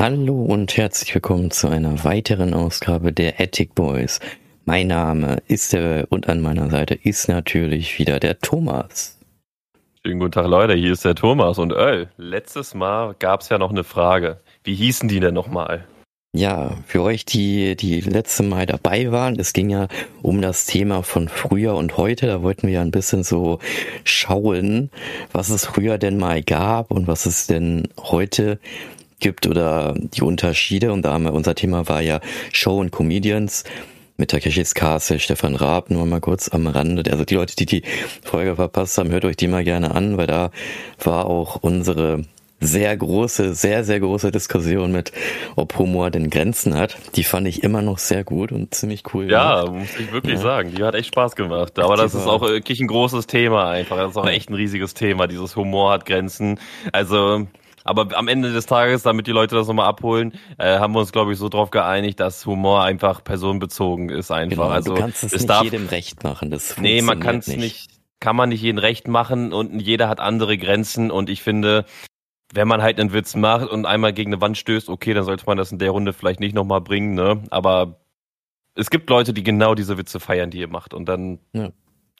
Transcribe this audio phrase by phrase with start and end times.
[0.00, 4.18] Hallo und herzlich willkommen zu einer weiteren Ausgabe der Attic Boys.
[4.64, 9.18] Mein Name ist der und an meiner Seite ist natürlich wieder der Thomas.
[10.02, 12.08] Schönen guten Tag Leute, hier ist der Thomas und Öl.
[12.16, 14.40] Letztes Mal gab es ja noch eine Frage.
[14.64, 15.84] Wie hießen die denn nochmal?
[16.32, 19.88] Ja, für euch, die die letzte Mal dabei waren, es ging ja
[20.22, 22.26] um das Thema von früher und heute.
[22.26, 23.58] Da wollten wir ja ein bisschen so
[24.04, 24.88] schauen,
[25.30, 28.58] was es früher denn mal gab und was es denn heute
[29.20, 30.92] gibt oder die Unterschiede.
[30.92, 32.20] Und da haben wir, unser Thema war ja
[32.52, 33.64] Show und Comedians
[34.16, 37.10] mit Takeshis Castle, Stefan Raab, nur mal kurz am Rande.
[37.10, 37.82] Also die Leute, die die
[38.22, 40.50] Folge verpasst haben, hört euch die mal gerne an, weil da
[40.98, 42.24] war auch unsere
[42.60, 45.12] sehr große, sehr, sehr große Diskussion mit,
[45.56, 46.98] ob Humor denn Grenzen hat.
[47.16, 49.30] Die fand ich immer noch sehr gut und ziemlich cool.
[49.30, 49.80] Ja, gemacht.
[49.80, 50.40] muss ich wirklich ja.
[50.40, 50.74] sagen.
[50.76, 51.78] Die hat echt Spaß gemacht.
[51.78, 53.96] Aber das ist auch wirklich ein großes Thema einfach.
[53.96, 55.26] Das ist auch echt ein riesiges Thema.
[55.26, 56.60] Dieses Humor hat Grenzen.
[56.92, 57.46] Also,
[57.84, 61.12] aber am Ende des Tages, damit die Leute das nochmal abholen, äh, haben wir uns,
[61.12, 64.56] glaube ich, so drauf geeinigt, dass Humor einfach personenbezogen ist einfach.
[64.56, 66.50] Genau, also du kannst es, es nicht darf, jedem recht machen.
[66.50, 67.58] Das nee, man kann es nicht.
[67.58, 67.90] nicht.
[68.20, 71.86] Kann man nicht jedem recht machen und jeder hat andere Grenzen und ich finde,
[72.52, 75.46] wenn man halt einen Witz macht und einmal gegen eine Wand stößt, okay, dann sollte
[75.46, 77.42] man das in der Runde vielleicht nicht nochmal bringen, ne?
[77.50, 78.00] Aber
[78.74, 80.94] es gibt Leute, die genau diese Witze feiern, die ihr macht.
[80.94, 81.70] Und dann, ja.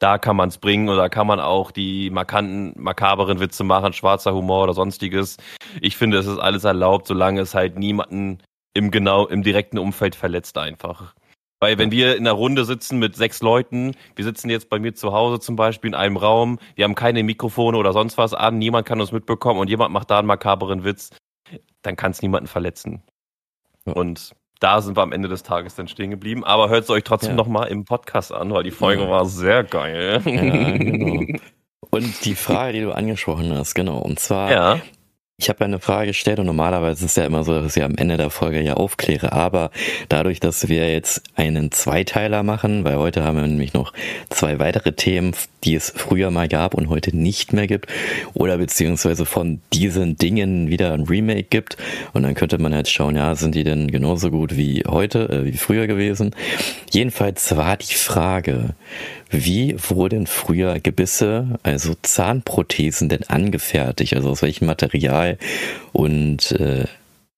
[0.00, 4.34] Da kann man es bringen oder kann man auch die markanten, makaberen Witze machen, schwarzer
[4.34, 5.36] Humor oder sonstiges.
[5.80, 8.38] Ich finde, es ist alles erlaubt, solange es halt niemanden
[8.74, 11.14] im genau, im direkten Umfeld verletzt einfach.
[11.60, 14.94] Weil wenn wir in einer Runde sitzen mit sechs Leuten, wir sitzen jetzt bei mir
[14.94, 18.56] zu Hause zum Beispiel in einem Raum, wir haben keine Mikrofone oder sonst was an,
[18.56, 21.10] niemand kann uns mitbekommen und jemand macht da einen makaberen Witz,
[21.82, 23.02] dann kann es niemanden verletzen.
[23.84, 26.44] Und da sind wir am Ende des Tages dann stehen geblieben.
[26.44, 27.36] Aber hört es euch trotzdem ja.
[27.36, 29.10] nochmal im Podcast an, weil die Folge ja.
[29.10, 30.22] war sehr geil.
[30.24, 31.38] Ja, genau.
[31.90, 33.98] Und die Frage, die du angesprochen hast, genau.
[33.98, 34.80] Und zwar, ja.
[35.40, 37.94] Ich habe eine Frage gestellt und normalerweise ist es ja immer so, dass ich am
[37.96, 39.70] Ende der Folge ja aufkläre, aber
[40.10, 43.94] dadurch, dass wir jetzt einen Zweiteiler machen, weil heute haben wir nämlich noch
[44.28, 45.32] zwei weitere Themen,
[45.64, 47.86] die es früher mal gab und heute nicht mehr gibt,
[48.34, 51.78] oder beziehungsweise von diesen Dingen wieder ein Remake gibt
[52.12, 55.44] und dann könnte man jetzt schauen, ja, sind die denn genauso gut wie heute, äh,
[55.46, 56.34] wie früher gewesen?
[56.90, 58.74] Jedenfalls war die Frage,
[59.30, 64.14] wie wurden früher Gebisse, also Zahnprothesen denn angefertigt?
[64.14, 65.38] Also aus welchem Material
[65.92, 66.86] und äh,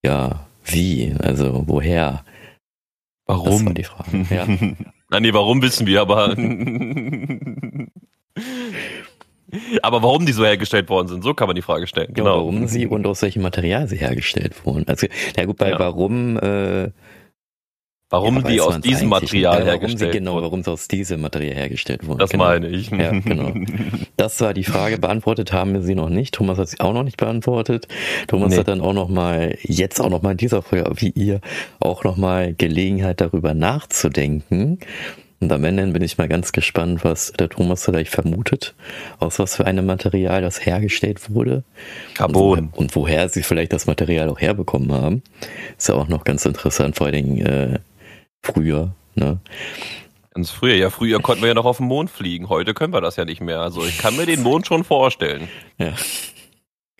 [0.05, 1.15] ja, wie?
[1.23, 2.25] Also woher?
[3.27, 3.51] Warum?
[3.51, 4.27] Das war die Frage.
[4.31, 4.47] Ja.
[5.11, 6.31] Nein, nee, warum wissen wir, aber.
[9.83, 12.15] aber warum die so hergestellt worden sind, so kann man die Frage stellen.
[12.15, 12.31] Genau.
[12.31, 14.89] Ja, warum sie und aus welchem Material sie hergestellt wurden.
[14.89, 15.79] Also, ja gut, bei ja.
[15.79, 16.91] warum äh,
[18.13, 21.55] Warum ja, die aus diesem Material warum hergestellt sie, Genau, warum sie aus diesem Material
[21.55, 22.19] hergestellt wurden.
[22.19, 22.45] Das genau.
[22.45, 22.91] meine ich.
[22.91, 23.55] Ja, genau.
[24.19, 24.99] Das war die Frage.
[24.99, 26.35] Beantwortet haben wir sie noch nicht.
[26.35, 27.89] Thomas hat sie auch noch nicht beantwortet.
[28.29, 28.59] Thomas nee.
[28.59, 31.41] hat dann auch noch mal, jetzt auch noch mal in dieser Folge, wie ihr,
[31.81, 34.79] auch noch mal Gelegenheit darüber nachzudenken.
[35.41, 38.75] Und am Ende bin ich mal ganz gespannt, was der Thomas vielleicht vermutet,
[39.19, 41.65] aus was für einem Material das hergestellt wurde.
[42.15, 42.59] Carbon.
[42.59, 45.23] Und, und woher sie vielleicht das Material auch herbekommen haben.
[45.77, 47.79] Ist ja auch noch ganz interessant, vor allen Dingen, äh,
[48.43, 49.39] früher, ne?
[50.35, 52.49] Ganz früher, ja, früher konnten wir ja noch auf den Mond fliegen.
[52.49, 53.61] Heute können wir das ja nicht mehr.
[53.61, 55.49] Also ich kann mir den Mond schon vorstellen.
[55.77, 55.93] Ja.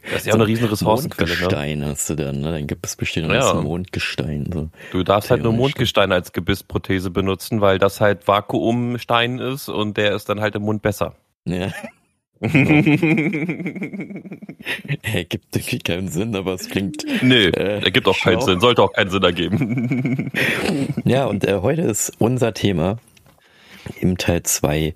[0.03, 1.31] Das ist ja so auch eine riesen Ressourcenquelle.
[1.31, 1.37] Ne?
[1.37, 1.87] Mondgestein ne?
[1.87, 2.53] hast du dann, ne?
[2.53, 3.55] Dann gibt es bestimmt noch ja.
[3.55, 4.51] Mondgestein.
[4.53, 4.71] So.
[4.91, 10.15] Du darfst halt nur Mondgestein als Gebissprothese benutzen, weil das halt Vakuumstein ist und der
[10.15, 11.15] ist dann halt im Mund besser.
[11.45, 11.73] Ja.
[15.03, 17.05] ergibt irgendwie keinen Sinn, aber es klingt.
[17.23, 20.33] Nee, äh, ergibt auch keinen Sinn, sollte auch keinen Sinn ergeben.
[21.05, 22.99] ja, und äh, heute ist unser Thema
[24.01, 24.93] im Teil 2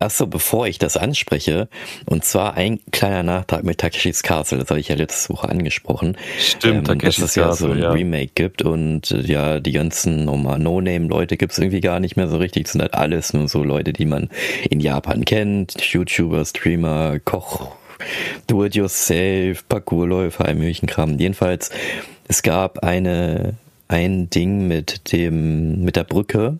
[0.00, 1.68] Achso, bevor ich das anspreche,
[2.06, 6.16] und zwar ein kleiner Nachtrag mit Takeshis Castle, das habe ich ja letzte Woche angesprochen.
[6.38, 7.90] Stimmt, ähm, Takeshis Dass es ja so ein ja.
[7.90, 12.36] Remake gibt und äh, ja, die ganzen No-Name-Leute gibt es irgendwie gar nicht mehr so
[12.36, 12.64] richtig.
[12.64, 14.30] Das sind halt alles nur so Leute, die man
[14.70, 17.72] in Japan kennt, YouTuber, Streamer, Koch,
[18.46, 21.18] Do-it-yourself, Parkourläufer, all möglichen Kram.
[21.18, 21.70] Jedenfalls,
[22.28, 23.54] es gab eine,
[23.88, 26.58] ein Ding mit dem, mit der Brücke,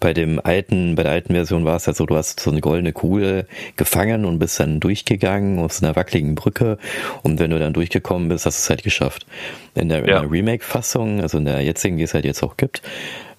[0.00, 2.60] bei dem alten, bei der alten Version war es ja so, du hast so eine
[2.60, 6.78] goldene Kugel gefangen und bist dann durchgegangen aus einer wackeligen Brücke.
[7.22, 9.26] Und wenn du dann durchgekommen bist, hast du es halt geschafft.
[9.74, 10.20] In der, ja.
[10.20, 12.82] der Remake-Fassung, also in der jetzigen, die es halt jetzt auch gibt,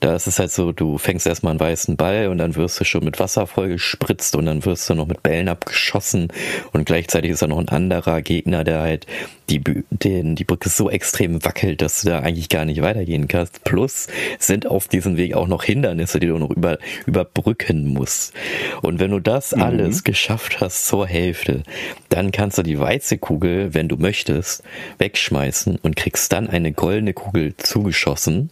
[0.04, 2.84] Da ist es halt so, du fängst erstmal einen weißen Ball und dann wirst du
[2.84, 6.28] schon mit Wasser vollgespritzt und dann wirst du noch mit Bällen abgeschossen
[6.74, 9.08] und gleichzeitig ist da noch ein anderer Gegner, der halt
[9.50, 9.62] die,
[9.92, 13.64] den, die Brücke so extrem wackelt, dass du da eigentlich gar nicht weitergehen kannst.
[13.64, 14.08] Plus
[14.40, 18.34] sind auf diesem Weg auch noch Hindernisse, die du noch über, überbrücken musst.
[18.82, 19.62] Und wenn du das mhm.
[19.62, 21.64] alles geschafft hast zur Hälfte,
[22.10, 24.64] dann kannst du die weiße Kugel, wenn du möchtest,
[24.98, 28.50] wegschmeißen und kriegst dann eine goldene Kugel zugeschossen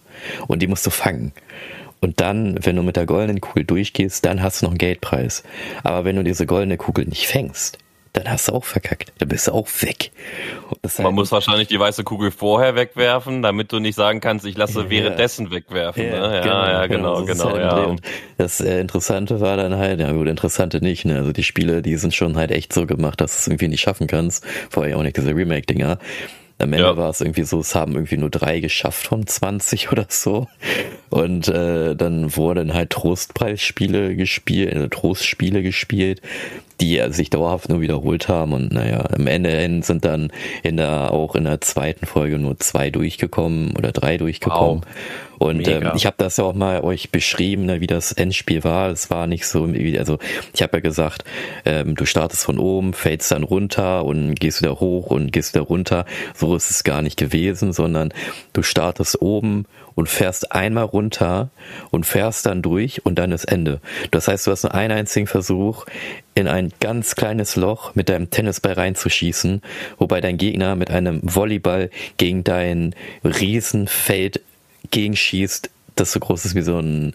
[0.48, 1.34] und die musst du fangen.
[2.00, 5.44] Und dann, wenn du mit der goldenen Kugel durchgehst, dann hast du noch einen Geldpreis.
[5.84, 7.78] Aber wenn du diese goldene Kugel nicht fängst,
[8.14, 9.14] dann hast du auch verkackt.
[9.20, 10.12] Dann bist du auch weg.
[10.98, 14.58] Man halt muss wahrscheinlich die weiße Kugel vorher wegwerfen, damit du nicht sagen kannst, ich
[14.58, 14.90] lasse ja.
[14.90, 16.08] währenddessen wegwerfen.
[16.08, 16.36] Ja, ne?
[16.36, 17.54] ja, genau, ja, genau, genau.
[17.54, 17.84] genau ja.
[17.86, 18.02] Und
[18.38, 21.18] das äh, Interessante war dann halt, ja gut, Interessante nicht, ne?
[21.18, 23.82] Also die Spiele, die sind schon halt echt so gemacht, dass du es irgendwie nicht
[23.82, 24.46] schaffen kannst.
[24.70, 25.98] Vorher auch nicht diese Remake-Dinger.
[26.62, 26.98] Am Ende ja.
[26.98, 30.48] war es irgendwie so, es haben irgendwie nur drei geschafft von 20 oder so.
[31.10, 36.22] Und äh, dann wurden halt Trostpreisspiele gespielt, äh, Trostspiele gespielt,
[36.82, 38.54] die sich dauerhaft nur wiederholt haben.
[38.54, 40.32] Und naja, am Ende sind dann
[40.64, 44.82] in der, auch in der zweiten Folge nur zwei durchgekommen oder drei durchgekommen.
[44.82, 45.42] Wow.
[45.42, 48.92] Und ähm, ich habe das ja auch mal euch beschrieben, ne, wie das Endspiel war.
[48.92, 49.68] Es war nicht so,
[49.98, 50.20] also
[50.54, 51.24] ich habe ja gesagt,
[51.66, 55.64] ähm, du startest von oben, fällst dann runter und gehst wieder hoch und gehst wieder
[55.64, 56.06] runter.
[56.36, 58.14] So ist es gar nicht gewesen, sondern
[58.54, 61.50] du startest oben und fährst einmal runter
[61.90, 63.82] und fährst dann durch und dann ist Ende.
[64.12, 65.86] Das heißt, du hast nur einen einzigen Versuch,
[66.34, 69.62] in ein ganz kleines Loch mit deinem Tennisball reinzuschießen,
[69.98, 74.42] wobei dein Gegner mit einem Volleyball gegen dein Riesenfeld
[74.92, 77.14] gegenschießt, das so groß ist wie so ein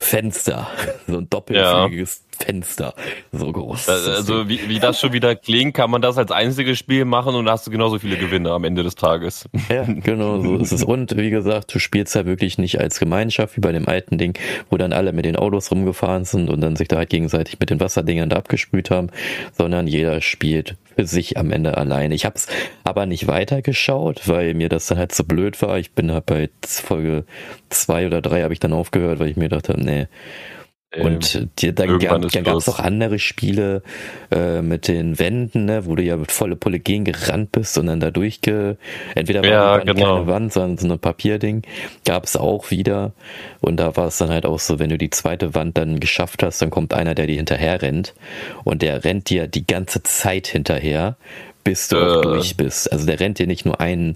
[0.00, 0.70] Fenster,
[1.06, 2.22] so ein doppelflügiges.
[2.38, 2.94] Fenster,
[3.30, 3.88] so groß.
[3.88, 7.48] Also wie, wie das schon wieder klingt, kann man das als einziges Spiel machen und
[7.48, 9.48] hast du genauso viele Gewinne am Ende des Tages.
[9.68, 10.82] Ja, genau, so ist es.
[10.82, 14.38] Und wie gesagt, du spielst ja wirklich nicht als Gemeinschaft wie bei dem alten Ding,
[14.70, 17.70] wo dann alle mit den Autos rumgefahren sind und dann sich da halt gegenseitig mit
[17.70, 19.08] den Wasserdingern da abgespült haben,
[19.56, 22.14] sondern jeder spielt für sich am Ende alleine.
[22.14, 22.46] Ich habe es
[22.84, 25.78] aber nicht weitergeschaut, weil mir das dann halt so blöd war.
[25.78, 27.24] Ich bin halt bei Folge
[27.70, 30.06] zwei oder drei habe ich dann aufgehört, weil ich mir dachte, nee,
[31.00, 33.82] und ähm, die, dann, dann gab es auch andere Spiele
[34.30, 37.86] äh, mit den Wänden, ne, wo du ja mit volle Pulle gegen gerannt bist und
[37.86, 38.76] dann da durchge...
[39.14, 40.16] Entweder war ja, genau.
[40.16, 41.62] keine Wand, sondern so ein Papierding.
[42.04, 43.12] Gab es auch wieder.
[43.60, 46.42] Und da war es dann halt auch so, wenn du die zweite Wand dann geschafft
[46.42, 48.12] hast, dann kommt einer, der dir hinterher rennt.
[48.64, 51.16] Und der rennt dir die ganze Zeit hinterher,
[51.64, 52.00] bis du äh.
[52.00, 52.92] auch durch bist.
[52.92, 54.14] Also der rennt dir nicht nur ein,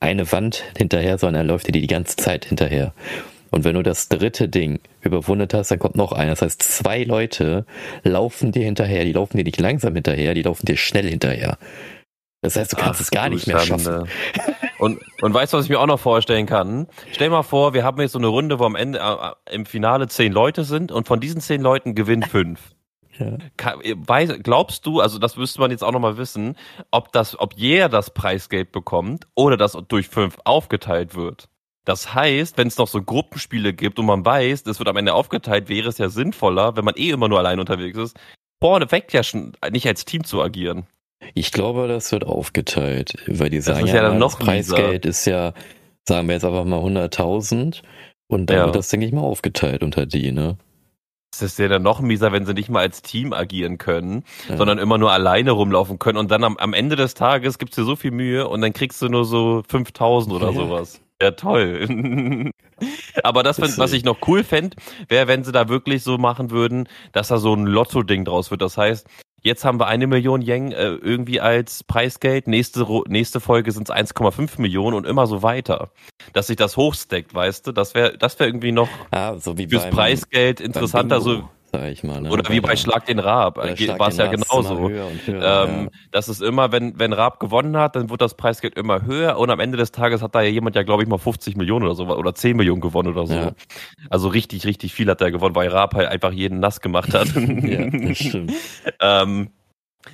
[0.00, 2.94] eine Wand hinterher, sondern er läuft dir die ganze Zeit hinterher.
[3.50, 6.32] Und wenn du das dritte Ding überwunden hast, dann kommt noch einer.
[6.32, 7.64] Das heißt, zwei Leute
[8.02, 9.04] laufen dir hinterher.
[9.04, 11.58] Die laufen dir nicht langsam hinterher, die laufen dir schnell hinterher.
[12.42, 14.08] Das heißt, du kannst Ach, es gar nicht mehr schaffen.
[14.78, 16.86] Und, und weißt du, was ich mir auch noch vorstellen kann?
[17.10, 20.06] Stell mal vor, wir haben jetzt so eine Runde, wo am Ende äh, im Finale
[20.08, 22.60] zehn Leute sind und von diesen zehn Leuten gewinnen fünf.
[23.18, 23.38] Ja.
[24.42, 26.56] glaubst du, also das müsste man jetzt auch nochmal wissen,
[26.90, 31.48] ob das, ob jeder das Preisgeld bekommt oder das durch fünf aufgeteilt wird?
[31.86, 35.14] Das heißt, wenn es noch so Gruppenspiele gibt und man weiß, das wird am Ende
[35.14, 38.18] aufgeteilt, wäre es ja sinnvoller, wenn man eh immer nur allein unterwegs ist,
[38.60, 40.86] vorneweg ja schon nicht als Team zu agieren.
[41.34, 45.08] Ich glaube, das wird aufgeteilt, weil die sagen das, ja, ja dann noch Preisgeld mieser.
[45.08, 45.54] ist ja,
[46.08, 47.82] sagen wir jetzt einfach mal 100.000
[48.26, 48.64] und dann ja.
[48.66, 50.58] wird das, denke ich mal, aufgeteilt unter die, ne?
[51.32, 54.56] Es ist ja dann noch mieser, wenn sie nicht mal als Team agieren können, ja.
[54.56, 57.84] sondern immer nur alleine rumlaufen können und dann am, am Ende des Tages gibt's dir
[57.84, 61.00] so viel Mühe und dann kriegst du nur so 5000 oder sowas.
[61.20, 62.50] Ja, toll.
[63.22, 64.76] Aber das, das was ich noch cool fände,
[65.08, 68.60] wäre, wenn sie da wirklich so machen würden, dass da so ein Lotto-Ding draus wird.
[68.60, 69.06] Das heißt,
[69.42, 73.94] jetzt haben wir eine Million Yen äh, irgendwie als Preisgeld, nächste, nächste Folge sind es
[73.94, 75.90] 1,5 Millionen und immer so weiter.
[76.34, 79.68] Dass sich das hochsteckt, weißt du, das wäre das wäre irgendwie noch ah, so wie
[79.68, 81.20] fürs beim, Preisgeld interessanter.
[81.20, 81.48] So
[81.80, 82.20] sag ich mal.
[82.20, 82.30] Ne?
[82.30, 84.88] Oder wie bei Schlag den Raab, war es ja genauso.
[84.88, 85.88] Höher höher, ähm, ja.
[86.10, 89.50] Das ist immer, wenn, wenn Raab gewonnen hat, dann wird das Preisgeld immer höher und
[89.50, 91.94] am Ende des Tages hat da ja jemand ja, glaube ich, mal 50 Millionen oder
[91.94, 93.34] so oder 10 Millionen gewonnen oder so.
[93.34, 93.52] Ja.
[94.10, 97.28] Also richtig, richtig viel hat er gewonnen, weil Raab halt einfach jeden nass gemacht hat.
[97.34, 98.52] ja, das stimmt.
[99.00, 99.50] ähm,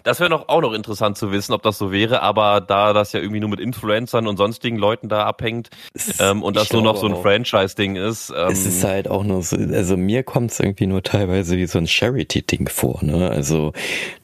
[0.02, 3.12] das wäre noch, auch noch interessant zu wissen, ob das so wäre, aber da das
[3.12, 5.70] ja irgendwie nur mit Influencern und sonstigen Leuten da abhängt
[6.18, 8.30] ähm, und das nur noch so ein Franchise-Ding ist.
[8.30, 11.66] Ähm, es ist halt auch nur so, also mir kommt es irgendwie nur teilweise wie
[11.66, 13.30] so ein Charity-Ding vor, ne?
[13.30, 13.72] Also,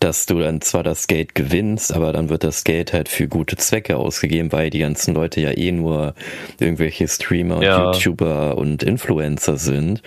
[0.00, 3.56] dass du dann zwar das Geld gewinnst, aber dann wird das Geld halt für gute
[3.56, 6.14] Zwecke ausgegeben, weil die ganzen Leute ja eh nur
[6.58, 7.92] irgendwelche Streamer, ja.
[7.92, 10.02] YouTuber und Influencer sind.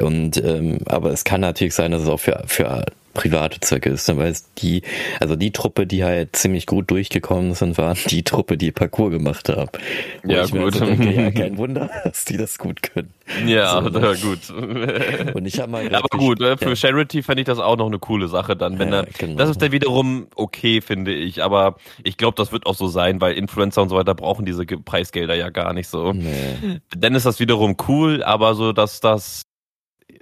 [0.00, 4.08] Und ähm, aber es kann natürlich sein, dass es auch für, für private Zwecke ist,
[4.08, 4.16] ne?
[4.16, 4.82] weil es die,
[5.20, 9.48] also die Truppe, die halt ziemlich gut durchgekommen sind, waren die Truppe, die Parcours gemacht
[9.48, 9.78] hat.
[10.26, 10.74] Ja, gut.
[10.74, 13.14] Also denke, ja, kein Wunder, dass die das gut können.
[13.46, 14.16] Ja, so, ne?
[14.20, 14.50] gut.
[15.34, 16.76] Und ich habe mal Aber gut, für ja.
[16.76, 19.36] Charity fände ich das auch noch eine coole Sache dann, wenn ja, dann, genau.
[19.36, 23.20] das ist dann wiederum okay, finde ich, aber ich glaube, das wird auch so sein,
[23.20, 26.12] weil Influencer und so weiter brauchen diese Preisgelder ja gar nicht so.
[26.12, 26.80] Nee.
[26.96, 29.44] Dann ist das wiederum cool, aber so, dass das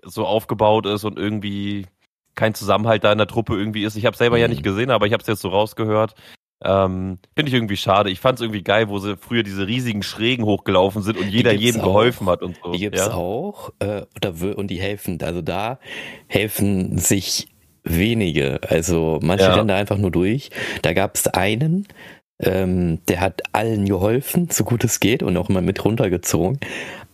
[0.05, 1.87] so aufgebaut ist und irgendwie
[2.35, 3.97] kein Zusammenhalt da in der Truppe irgendwie ist.
[3.97, 4.43] Ich habe selber mhm.
[4.43, 6.15] ja nicht gesehen, aber ich habe es jetzt so rausgehört.
[6.65, 8.11] Ähm, Finde ich irgendwie schade.
[8.11, 11.53] Ich fand es irgendwie geil, wo sie früher diese riesigen Schrägen hochgelaufen sind und jeder
[11.53, 11.87] jedem auch.
[11.87, 12.71] geholfen hat und so.
[12.73, 13.15] Die gibt's ja?
[13.15, 14.05] auch äh,
[14.55, 15.19] und die helfen.
[15.23, 15.79] Also da
[16.29, 17.49] helfen sich
[17.83, 18.61] wenige.
[18.69, 19.55] Also manche ja.
[19.55, 20.51] rennen da einfach nur durch.
[20.83, 21.89] Da gab es einen,
[22.39, 26.61] ähm, der hat allen geholfen, so gut es geht und auch immer mit runtergezogen.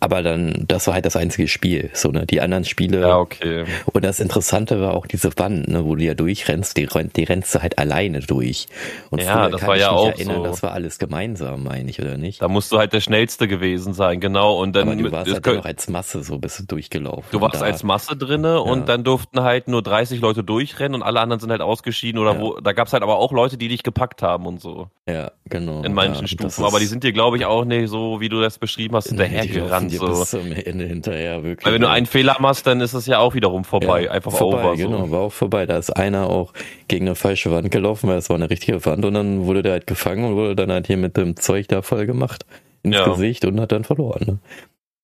[0.00, 1.90] Aber dann, das war halt das einzige Spiel.
[1.92, 2.24] So, ne?
[2.24, 3.00] Die anderen Spiele.
[3.00, 3.64] Ja, okay.
[3.86, 7.54] Und das Interessante war auch diese Wand, ne, wo du ja durchrennst, die, die rennst
[7.54, 8.68] du halt alleine durch.
[9.10, 10.42] Und ja, das war ja auch erinnern, so.
[10.44, 12.40] Das war alles gemeinsam, meine ich, oder nicht?
[12.40, 14.60] Da musst du halt der Schnellste gewesen sein, genau.
[14.60, 17.24] Und dann Aber du warst halt noch als Masse so bist du durchgelaufen.
[17.32, 18.58] Du warst als Masse drinne ja.
[18.58, 22.34] und dann durften halt nur 30 Leute durchrennen und alle anderen sind halt ausgeschieden oder
[22.34, 22.40] ja.
[22.40, 24.88] wo, da gab's halt aber auch Leute, die dich gepackt haben und so.
[25.08, 25.82] Ja, genau.
[25.82, 26.64] In manchen ja, Stufen.
[26.64, 29.87] Aber die sind dir, glaube ich, auch nicht so, wie du das beschrieben hast, hinterhergerannt
[29.88, 30.06] dir so.
[30.08, 31.66] bis zum Ende hinterher, wirklich.
[31.66, 34.32] Weil wenn du einen Fehler machst, dann ist es ja auch wiederum vorbei, ja, einfach
[34.32, 34.76] vorbei, over.
[34.76, 35.10] Genau, so.
[35.10, 35.66] war auch vorbei.
[35.66, 36.52] Da ist einer auch
[36.88, 39.72] gegen eine falsche Wand gelaufen, weil es war eine richtige Wand und dann wurde der
[39.72, 42.44] halt gefangen und wurde dann halt hier mit dem Zeug da voll gemacht
[42.82, 43.08] ins ja.
[43.08, 44.24] Gesicht und hat dann verloren.
[44.26, 44.38] Ne?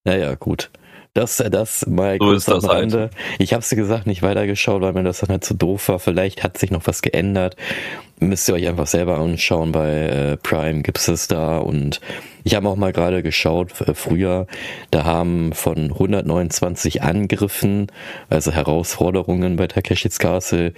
[0.04, 0.70] Naja, gut.
[1.14, 2.99] Das, das mal so kurz am Rande.
[2.99, 3.12] Halt.
[3.38, 6.00] Ich habe sie gesagt, nicht weitergeschaut, weil mir das dann halt zu doof war.
[6.00, 7.54] Vielleicht hat sich noch was geändert.
[8.18, 9.71] Müsst ihr euch einfach selber anschauen.
[9.71, 11.59] Bei äh, Prime gibt's es da.
[11.59, 12.00] Und
[12.42, 14.49] ich habe auch mal gerade geschaut, äh, früher,
[14.90, 17.92] da haben von 129 Angriffen,
[18.28, 20.73] also Herausforderungen bei Takeshis Castle,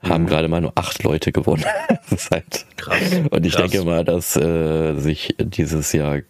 [0.00, 0.28] haben mhm.
[0.28, 1.64] gerade mal nur acht Leute gewonnen.
[1.88, 2.98] das ist halt krass.
[3.30, 3.68] Und ich krass.
[3.68, 6.20] denke mal, dass äh, sich dieses Jahr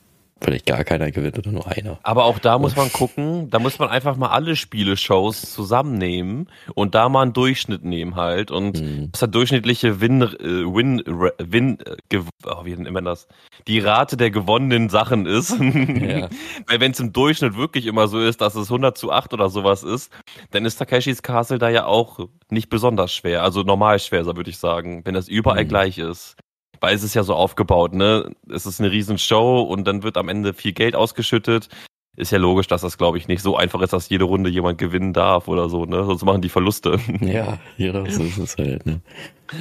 [0.42, 1.98] vielleicht gar keiner gewinnt oder nur einer.
[2.02, 6.94] Aber auch da muss man gucken, da muss man einfach mal alle Spiele-Shows zusammennehmen und
[6.94, 9.12] da mal einen Durchschnitt nehmen halt und mhm.
[9.12, 11.02] das hat durchschnittliche Win, äh, Win,
[11.38, 13.28] Win, äh, oh, wie nennt man das?
[13.66, 15.52] Die Rate der gewonnenen Sachen ist.
[16.02, 16.28] Ja.
[16.66, 19.48] Weil wenn es im Durchschnitt wirklich immer so ist, dass es 100 zu 8 oder
[19.50, 20.12] sowas ist,
[20.50, 24.50] dann ist Takeshis Castle da ja auch nicht besonders schwer, also normal schwer, so würde
[24.50, 25.68] ich sagen, wenn das überall mhm.
[25.68, 26.36] gleich ist
[26.82, 28.34] weil es ist ja so aufgebaut, ne?
[28.50, 31.68] Es ist eine riesen Show und dann wird am Ende viel Geld ausgeschüttet.
[32.16, 34.76] Ist ja logisch, dass das, glaube ich, nicht so einfach ist, dass jede Runde jemand
[34.76, 36.04] gewinnen darf oder so, ne?
[36.04, 36.98] Sonst machen die Verluste.
[37.20, 39.00] Ja, ja, so ist es halt, ne?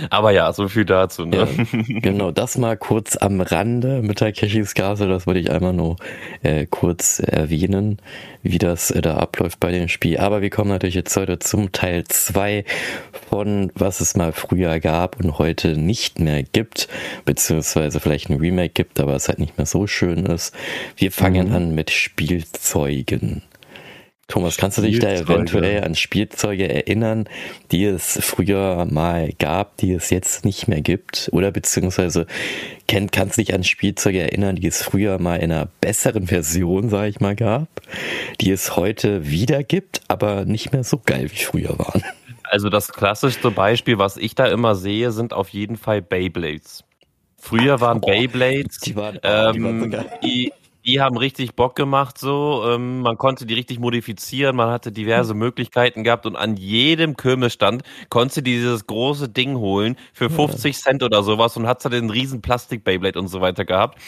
[0.09, 1.25] Aber ja, so viel dazu.
[1.25, 1.37] Ne?
[1.37, 5.97] Ja, genau, das mal kurz am Rande mit Takeshis Castle, das wollte ich einmal nur
[6.43, 7.97] äh, kurz erwähnen,
[8.43, 10.17] wie das äh, da abläuft bei dem Spiel.
[10.17, 12.65] Aber wir kommen natürlich jetzt heute zum Teil zwei
[13.29, 16.87] von was es mal früher gab und heute nicht mehr gibt,
[17.25, 20.53] beziehungsweise vielleicht ein Remake gibt, aber es halt nicht mehr so schön ist.
[20.97, 21.55] Wir fangen mhm.
[21.55, 23.41] an mit Spielzeugen.
[24.31, 27.27] Thomas, kannst du dich da eventuell an Spielzeuge erinnern,
[27.73, 31.27] die es früher mal gab, die es jetzt nicht mehr gibt?
[31.33, 32.27] Oder beziehungsweise
[32.87, 36.87] kennt, kannst du dich an Spielzeuge erinnern, die es früher mal in einer besseren Version,
[36.87, 37.67] sage ich mal, gab,
[38.39, 42.01] die es heute wieder gibt, aber nicht mehr so geil wie früher waren?
[42.43, 46.85] Also das klassischste Beispiel, was ich da immer sehe, sind auf jeden Fall Beyblades.
[47.37, 49.97] Früher waren oh, Beyblades, die waren, oh, die, waren so
[50.27, 50.51] ähm,
[50.85, 52.63] die, haben richtig Bock gemacht so.
[52.67, 57.83] Ähm, man konnte die richtig modifizieren, man hatte diverse Möglichkeiten gehabt und an jedem Kirmesstand
[58.09, 62.09] konntest du dieses große Ding holen für 50 Cent oder sowas und hat dann den
[62.09, 63.99] riesen Plastik-Beyblade und so weiter gehabt.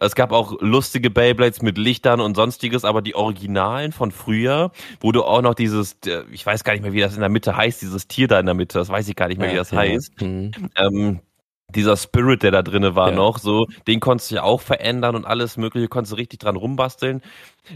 [0.00, 5.12] Es gab auch lustige Beyblades mit Lichtern und sonstiges, aber die Originalen von früher, wo
[5.12, 7.56] du auch noch dieses, äh, ich weiß gar nicht mehr, wie das in der Mitte
[7.56, 9.70] heißt, dieses Tier da in der Mitte, das weiß ich gar nicht mehr, wie das
[9.70, 10.20] ja, heißt.
[10.20, 10.52] Mhm.
[10.76, 11.20] Ähm,
[11.74, 13.16] dieser Spirit, der da drinne war ja.
[13.16, 16.56] noch, so, den konntest du ja auch verändern und alles mögliche, konntest du richtig dran
[16.56, 17.22] rumbasteln.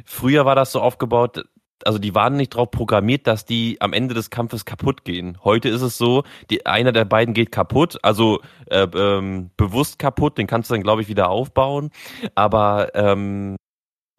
[0.05, 1.45] Früher war das so aufgebaut,
[1.85, 5.39] also die waren nicht drauf programmiert, dass die am Ende des Kampfes kaputt gehen.
[5.45, 10.39] Heute ist es so, die, einer der beiden geht kaputt, also äh, ähm, bewusst kaputt,
[10.39, 11.91] den kannst du dann, glaube ich, wieder aufbauen.
[12.35, 13.57] Aber ähm,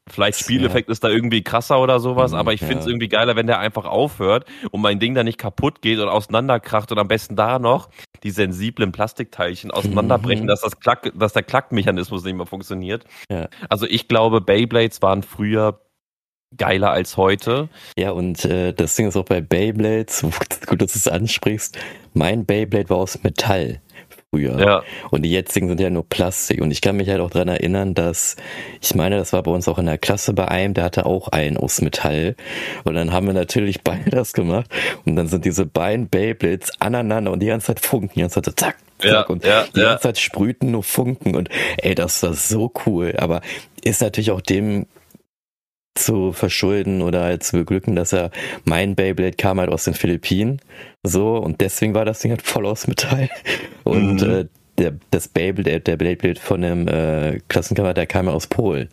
[0.07, 0.91] Vielleicht Spieleffekt ja.
[0.91, 2.91] ist da irgendwie krasser oder sowas, mhm, aber ich finde es ja.
[2.91, 6.91] irgendwie geiler, wenn der einfach aufhört und mein Ding da nicht kaputt geht und auseinanderkracht
[6.91, 7.89] und am besten da noch
[8.25, 10.47] die sensiblen Plastikteilchen auseinanderbrechen, mhm.
[10.47, 13.05] dass das Klack, dass der Klackmechanismus nicht mehr funktioniert.
[13.29, 13.47] Ja.
[13.69, 15.79] Also ich glaube, Beyblades waren früher
[16.57, 17.69] geiler als heute.
[17.95, 20.23] Ja, und äh, das Ding ist auch bei Beyblades,
[20.65, 21.77] gut, dass du es ansprichst,
[22.13, 23.79] mein Beyblade war aus Metall.
[24.31, 24.59] Früher.
[24.59, 24.83] Ja.
[25.11, 26.61] Und die jetzigen sind ja nur Plastik.
[26.61, 28.35] Und ich kann mich halt auch dran erinnern, dass,
[28.81, 31.29] ich meine, das war bei uns auch in der Klasse bei einem, der hatte auch
[31.29, 32.35] einen aus Metall.
[32.83, 34.69] Und dann haben wir natürlich beide das gemacht.
[35.05, 38.59] Und dann sind diese beiden Beyblades aneinander und die ganze Zeit funken, die ganze Zeit
[38.59, 39.11] zack, zack.
[39.11, 41.35] Ja, und ja, die ganze Zeit sprühten nur Funken.
[41.35, 43.15] Und ey, das war so cool.
[43.17, 43.41] Aber
[43.83, 44.85] ist natürlich auch dem
[45.95, 48.31] zu verschulden oder halt zu beglücken, dass er
[48.65, 50.61] mein Beyblade kam halt aus den Philippinen
[51.03, 53.29] so und deswegen war das Ding halt voll aus Metall
[53.83, 54.29] und mhm.
[54.29, 54.45] äh,
[54.77, 58.89] der, das Beyblade, der Beyblade von dem äh, Klassenkamerad, der kam ja aus Polen.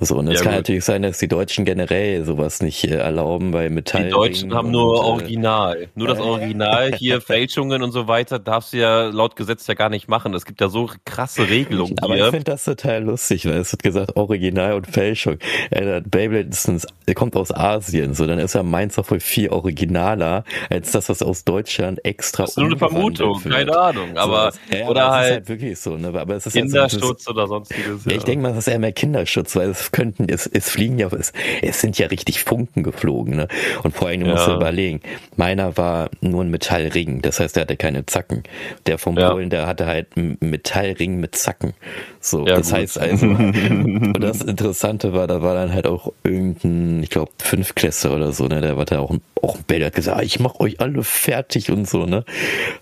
[0.00, 0.58] So, und es ja, kann gut.
[0.60, 4.04] natürlich sein, dass die Deutschen generell sowas nicht äh, erlauben, weil Metall.
[4.04, 5.88] Die Deutschen haben nur und, äh, Original.
[5.94, 9.88] Nur das Original, hier Fälschungen und so weiter, darfst du ja laut Gesetz ja gar
[9.88, 10.34] nicht machen.
[10.34, 12.24] Es gibt ja so krasse Regelungen Aber hier.
[12.24, 15.38] ich finde das total lustig, weil es wird gesagt, Original und Fälschung.
[15.70, 16.80] Äh, Beyblade ist ein,
[17.14, 21.22] kommt aus Asien, so, dann ist ja meins auch wohl viel originaler, als das, was
[21.22, 23.54] aus Deutschland extra Das ist nur eine Vermutung, wird.
[23.54, 26.08] keine Ahnung, aber, so, oder halt, halt wirklich so, ne?
[26.08, 28.04] Aber es ist Kinderschutz halt so, oder sonstiges.
[28.04, 28.12] Ja.
[28.12, 31.08] Ich denke mal, das ist eher mehr Kinderschutz, weil es könnten, es, es fliegen ja,
[31.08, 33.48] es, es sind ja richtig Funken geflogen, ne?
[33.82, 34.32] Und vor allem, du ja.
[34.32, 35.00] musst du überlegen,
[35.36, 38.42] meiner war nur ein Metallring, das heißt, der hatte keine Zacken.
[38.86, 39.30] Der vom ja.
[39.30, 41.74] Polen, der hatte halt einen Metallring mit Zacken.
[42.20, 42.78] So, ja, das gut.
[42.78, 48.14] heißt also, und das Interessante war, da war dann halt auch irgendein, ich glaube, Fünfklässler
[48.14, 48.60] oder so, ne?
[48.60, 51.02] Der war da auch ein, auch ein Bild, hat gesagt, ah, ich mach euch alle
[51.02, 52.24] fertig und so, ne?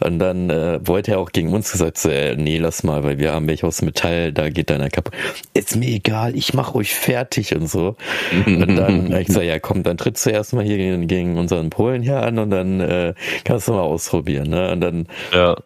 [0.01, 3.33] Und dann äh, wollte er auch gegen uns gesagt, so, nee, lass mal, weil wir
[3.33, 5.15] haben welche aus Metall, da geht deiner kaputt.
[5.55, 7.97] Ist mir egal, ich mach euch fertig und so.
[8.47, 12.03] und dann ich gesagt, ja komm, dann trittst du erstmal hier gegen, gegen unseren Polen
[12.03, 14.73] hier an und dann äh, kannst du mal ausprobieren, ne?
[14.73, 15.57] Und dann ja.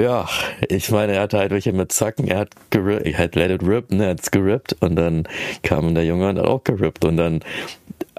[0.00, 0.26] Ja,
[0.68, 3.62] ich meine, er hatte halt welche mit Zacken, er hat gerippt, er hat let it
[3.62, 5.28] rip, ne, er hat's gerippt und dann
[5.62, 7.40] kam der Junge und hat auch gerippt und dann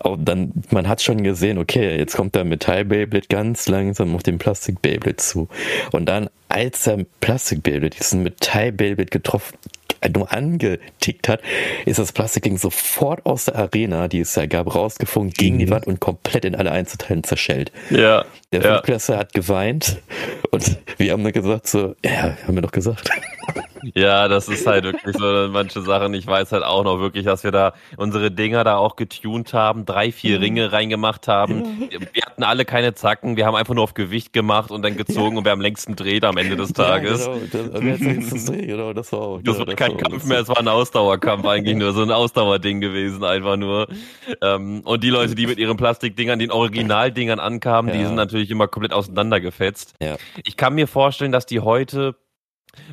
[0.04, 4.38] und dann, man hat schon gesehen, okay, jetzt kommt der Metall-Beyblade ganz langsam auf den
[4.38, 5.48] Plastik-Beyblade zu.
[5.92, 9.58] Und dann, als der Plastik-Beyblade diesen Metall-Beyblade getroffen,
[10.10, 11.42] nur angetickt hat,
[11.86, 15.60] ist das Plastikding sofort aus der Arena, die es ja gab, rausgeflogen, gegen mhm.
[15.60, 17.72] die Wand und komplett in alle Einzelteilen zerschellt.
[17.92, 18.26] Ja.
[18.52, 19.20] Der Fünfklässler ja.
[19.22, 20.02] hat geweint
[20.50, 23.10] und wir haben dann gesagt so, ja, haben wir doch gesagt.
[23.96, 26.14] Ja, das ist halt wirklich so manche Sachen.
[26.14, 29.86] Ich weiß halt auch noch wirklich, dass wir da unsere Dinger da auch getunt haben,
[29.86, 30.44] drei, vier mhm.
[30.44, 31.90] Ringe reingemacht haben.
[32.14, 35.38] Wir hatten alle keine Zacken, wir haben einfach nur auf Gewicht gemacht und dann gezogen
[35.38, 37.26] und wer am längsten dreht am Ende des Tages.
[37.26, 37.34] Ja,
[37.80, 39.42] genau, das, genau, das war auch.
[39.44, 43.24] Das war kein Kampf mehr, es war ein Ausdauerkampf eigentlich nur, so ein Ausdauerding gewesen,
[43.24, 43.88] einfach nur.
[44.42, 48.00] Ähm, und die Leute, die mit ihren Plastikdingern, den Originaldingern ankamen, ja.
[48.00, 49.96] die sind natürlich immer komplett auseinandergefetzt.
[50.02, 50.18] Ja.
[50.44, 52.16] Ich kann mir vorstellen, dass die heute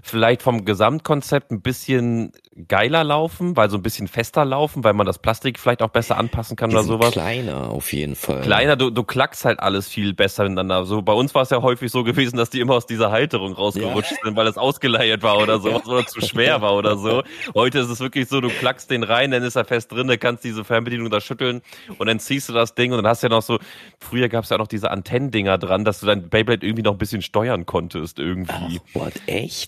[0.02, 2.32] vielleicht vom Gesamtkonzept ein bisschen
[2.66, 6.17] geiler laufen, weil so ein bisschen fester laufen, weil man das Plastik vielleicht auch besser
[6.17, 7.12] anpassen kann Die oder sowas.
[7.12, 8.41] Kleiner auf jeden Fall.
[8.41, 10.84] Kleiner, du, du klackst halt alles viel besser miteinander.
[10.84, 13.52] So bei uns war es ja häufig so gewesen, dass die immer aus dieser Halterung
[13.52, 14.19] rausgerutscht ja.
[14.25, 17.23] sind, weil es ausgeleiert war oder sowas oder zu schwer war oder so.
[17.54, 20.19] Heute ist es wirklich so, du klackst den rein, dann ist er fest drin, dann
[20.19, 21.62] kannst diese Fernbedienung da schütteln
[21.99, 23.58] und dann ziehst du das Ding und dann hast du ja noch so,
[24.00, 26.99] früher gab es ja noch diese Antennendinger dran, dass du dein Beyblade irgendwie noch ein
[26.99, 28.80] bisschen steuern konntest irgendwie.
[28.95, 29.68] Ach, what, echt?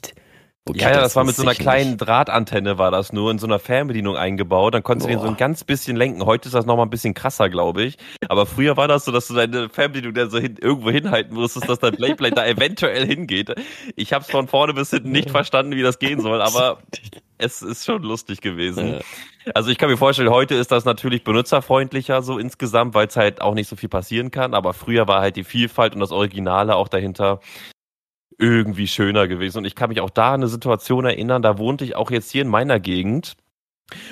[0.68, 2.02] Okay, ja, ja, das, war mit so einer kleinen nicht.
[2.02, 4.74] Drahtantenne war das nur in so einer Fernbedienung eingebaut.
[4.74, 5.14] Dann konntest Boah.
[5.14, 6.26] du den so ein ganz bisschen lenken.
[6.26, 7.96] Heute ist das nochmal ein bisschen krasser, glaube ich.
[8.28, 11.68] Aber früher war das so, dass du deine Fernbedienung dann so hin, irgendwo hinhalten musstest,
[11.68, 13.54] dass dein Playplay da eventuell hingeht.
[13.96, 16.78] Ich habe es von vorne bis hinten nicht verstanden, wie das gehen soll, aber
[17.38, 18.94] es ist schon lustig gewesen.
[18.94, 19.00] Ja.
[19.54, 23.40] Also ich kann mir vorstellen, heute ist das natürlich benutzerfreundlicher so insgesamt, weil es halt
[23.40, 24.52] auch nicht so viel passieren kann.
[24.52, 27.40] Aber früher war halt die Vielfalt und das Originale auch dahinter
[28.40, 29.58] irgendwie schöner gewesen.
[29.58, 32.30] Und ich kann mich auch da an eine Situation erinnern, da wohnte ich auch jetzt
[32.30, 33.36] hier in meiner Gegend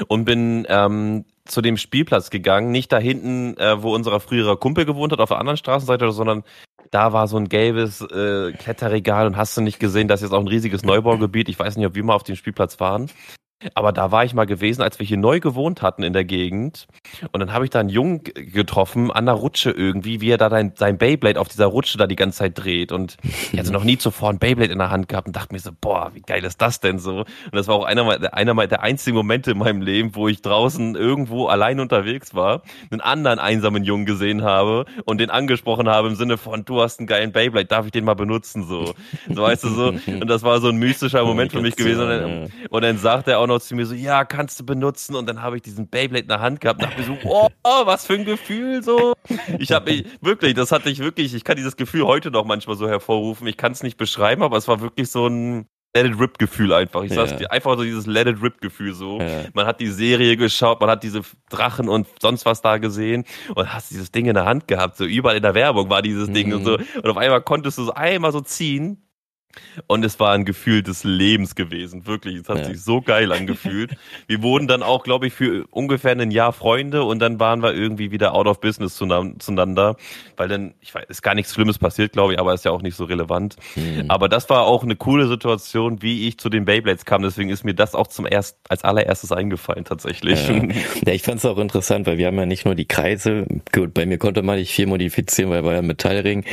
[0.09, 4.85] und bin ähm, zu dem Spielplatz gegangen, nicht da hinten, äh, wo unser früherer Kumpel
[4.85, 6.45] gewohnt hat, auf der anderen Straßenseite, sondern
[6.91, 10.35] da war so ein gelbes äh, Kletterregal und hast du nicht gesehen, das ist jetzt
[10.35, 11.49] auch ein riesiges Neubaugebiet.
[11.49, 13.11] Ich weiß nicht, ob wir mal auf dem Spielplatz waren.
[13.75, 16.87] Aber da war ich mal gewesen, als wir hier neu gewohnt hatten in der Gegend.
[17.33, 20.49] Und dann habe ich da einen Jungen getroffen an der Rutsche irgendwie, wie er da
[20.49, 22.93] sein, sein Beyblade auf dieser Rutsche da die ganze Zeit dreht.
[22.93, 23.17] Und
[23.53, 25.71] ich hatte noch nie zuvor ein Beyblade in der Hand gehabt und dachte mir so,
[25.81, 27.19] boah, wie geil ist das denn so?
[27.19, 30.95] Und das war auch einer, einer der einzigen Momente in meinem Leben, wo ich draußen
[30.95, 36.15] irgendwo allein unterwegs war, einen anderen einsamen Jungen gesehen habe und den angesprochen habe im
[36.15, 38.63] Sinne von, du hast einen geilen Beyblade, darf ich den mal benutzen?
[38.69, 38.95] So,
[39.29, 39.89] so weißt du so.
[40.19, 42.03] Und das war so ein mystischer Moment für mich gewesen.
[42.03, 45.15] Und dann, und dann sagt er auch noch zu mir so, ja, kannst du benutzen.
[45.15, 47.49] Und dann habe ich diesen Beyblade in der Hand gehabt und dachte mir so, oh,
[47.87, 49.15] was für ein Gefühl so.
[49.59, 52.77] Ich habe mich, wirklich, das hatte ich wirklich, ich kann dieses Gefühl heute noch manchmal
[52.77, 53.47] so hervorrufen.
[53.47, 56.73] Ich kann es nicht beschreiben, aber es war wirklich so ein Let It Rip Gefühl
[56.73, 57.03] einfach.
[57.03, 57.37] Ich sag's ja.
[57.39, 59.21] dir, einfach so dieses Let It Rip Gefühl so.
[59.21, 59.45] Ja.
[59.55, 63.73] Man hat die Serie geschaut, man hat diese Drachen und sonst was da gesehen und
[63.73, 64.97] hast dieses Ding in der Hand gehabt.
[64.97, 66.55] So überall in der Werbung war dieses Ding mhm.
[66.55, 66.75] und so.
[66.75, 69.08] Und auf einmal konntest du es einmal so ziehen
[69.87, 72.37] Und es war ein Gefühl des Lebens gewesen, wirklich.
[72.37, 72.65] Es hat ja.
[72.65, 73.97] sich so geil angefühlt.
[74.27, 77.75] wir wurden dann auch, glaube ich, für ungefähr ein Jahr Freunde und dann waren wir
[77.75, 79.97] irgendwie wieder out of business zueinander,
[80.37, 82.83] weil dann, ich weiß, ist gar nichts Schlimmes passiert, glaube ich, aber ist ja auch
[82.83, 83.57] nicht so relevant.
[83.77, 84.07] Mhm.
[84.09, 87.23] Aber das war auch eine coole Situation, wie ich zu den Beyblades kam.
[87.23, 90.49] Deswegen ist mir das auch zum erst als allererstes eingefallen tatsächlich.
[90.49, 90.63] Ja,
[91.07, 93.47] ja ich fand es auch interessant, weil wir haben ja nicht nur die Kreise.
[93.73, 96.45] Gut, bei mir konnte man nicht viel modifizieren, weil war ja Metallring.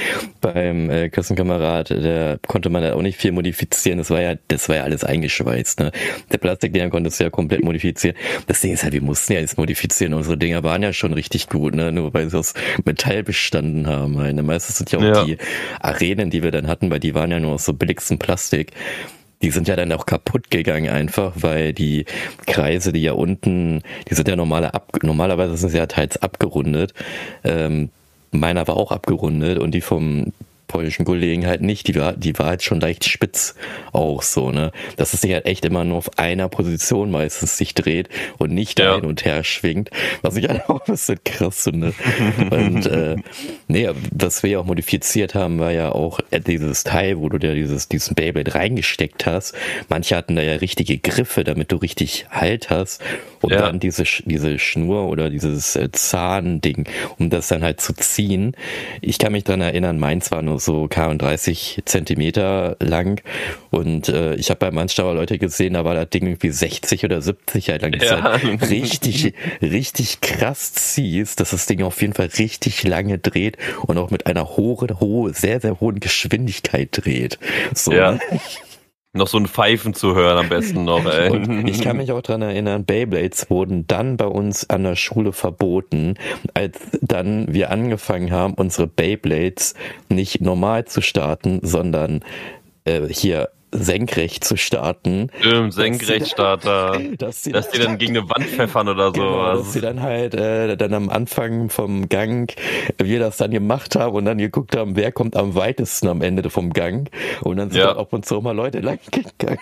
[0.42, 3.98] Beim äh, Klassenkamerad, der konnte man ja auch nicht viel modifizieren.
[3.98, 5.80] Das war ja, das war ja alles eingeschweißt.
[5.80, 5.92] Ne?
[6.32, 8.16] Der Plastikdinger konntest du ja komplett modifizieren.
[8.48, 10.14] Das Ding ist halt, wir mussten ja alles modifizieren.
[10.14, 11.92] Unsere Dinger waren ja schon richtig gut, ne?
[11.92, 12.54] Nur weil sie aus
[12.84, 14.18] Metall bestanden haben.
[14.18, 14.36] Halt.
[14.36, 14.44] Ne?
[14.44, 15.26] Meistens sind ja auch ja.
[15.26, 15.38] die
[15.80, 18.72] Arenen, die wir dann hatten, weil die waren ja nur aus so billigstem Plastik
[19.42, 22.06] die sind ja dann auch kaputt gegangen einfach, weil die
[22.48, 26.94] Kreise, die ja unten, die sind ja normale ab, normalerweise sind sie ja teils abgerundet.
[27.44, 27.90] Ähm,
[28.32, 30.34] meiner war auch abgerundet und die vom
[30.68, 31.88] polnischen Kollegen halt nicht.
[31.88, 33.56] Die war, die war halt schon leicht spitz
[33.92, 34.72] auch so, ne?
[34.98, 38.80] Dass es sich halt echt immer nur auf einer Position meistens sich dreht und nicht
[38.80, 38.96] ja.
[38.96, 39.90] hin und her schwingt.
[40.22, 41.94] Was ich halt auch ein bisschen krass finde.
[42.52, 43.16] und äh,
[43.68, 47.54] nee, was wir ja auch modifiziert haben, war ja auch dieses Teil, wo du dir
[47.54, 49.56] dieses, diesen Beyblade reingesteckt hast.
[49.90, 53.02] Manche hatten da ja richtige Griffe, damit du richtig Halt hast.
[53.42, 53.62] Und ja.
[53.62, 56.88] dann diese, diese Schnur oder dieses äh, Zahnding,
[57.20, 58.56] um das dann halt zu ziehen.
[59.02, 63.22] Ich kann mich dran erinnern, meins war nur so 30 Zentimeter lang.
[63.72, 67.22] Und äh, ich habe bei Manstauer Leute gesehen, da war das Ding irgendwie 60 oder
[67.22, 67.92] 70 Jahre lang.
[67.94, 68.24] Das ja.
[68.24, 73.98] halt richtig, richtig krass ziehst, dass das Ding auf jeden Fall richtig lange dreht und
[73.98, 77.40] auch mit einer hohen, hohe, sehr, sehr hohen Geschwindigkeit dreht.
[77.74, 77.92] So.
[77.92, 78.20] Ja.
[79.16, 81.30] Noch so ein Pfeifen zu hören am besten noch, ey.
[81.30, 85.32] Und ich kann mich auch dran erinnern, Beyblades wurden dann bei uns an der Schule
[85.32, 86.16] verboten,
[86.54, 89.74] als dann wir angefangen haben, unsere Beyblades
[90.10, 92.24] nicht normal zu starten, sondern
[92.84, 95.30] äh, hier senkrecht zu starten.
[95.40, 97.00] Stimmt, Senkrechtstarter.
[97.18, 99.14] Dass, die, dass die dann gegen eine Wand pfeffern oder so.
[99.14, 102.54] Genau, dass sie dann halt äh, dann am Anfang vom Gang
[103.02, 106.50] wir das dann gemacht haben und dann geguckt haben, wer kommt am weitesten am Ende
[106.50, 107.10] vom Gang.
[107.42, 107.88] Und dann sind ja.
[107.88, 109.60] dann ab und zu mal Leute lang gegangen.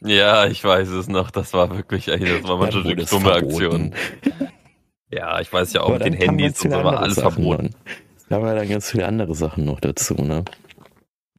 [0.00, 1.30] Ja, ich weiß es noch.
[1.30, 3.94] Das war wirklich, ey, das war manchmal eine dumme Aktion.
[5.10, 7.70] Ja, ich weiß ja auch mit den Handys und so war alles Sachen verboten.
[8.28, 10.44] Da haben wir dann ganz viele andere Sachen noch dazu, ne?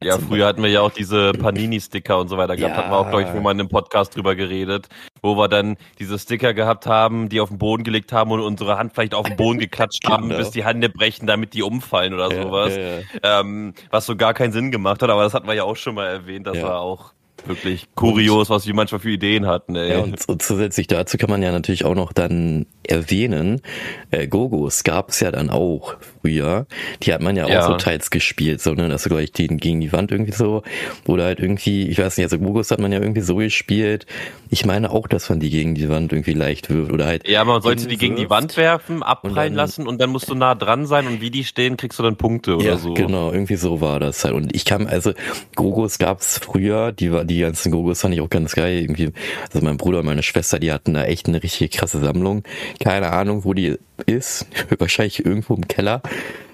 [0.02, 2.74] Ja, früher hatten wir ja auch diese Panini-Sticker und so weiter gehabt.
[2.74, 2.78] Ja.
[2.78, 4.88] Hatten wir auch, glaube ich, wo mal in einem Podcast drüber geredet,
[5.20, 8.78] wo wir dann diese Sticker gehabt haben, die auf den Boden gelegt haben und unsere
[8.78, 10.38] Hand vielleicht auf den Boden geklatscht haben, genau.
[10.38, 12.76] bis die Hände brechen, damit die umfallen oder ja, sowas.
[12.76, 15.76] Ja, ähm, was so gar keinen Sinn gemacht hat, aber das hatten wir ja auch
[15.76, 17.12] schon mal erwähnt, das war auch
[17.46, 19.76] wirklich kurios, was die manchmal für Ideen hatten.
[19.76, 19.92] Ey.
[19.92, 23.62] Ja, und, und zusätzlich dazu kann man ja natürlich auch noch dann erwähnen,
[24.10, 26.66] äh, Gogos gab es ja dann auch früher.
[27.02, 27.60] Die hat man ja, ja.
[27.60, 30.62] auch so teils gespielt, so, ne, dass du gleich die gegen die Wand irgendwie so,
[31.06, 34.06] oder halt irgendwie, ich weiß nicht, also Gogos hat man ja irgendwie so gespielt.
[34.50, 37.28] Ich meine auch, dass man die gegen die Wand irgendwie leicht wirft, oder halt.
[37.28, 40.54] Ja, man sollte die gegen die Wand werfen, abprallen lassen und dann musst du nah
[40.54, 42.94] dran sein und wie die stehen, kriegst du dann Punkte oder ja, so.
[42.94, 44.34] genau, irgendwie so war das halt.
[44.34, 45.12] Und ich kam, also,
[45.54, 49.12] Gogos gab's früher, die war, die ganzen Gogos fand ich auch ganz geil, irgendwie.
[49.52, 52.42] Also mein Bruder und meine Schwester, die hatten da echt eine richtige krasse Sammlung
[52.80, 54.46] keine Ahnung, wo die ist.
[54.78, 56.02] Wahrscheinlich irgendwo im Keller.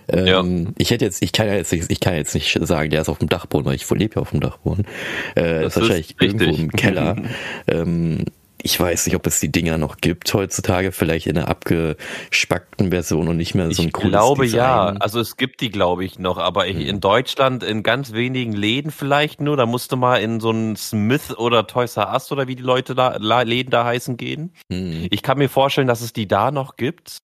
[0.08, 0.72] Ähm, ja.
[0.78, 3.18] Ich hätte jetzt, ich kann jetzt nicht, ich kann jetzt nicht sagen, der ist auf
[3.18, 4.84] dem Dachboden, weil ich lebe ja auf dem Dachboden.
[5.34, 7.16] Äh, das ist wahrscheinlich ist irgendwo im Keller.
[7.66, 8.24] ähm,
[8.66, 13.28] ich weiß nicht, ob es die Dinger noch gibt heutzutage, vielleicht in einer abgespackten Version
[13.28, 14.58] und nicht mehr so ein ich cooles Ich glaube Design.
[14.58, 16.80] ja, also es gibt die glaube ich noch, aber hm.
[16.80, 21.38] in Deutschland in ganz wenigen Läden vielleicht nur, da musste mal in so einen Smith
[21.38, 24.52] oder Toys R Us oder wie die Leute da, Läden da heißen gehen.
[24.68, 25.06] Hm.
[25.10, 27.18] Ich kann mir vorstellen, dass es die da noch gibt.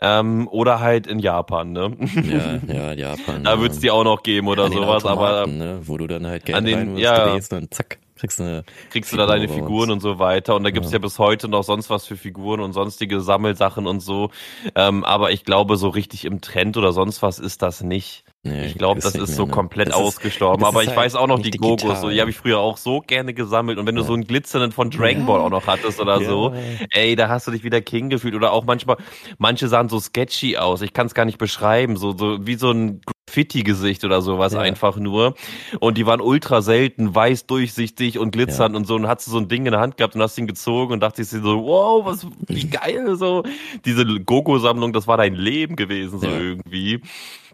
[0.00, 1.96] Ähm, oder halt in Japan, ne?
[2.22, 3.42] Ja, ja, Japan.
[3.42, 3.60] da ja.
[3.60, 5.46] wird es die auch noch geben oder sowas, aber.
[5.46, 7.98] Ne, wo du dann halt Geld an den, ja, drehst und zack.
[8.18, 10.56] Kriegst, eine kriegst du da deine Figuren und so weiter.
[10.56, 10.96] Und da gibt's ja.
[10.96, 10.98] ja.
[11.00, 14.30] bis heute noch sonst was für Figuren und sonstige Sammelsachen und so.
[14.74, 18.24] Ähm, aber ich glaube, so richtig im Trend oder sonst was ist das nicht.
[18.48, 19.52] Nee, ich glaube, das ist so ne?
[19.52, 20.62] komplett das ausgestorben.
[20.62, 22.76] Ist, aber ich halt weiß auch noch die Gogos, so, die habe ich früher auch
[22.76, 23.78] so gerne gesammelt.
[23.78, 26.28] Und wenn du so einen glitzernden von Dragon Ball auch noch hattest oder ja.
[26.28, 26.54] so,
[26.90, 28.34] ey, da hast du dich wieder King gefühlt.
[28.34, 28.96] Oder auch manchmal,
[29.38, 30.82] manche sahen so sketchy aus.
[30.82, 31.96] Ich kann es gar nicht beschreiben.
[31.96, 34.60] So, so wie so ein Graffiti-Gesicht oder sowas ja.
[34.60, 35.34] einfach nur.
[35.80, 38.78] Und die waren ultra selten, weiß, durchsichtig und glitzernd ja.
[38.78, 38.94] und so.
[38.94, 41.00] Und hast du so ein Ding in der Hand gehabt und hast ihn gezogen und
[41.00, 43.42] dachte ich so, wow, was, wie geil, so.
[43.84, 47.02] Diese Gogo-Sammlung, das war dein Leben gewesen, so irgendwie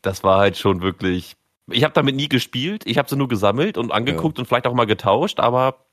[0.07, 1.37] das war halt schon wirklich.
[1.71, 4.43] Ich habe damit nie gespielt, ich habe sie nur gesammelt und angeguckt ja.
[4.43, 5.87] und vielleicht auch mal getauscht, aber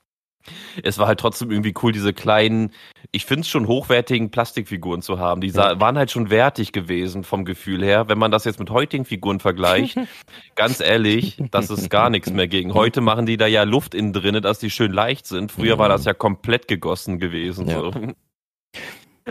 [0.82, 2.72] es war halt trotzdem irgendwie cool, diese kleinen,
[3.10, 5.40] ich finde es schon hochwertigen Plastikfiguren zu haben.
[5.40, 5.78] Die ja.
[5.80, 8.08] waren halt schon wertig gewesen vom Gefühl her.
[8.08, 9.98] Wenn man das jetzt mit heutigen Figuren vergleicht,
[10.54, 12.74] ganz ehrlich, das ist gar nichts mehr gegen.
[12.74, 15.52] Heute machen die da ja Luft innen drinne, dass die schön leicht sind.
[15.52, 17.68] Früher war das ja komplett gegossen gewesen.
[17.68, 17.80] Ja.
[17.80, 17.92] So.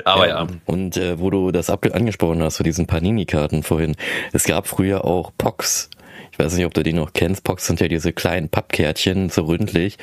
[0.06, 0.47] Aber ja.
[0.65, 3.95] Und äh, wo du das angesprochen hast, für diesen Panini-Karten vorhin,
[4.32, 5.89] es gab früher auch Pox
[6.32, 7.43] ich weiß nicht, ob du die noch kennst.
[7.43, 9.97] Pox sind ja diese kleinen Pappkärtchen, so ründlich.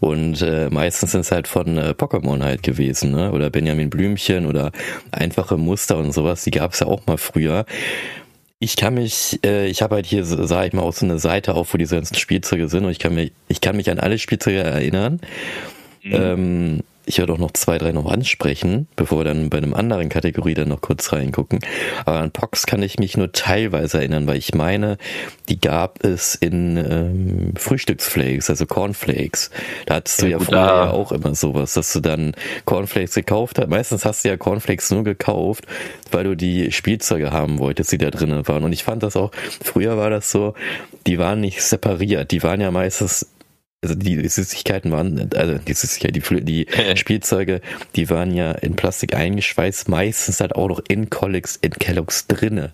[0.00, 3.32] Und äh, meistens sind es halt von äh, Pokémon halt gewesen, ne?
[3.32, 4.70] Oder Benjamin Blümchen oder
[5.10, 6.44] einfache Muster und sowas.
[6.44, 7.66] Die gab es ja auch mal früher.
[8.60, 11.54] Ich kann mich, äh, ich habe halt hier, sage ich mal, auch so eine Seite
[11.54, 14.18] auf, wo diese ganzen Spielzeuge sind und ich kann mich, ich kann mich an alle
[14.18, 15.20] Spielzeuge erinnern.
[16.04, 16.12] Mhm.
[16.12, 20.08] Ähm, ich werde auch noch zwei, drei noch ansprechen, bevor wir dann bei einem anderen
[20.08, 21.58] Kategorie dann noch kurz reingucken.
[22.04, 24.98] Aber an Pox kann ich mich nur teilweise erinnern, weil ich meine,
[25.48, 29.50] die gab es in ähm, Frühstücksflakes, also Cornflakes.
[29.86, 32.34] Da hattest du ja, ja vorher ja auch immer sowas, dass du dann
[32.64, 33.68] Cornflakes gekauft hast.
[33.68, 35.66] Meistens hast du ja Cornflakes nur gekauft,
[36.12, 38.64] weil du die Spielzeuge haben wolltest, die da drinnen waren.
[38.64, 40.54] Und ich fand das auch, früher war das so,
[41.06, 43.26] die waren nicht separiert, die waren ja meistens
[43.82, 46.66] also die Süßigkeiten waren, also die Süßigkeiten, die, die
[46.96, 47.60] Spielzeuge,
[47.96, 52.70] die waren ja in Plastik eingeschweißt, meistens halt auch noch in Collix, in Kelloggs drinne.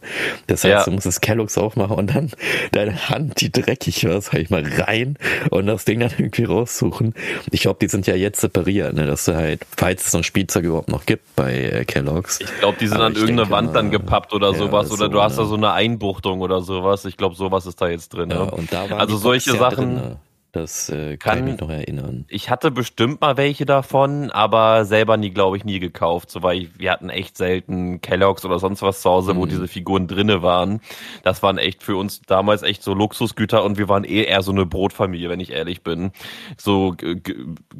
[0.48, 0.84] Das heißt, ja.
[0.84, 2.30] du musst das Kelloggs aufmachen und dann
[2.72, 5.16] deine Hand, die dreckig war, sag ich mal, rein
[5.50, 7.14] und das Ding dann irgendwie raussuchen.
[7.52, 10.64] Ich glaube, die sind ja jetzt separiert, ne, dass du halt, falls es noch Spielzeug
[10.64, 12.38] überhaupt noch gibt bei äh, Kellogg's.
[12.40, 15.08] Ich glaube, die sind an irgendeine denke, Wand dann gepappt oder ja, sowas oder so,
[15.08, 17.06] du hast da so eine Einbuchtung oder sowas.
[17.06, 18.28] Ich glaube, sowas ist da jetzt drin.
[18.28, 18.50] Ja, ne?
[18.50, 19.96] und da waren also solche Sachen.
[19.96, 20.16] Drin,
[20.52, 22.24] das äh, kann, kann, ich mich noch erinnern.
[22.28, 26.30] Ich hatte bestimmt mal welche davon, aber selber nie, glaube ich, nie gekauft.
[26.30, 29.38] So, weil wir hatten echt selten Kelloggs oder sonst was zu Hause, mhm.
[29.38, 30.80] wo diese Figuren drinne waren.
[31.22, 34.52] Das waren echt für uns damals echt so Luxusgüter und wir waren eh eher so
[34.52, 36.12] eine Brotfamilie, wenn ich ehrlich bin.
[36.56, 36.96] So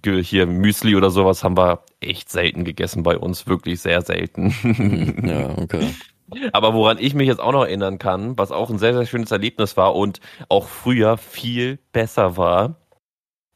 [0.03, 4.55] hier Müsli oder sowas haben wir echt selten gegessen bei uns, wirklich sehr selten.
[4.63, 5.27] Mhm.
[5.27, 5.89] ja, okay.
[6.53, 9.31] Aber woran ich mich jetzt auch noch erinnern kann, was auch ein sehr, sehr schönes
[9.31, 12.77] Erlebnis war und auch früher viel besser war,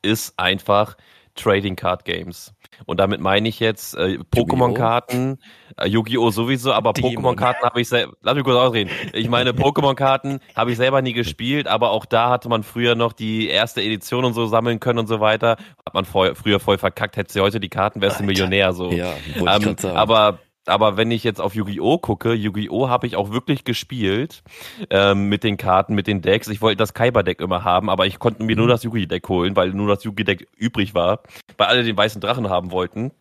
[0.02, 0.96] ist einfach
[1.34, 2.54] Trading Card Games.
[2.86, 5.38] Und damit meine ich jetzt äh, Pokémon-Karten,
[5.78, 6.30] äh, Yu-Gi-Oh!
[6.30, 8.90] sowieso, aber Pokémon-Karten habe ich selber, lass mich kurz ausreden.
[9.12, 13.12] Ich meine, Pokémon-Karten habe ich selber nie gespielt, aber auch da hatte man früher noch
[13.12, 15.56] die erste Edition und so sammeln können und so weiter.
[15.86, 18.90] Hat man vorher, früher voll verkackt, hätte sie heute die Karten, wärst du Millionär so.
[18.90, 21.98] Ja, ähm, aber aber wenn ich jetzt auf Yu-Gi-Oh!
[21.98, 22.88] gucke, Yu-Gi-Oh!
[22.88, 24.42] habe ich auch wirklich gespielt
[24.90, 26.48] ähm, mit den Karten, mit den Decks.
[26.48, 28.70] Ich wollte das Kaiba-Deck immer haben, aber ich konnte mir nur mhm.
[28.70, 31.20] das Yu-Gi-Deck holen, weil nur das Yu-Gi-Deck übrig war,
[31.56, 33.12] weil alle den weißen Drachen haben wollten.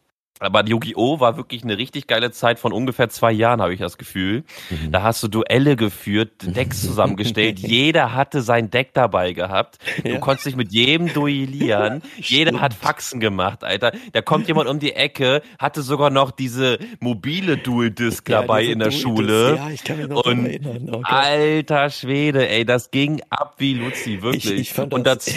[0.42, 1.20] Aber Yu-Gi-Oh!
[1.20, 4.44] war wirklich eine richtig geile Zeit von ungefähr zwei Jahren, habe ich das Gefühl.
[4.72, 4.92] Mhm.
[4.92, 7.60] Da hast du Duelle geführt, Decks zusammengestellt.
[7.60, 9.78] Jeder hatte sein Deck dabei gehabt.
[10.04, 10.18] Du ja.
[10.18, 12.02] konntest dich mit jedem duellieren.
[12.18, 13.92] Jeder hat Faxen gemacht, Alter.
[14.14, 18.80] Da kommt jemand um die Ecke, hatte sogar noch diese mobile Dual-Disc ja, dabei in
[18.80, 19.58] der Schule.
[19.58, 20.90] Ja, ich kann mich noch Und erinnern.
[20.90, 21.04] Okay.
[21.04, 24.46] Alter Schwede, ey, das ging ab wie Luzi, wirklich.
[24.46, 25.32] Ich, ich fand Und das,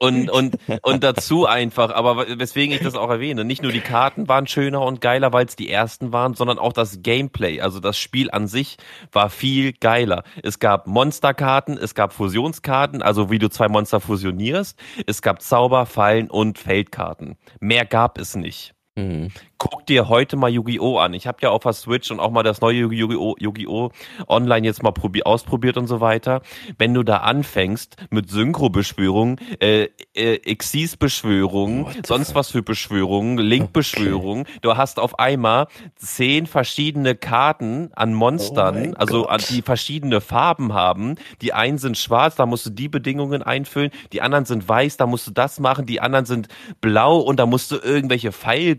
[0.00, 4.28] und, und, und dazu einfach, aber weswegen ich das auch erwähne, nicht nur die Karten
[4.28, 7.98] waren schöner und geiler, weil es die ersten waren, sondern auch das Gameplay, also das
[7.98, 8.78] Spiel an sich
[9.12, 10.24] war viel geiler.
[10.42, 15.84] Es gab Monsterkarten, es gab Fusionskarten, also wie du zwei Monster fusionierst, es gab Zauber,
[15.84, 17.36] Fallen und Feldkarten.
[17.60, 18.72] Mehr gab es nicht.
[18.96, 19.28] Mhm.
[19.62, 20.96] Guck dir heute mal Yu-Gi-Oh!
[20.96, 21.12] an.
[21.12, 23.36] Ich habe ja auf der Switch und auch mal das neue Yu-Gi-Oh!
[23.38, 23.90] Yu-Gi-Oh!
[24.26, 24.94] online jetzt mal
[25.24, 26.40] ausprobiert und so weiter.
[26.78, 34.58] Wenn du da anfängst mit Synchro-Beschwörungen, äh, äh, Xyz-Beschwörungen, sonst was für Beschwörungen, Link-Beschwörungen, okay.
[34.62, 40.72] du hast auf einmal zehn verschiedene Karten an Monstern, oh also an die verschiedene Farben
[40.72, 41.16] haben.
[41.42, 45.06] Die einen sind schwarz, da musst du die Bedingungen einfüllen, die anderen sind weiß, da
[45.06, 46.48] musst du das machen, die anderen sind
[46.80, 48.76] blau und da musst du irgendwelche Pfeil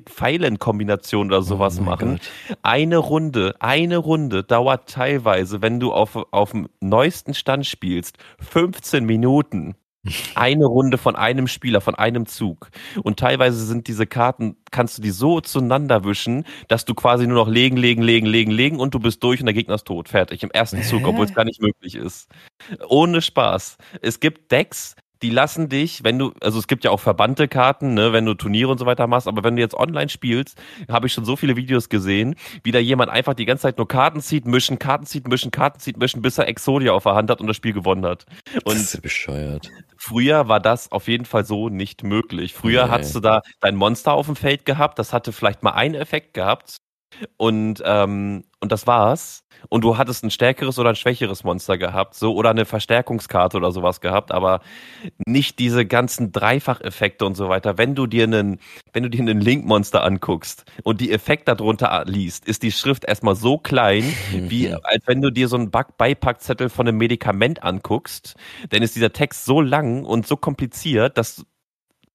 [0.71, 2.19] Pfeilenkombination oder sowas oh machen.
[2.47, 2.57] Gott.
[2.63, 9.05] Eine Runde, eine Runde dauert teilweise, wenn du auf, auf dem neuesten Stand spielst, 15
[9.05, 9.75] Minuten.
[10.33, 12.71] Eine Runde von einem Spieler, von einem Zug.
[13.03, 17.35] Und teilweise sind diese Karten, kannst du die so zueinander wischen, dass du quasi nur
[17.35, 20.09] noch legen, legen, legen, legen, legen und du bist durch und der Gegner ist tot.
[20.09, 20.41] Fertig.
[20.41, 22.31] Im ersten Zug, obwohl es gar nicht möglich ist.
[22.89, 23.77] Ohne Spaß.
[24.01, 27.93] Es gibt Decks, die lassen dich, wenn du, also es gibt ja auch verbannte Karten,
[27.93, 31.07] ne, wenn du Turniere und so weiter machst, aber wenn du jetzt online spielst, habe
[31.07, 34.21] ich schon so viele Videos gesehen, wie da jemand einfach die ganze Zeit nur Karten
[34.21, 37.41] zieht, mischen, Karten zieht, mischen, Karten zieht, mischen, bis er Exodia auf der Hand hat
[37.41, 38.25] und das Spiel gewonnen hat.
[38.63, 39.69] Und das ist bescheuert.
[39.97, 42.53] Früher war das auf jeden Fall so nicht möglich.
[42.53, 42.91] Früher nee.
[42.91, 46.33] hattest du da dein Monster auf dem Feld gehabt, das hatte vielleicht mal einen Effekt
[46.33, 46.77] gehabt,
[47.37, 49.43] Und, ähm, und das war's.
[49.69, 53.71] Und du hattest ein stärkeres oder ein schwächeres Monster gehabt, so oder eine Verstärkungskarte oder
[53.71, 54.61] sowas gehabt, aber
[55.25, 57.77] nicht diese ganzen Dreifacheffekte und so weiter.
[57.77, 58.59] Wenn du dir einen,
[58.93, 63.35] wenn du dir einen Link-Monster anguckst und die Effekte darunter liest, ist die Schrift erstmal
[63.35, 68.35] so klein, wie als wenn du dir so einen Beipackzettel von einem Medikament anguckst,
[68.69, 71.45] dann ist dieser Text so lang und so kompliziert, dass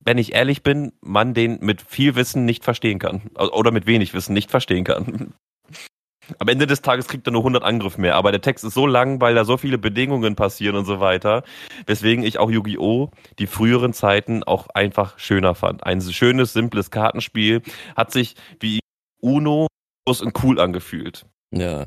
[0.06, 3.22] wenn ich ehrlich bin, man den mit viel Wissen nicht verstehen kann.
[3.36, 5.34] Oder mit wenig Wissen nicht verstehen kann.
[6.38, 8.86] Am Ende des Tages kriegt er nur 100 Angriff mehr, aber der Text ist so
[8.86, 11.44] lang, weil da so viele Bedingungen passieren und so weiter,
[11.86, 13.10] weswegen ich auch Yu-Gi-Oh!
[13.38, 15.84] die früheren Zeiten auch einfach schöner fand.
[15.84, 17.62] Ein schönes, simples Kartenspiel
[17.96, 18.80] hat sich wie
[19.20, 19.68] Uno
[20.08, 21.26] und cool angefühlt.
[21.52, 21.86] Ja.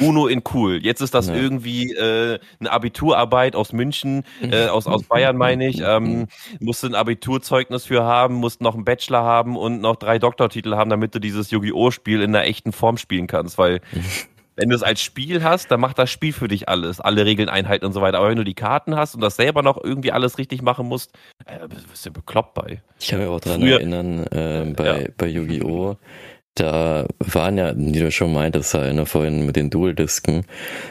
[0.00, 0.80] Uno in cool.
[0.82, 1.34] Jetzt ist das ja.
[1.34, 5.80] irgendwie äh, eine Abiturarbeit aus München, äh, aus, aus Bayern meine ich.
[5.84, 6.26] Ähm,
[6.60, 10.90] musst ein Abiturzeugnis für haben, musst noch einen Bachelor haben und noch drei Doktortitel haben,
[10.90, 11.90] damit du dieses Yu-Gi-Oh!
[11.90, 13.80] Spiel in einer echten Form spielen kannst, weil
[14.56, 17.48] wenn du es als Spiel hast, dann macht das Spiel für dich alles, alle Regeln
[17.48, 18.18] einhalten und so weiter.
[18.18, 21.12] Aber wenn du die Karten hast und das selber noch irgendwie alles richtig machen musst,
[21.46, 22.82] äh, bist du bekloppt bei.
[23.00, 25.08] Ich kann mich auch daran erinnern, äh, bei, ja.
[25.16, 25.96] bei Yu-Gi-Oh!
[26.54, 30.44] Da waren ja, wie du schon meintest, halt, ne, vorhin mit den Dual-Disken,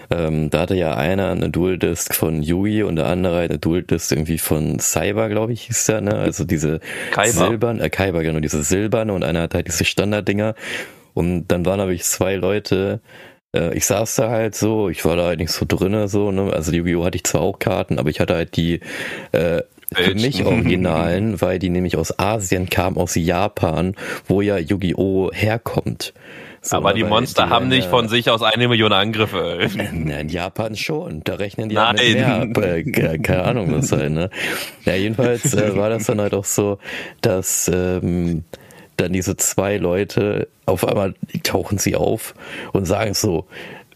[0.09, 4.37] ähm, da hatte ja einer eine Dual-Disc von Yui und der andere eine Dual-Disc irgendwie
[4.37, 6.15] von Cyber, glaube ich, hieß der, ne?
[6.15, 7.47] Also diese Kaiba.
[7.47, 10.55] silbern, äh, Kaiba, genau, diese silberne und einer hat halt diese Standarddinger.
[11.13, 12.99] Und dann waren aber ich zwei Leute,
[13.53, 16.51] äh, ich saß da halt so, ich war da halt nicht so drinne so, ne?
[16.53, 17.05] Also Yu-Gi-Oh!
[17.05, 18.81] hatte ich zwar auch Karten, aber ich hatte halt die
[19.31, 19.61] äh,
[19.93, 23.95] für mich Originalen, weil die nämlich aus Asien kamen, aus Japan,
[24.27, 25.31] wo ja Yu-Gi-Oh!
[25.33, 26.13] herkommt.
[26.65, 29.69] So, aber die Monster die haben nicht von sich aus eine Million Angriffe.
[29.77, 31.21] In Japan schon.
[31.25, 31.97] Da rechnen die Nein.
[31.97, 33.21] Halt mehr ab.
[33.21, 34.29] Keine Ahnung, was halt, ne?
[34.85, 36.77] Ja, jedenfalls äh, war das dann halt auch so,
[37.19, 38.45] dass ähm,
[38.97, 42.33] dann diese zwei Leute auf einmal tauchen sie auf
[42.71, 43.47] und sagen so,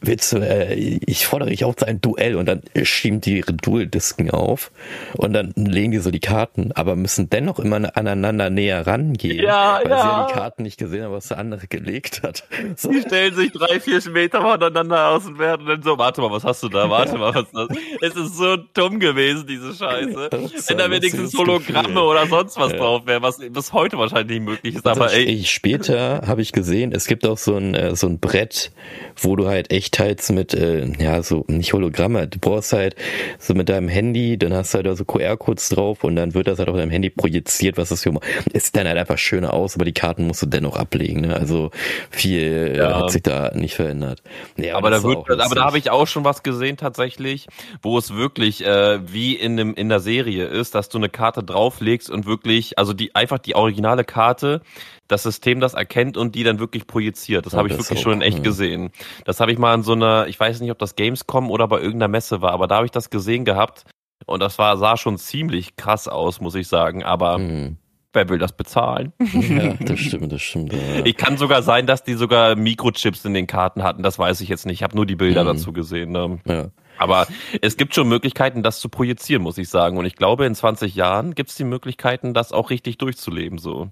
[0.02, 3.54] willst du, äh, ich fordere dich auf zu einem Duell und dann schieben die ihre
[3.54, 4.72] Dual-Disken auf
[5.16, 9.80] und dann legen die so die Karten, aber müssen dennoch immer aneinander näher rangehen, ja,
[9.84, 10.02] weil ja.
[10.02, 12.44] sie ja die Karten nicht gesehen haben, was der andere gelegt hat.
[12.76, 12.92] So.
[12.92, 16.44] Die stellen sich drei, vier Meter voneinander aus und werden dann so, warte mal, was
[16.44, 17.68] hast du da, warte mal, was ist das?
[18.02, 20.30] Es ist so dumm gewesen, diese Scheiße.
[20.68, 22.02] Wenn da wenigstens Hologramme Gefühl.
[22.04, 22.78] oder sonst was ja.
[22.78, 25.44] drauf wäre, was bis heute wahrscheinlich nicht möglich ist, aber ey.
[25.46, 28.72] Später habe ich gesehen, es gibt auch so ein, äh, so ein Brett,
[29.16, 32.96] wo du halt echt teils mit, äh, ja, so, nicht Hologramme, du brauchst halt
[33.40, 36.48] so mit deinem Handy, dann hast du halt da so QR-Codes drauf und dann wird
[36.48, 38.14] das halt auf deinem Handy projiziert, was das für,
[38.54, 41.36] es sieht dann halt einfach schöner aus, aber die Karten musst du dennoch ablegen, ne?
[41.36, 41.72] also
[42.10, 43.00] viel äh, ja.
[43.00, 44.22] hat sich da nicht verändert.
[44.58, 47.48] Ja, aber, da wird, aber da habe ich auch schon was gesehen tatsächlich,
[47.82, 51.44] wo es wirklich äh, wie in dem in der Serie ist, dass du eine Karte
[51.44, 54.62] drauflegst und wirklich, also die einfach die originale Karte
[55.08, 57.46] das System das erkennt und die dann wirklich projiziert.
[57.46, 58.92] Das ja, habe ich wirklich schon in echt gesehen.
[59.26, 61.78] Das habe ich mal in so einer, ich weiß nicht, ob das Gamescom oder bei
[61.78, 63.86] irgendeiner Messe war, aber da habe ich das gesehen gehabt
[64.26, 67.04] und das war sah schon ziemlich krass aus, muss ich sagen.
[67.04, 67.78] Aber mhm.
[68.14, 69.14] wer will das bezahlen?
[69.20, 70.74] Ja, das stimmt, das stimmt.
[70.74, 71.06] Ja.
[71.06, 74.04] Ich kann sogar sein, dass die sogar Mikrochips in den Karten hatten.
[74.04, 74.80] Das weiß ich jetzt nicht.
[74.80, 75.48] Ich habe nur die Bilder mhm.
[75.48, 76.12] dazu gesehen.
[76.12, 76.40] Ne?
[76.46, 76.68] Ja.
[76.98, 77.28] Aber
[77.62, 79.98] es gibt schon Möglichkeiten, das zu projizieren, muss ich sagen.
[79.98, 83.60] Und ich glaube, in 20 Jahren gibt es die Möglichkeiten, das auch richtig durchzuleben.
[83.60, 83.90] So.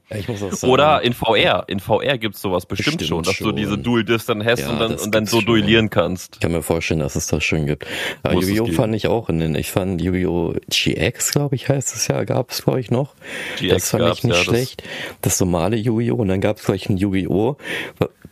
[0.63, 1.65] Oder in VR.
[1.67, 3.47] In VR gibt es sowas bestimmt, bestimmt schon, dass schon.
[3.47, 6.35] du diese Dual Disc dann hast ja, und dann, und dann so duellieren kannst.
[6.35, 7.85] Ich kann mir vorstellen, dass es das schon gibt.
[8.29, 8.67] Yu-Gi-Oh!
[8.71, 10.55] fand ich auch in den, ich fand Yu-Gi-Oh!
[10.69, 13.15] GX, glaube ich, heißt es ja, gab es, glaube ich, noch.
[13.57, 14.83] GX das fand ich nicht ja, schlecht.
[15.21, 16.15] Das, das normale Yu-Gi-Oh!
[16.15, 17.57] Und dann gab es gleich ein Yu-Gi-Oh!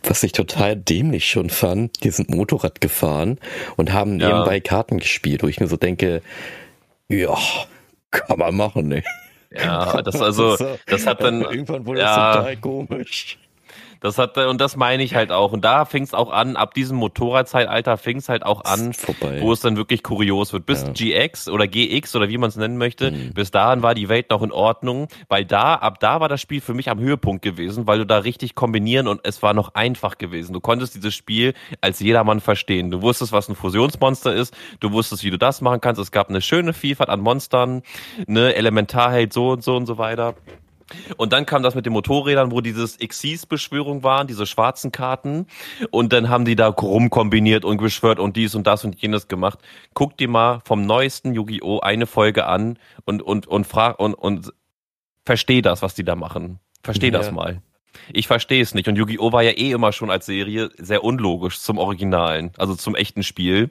[0.08, 3.38] Was ich total dämlich schon fand, die sind Motorrad gefahren
[3.76, 4.28] und haben ja.
[4.28, 6.22] nebenbei Karten gespielt, wo ich mir so denke,
[7.08, 7.36] ja,
[8.10, 9.02] kann man machen, ne?
[9.50, 13.38] Ja, das also, das hat dann irgendwann wurde ja, das total komisch.
[14.04, 15.52] Das hat, und das meine ich halt auch.
[15.52, 18.92] Und da fing es auch an, ab diesem Motorradzeitalter fing es halt auch an,
[19.40, 20.66] wo es dann wirklich kurios wird.
[20.66, 20.90] Bis ja.
[21.26, 23.32] GX oder GX oder wie man es nennen möchte, mhm.
[23.32, 26.60] bis dahin war die Welt noch in Ordnung, weil da, ab da war das Spiel
[26.60, 30.18] für mich am Höhepunkt gewesen, weil du da richtig kombinieren und es war noch einfach
[30.18, 30.52] gewesen.
[30.52, 32.90] Du konntest dieses Spiel als jedermann verstehen.
[32.90, 35.98] Du wusstest, was ein Fusionsmonster ist, du wusstest, wie du das machen kannst.
[35.98, 37.80] Es gab eine schöne Vielfalt an Monstern,
[38.26, 40.34] ne, Elementarheld so und so und so weiter.
[41.16, 45.46] Und dann kam das mit den Motorrädern, wo dieses Xyz-Beschwörung waren, diese schwarzen Karten.
[45.90, 49.58] Und dann haben die da rumkombiniert und beschwört und dies und das und jenes gemacht.
[49.94, 51.80] Guck dir mal vom neuesten Yu-Gi-Oh!
[51.80, 54.52] eine Folge an und, und, und frag und, und
[55.24, 56.60] versteh das, was die da machen.
[56.82, 57.12] Versteh ja.
[57.12, 57.62] das mal.
[58.12, 58.88] Ich verstehe es nicht.
[58.88, 59.32] Und Yu-Gi-Oh!
[59.32, 63.70] war ja eh immer schon als Serie sehr unlogisch zum Originalen, also zum echten Spiel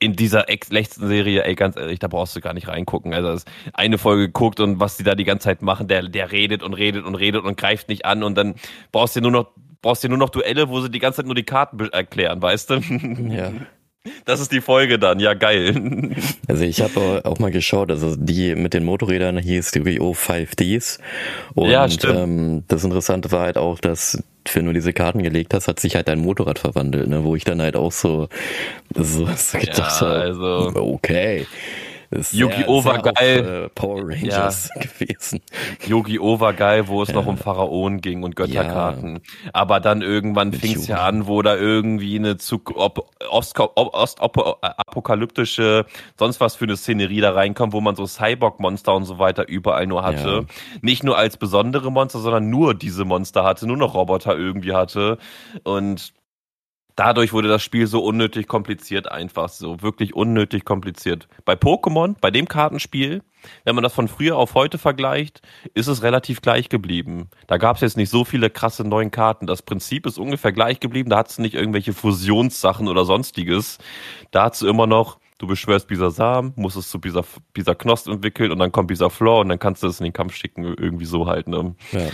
[0.00, 3.14] in dieser letzten Serie, ey, ganz ehrlich, da brauchst du gar nicht reingucken.
[3.14, 6.62] Also eine Folge guckt und was die da die ganze Zeit machen, der, der redet
[6.62, 8.54] und redet und redet und greift nicht an und dann
[8.90, 11.34] brauchst du nur noch brauchst dir nur noch Duelle, wo sie die ganze Zeit nur
[11.34, 12.80] die Karten erklären, weißt du?
[13.30, 13.52] Ja.
[14.24, 16.14] Das ist die Folge dann, ja geil.
[16.48, 20.98] Also ich habe auch mal geschaut, also die mit den Motorrädern hieß die Rio 5Ds.
[21.54, 22.18] Und ja, stimmt.
[22.18, 24.20] Ähm, das Interessante war halt auch, dass
[24.52, 27.24] wenn du diese Karten gelegt hast, hat sich halt dein Motorrad verwandelt, ne?
[27.24, 28.28] wo ich dann halt auch so,
[28.94, 31.46] so, so gedacht ja, habe, also, okay.
[32.10, 32.84] Yu-Gi-Oh!
[32.84, 33.40] war geil.
[33.40, 34.82] Auf, äh, Power Rangers ja.
[34.98, 35.40] gewesen.
[35.86, 36.40] Yu-Gi-Oh!
[36.40, 37.14] war geil, wo es ja.
[37.14, 39.20] noch um Pharaonen ging und Götterkarten.
[39.44, 39.50] Ja.
[39.52, 43.94] Aber dann irgendwann fing es ja an, wo da irgendwie eine Zug ob, Ost, ob,
[43.94, 45.86] Ost ob, apokalyptische,
[46.18, 49.86] sonst was für eine Szenerie da reinkommt, wo man so Cyborg-Monster und so weiter überall
[49.86, 50.46] nur hatte.
[50.82, 55.18] Nicht nur als besondere Monster, sondern nur diese Monster hatte, nur noch Roboter irgendwie hatte.
[55.62, 56.12] Und
[57.00, 61.28] dadurch wurde das Spiel so unnötig kompliziert einfach, so wirklich unnötig kompliziert.
[61.46, 63.22] Bei Pokémon, bei dem Kartenspiel,
[63.64, 65.40] wenn man das von früher auf heute vergleicht,
[65.72, 67.30] ist es relativ gleich geblieben.
[67.46, 69.46] Da gab es jetzt nicht so viele krasse neuen Karten.
[69.46, 71.08] Das Prinzip ist ungefähr gleich geblieben.
[71.08, 73.78] Da hat es nicht irgendwelche Fusionssachen oder sonstiges.
[74.30, 77.24] Da hat es immer noch, du beschwörst Bisasam, musst es zu Bisa,
[77.54, 80.12] Bisa Knost entwickeln und dann kommt Bisa Floor und dann kannst du es in den
[80.12, 81.48] Kampf schicken, irgendwie so halt.
[81.48, 81.74] Ne?
[81.92, 82.08] Ja.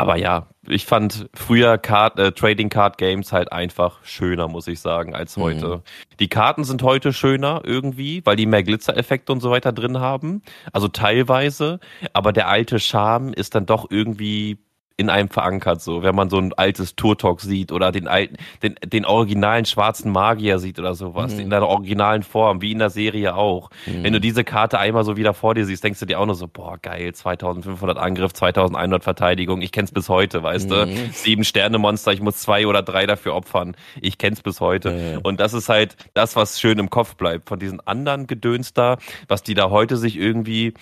[0.00, 4.80] Aber ja, ich fand früher Card, äh, Trading Card Games halt einfach schöner, muss ich
[4.80, 5.42] sagen, als mhm.
[5.42, 5.66] heute.
[5.66, 5.82] Mhm.
[6.20, 10.40] Die Karten sind heute schöner irgendwie, weil die mehr Glitzereffekte und so weiter drin haben.
[10.72, 11.80] Also teilweise.
[12.14, 14.56] Aber der alte Charme ist dann doch irgendwie
[15.00, 18.74] in einem verankert, so, wenn man so ein altes Turtok sieht oder den alten, den,
[18.84, 21.40] den originalen schwarzen Magier sieht oder sowas, mhm.
[21.40, 23.70] in der originalen Form, wie in der Serie auch.
[23.86, 24.04] Mhm.
[24.04, 26.34] Wenn du diese Karte einmal so wieder vor dir siehst, denkst du dir auch nur
[26.34, 30.74] so, boah, geil, 2500 Angriff, 2100 Verteidigung, ich kenn's bis heute, weißt mhm.
[30.74, 30.86] du?
[31.12, 33.74] Sieben Sterne Monster, ich muss zwei oder drei dafür opfern.
[34.02, 35.20] Ich kenn's bis heute.
[35.22, 37.48] Und das ist halt das, was schön im Kopf bleibt.
[37.48, 38.98] Von diesen anderen Gedöns da,
[39.28, 40.74] was die da heute sich irgendwie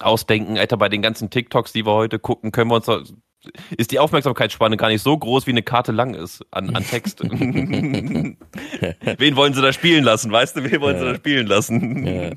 [0.00, 3.14] ausdenken, Alter, bei den ganzen TikToks, die wir heute gucken, können wir uns
[3.76, 7.20] ist die Aufmerksamkeitsspanne gar nicht so groß, wie eine Karte lang ist an, an Text.
[9.18, 10.70] Wen wollen sie da spielen lassen, weißt du?
[10.70, 11.02] Wen wollen ja.
[11.02, 12.06] sie da spielen lassen?
[12.06, 12.30] Ja.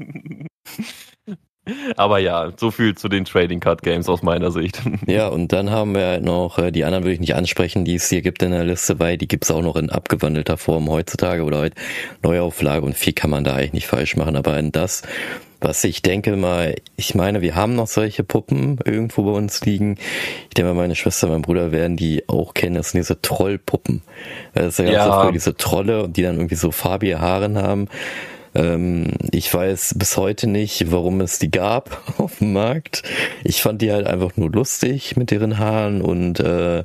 [1.97, 4.82] Aber ja, so viel zu den Trading Card Games aus meiner Sicht.
[5.05, 7.95] Ja, und dann haben wir halt noch, äh, die anderen würde ich nicht ansprechen, die
[7.95, 10.89] es hier gibt in der Liste, weil die gibt es auch noch in abgewandelter Form
[10.89, 11.76] heutzutage oder halt
[12.24, 14.36] Neuauflage und viel kann man da eigentlich nicht falsch machen.
[14.36, 15.03] Aber in das,
[15.60, 19.97] was ich denke mal, ich meine, wir haben noch solche Puppen irgendwo bei uns liegen.
[20.49, 22.76] Ich denke mal, meine Schwester, mein Bruder werden die auch kennen.
[22.76, 24.01] Das sind diese Trollpuppen.
[24.53, 25.24] Das sind ja.
[25.24, 27.88] so diese Trolle, die dann irgendwie so farbige Haare haben.
[28.58, 33.03] Ähm, ich weiß bis heute nicht, warum es die gab auf dem Markt.
[33.43, 36.84] Ich fand die halt einfach nur lustig mit ihren Haaren und äh,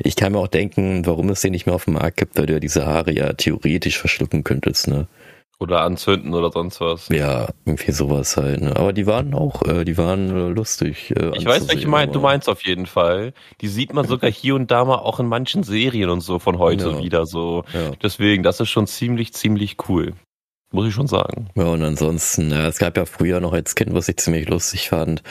[0.00, 2.46] ich kann mir auch denken, warum es die nicht mehr auf dem Markt gibt, weil
[2.46, 5.06] du ja diese Haare ja theoretisch verschlucken könntest, ne?
[5.64, 7.08] Oder anzünden oder sonst was.
[7.08, 8.60] Ja, irgendwie sowas halt.
[8.60, 8.76] Ne?
[8.76, 11.10] Aber die waren auch, äh, die waren äh, lustig.
[11.16, 13.32] Äh, ich weiß, welche mein, du meinst auf jeden Fall.
[13.62, 16.58] Die sieht man sogar hier und da mal auch in manchen Serien und so von
[16.58, 16.98] heute ja.
[16.98, 17.64] wieder so.
[17.72, 17.92] Ja.
[18.02, 20.12] Deswegen, das ist schon ziemlich, ziemlich cool.
[20.74, 21.46] Muss ich schon sagen.
[21.54, 24.88] Ja, und ansonsten, ja, es gab ja früher noch als Kind, was ich ziemlich lustig
[24.88, 25.22] fand,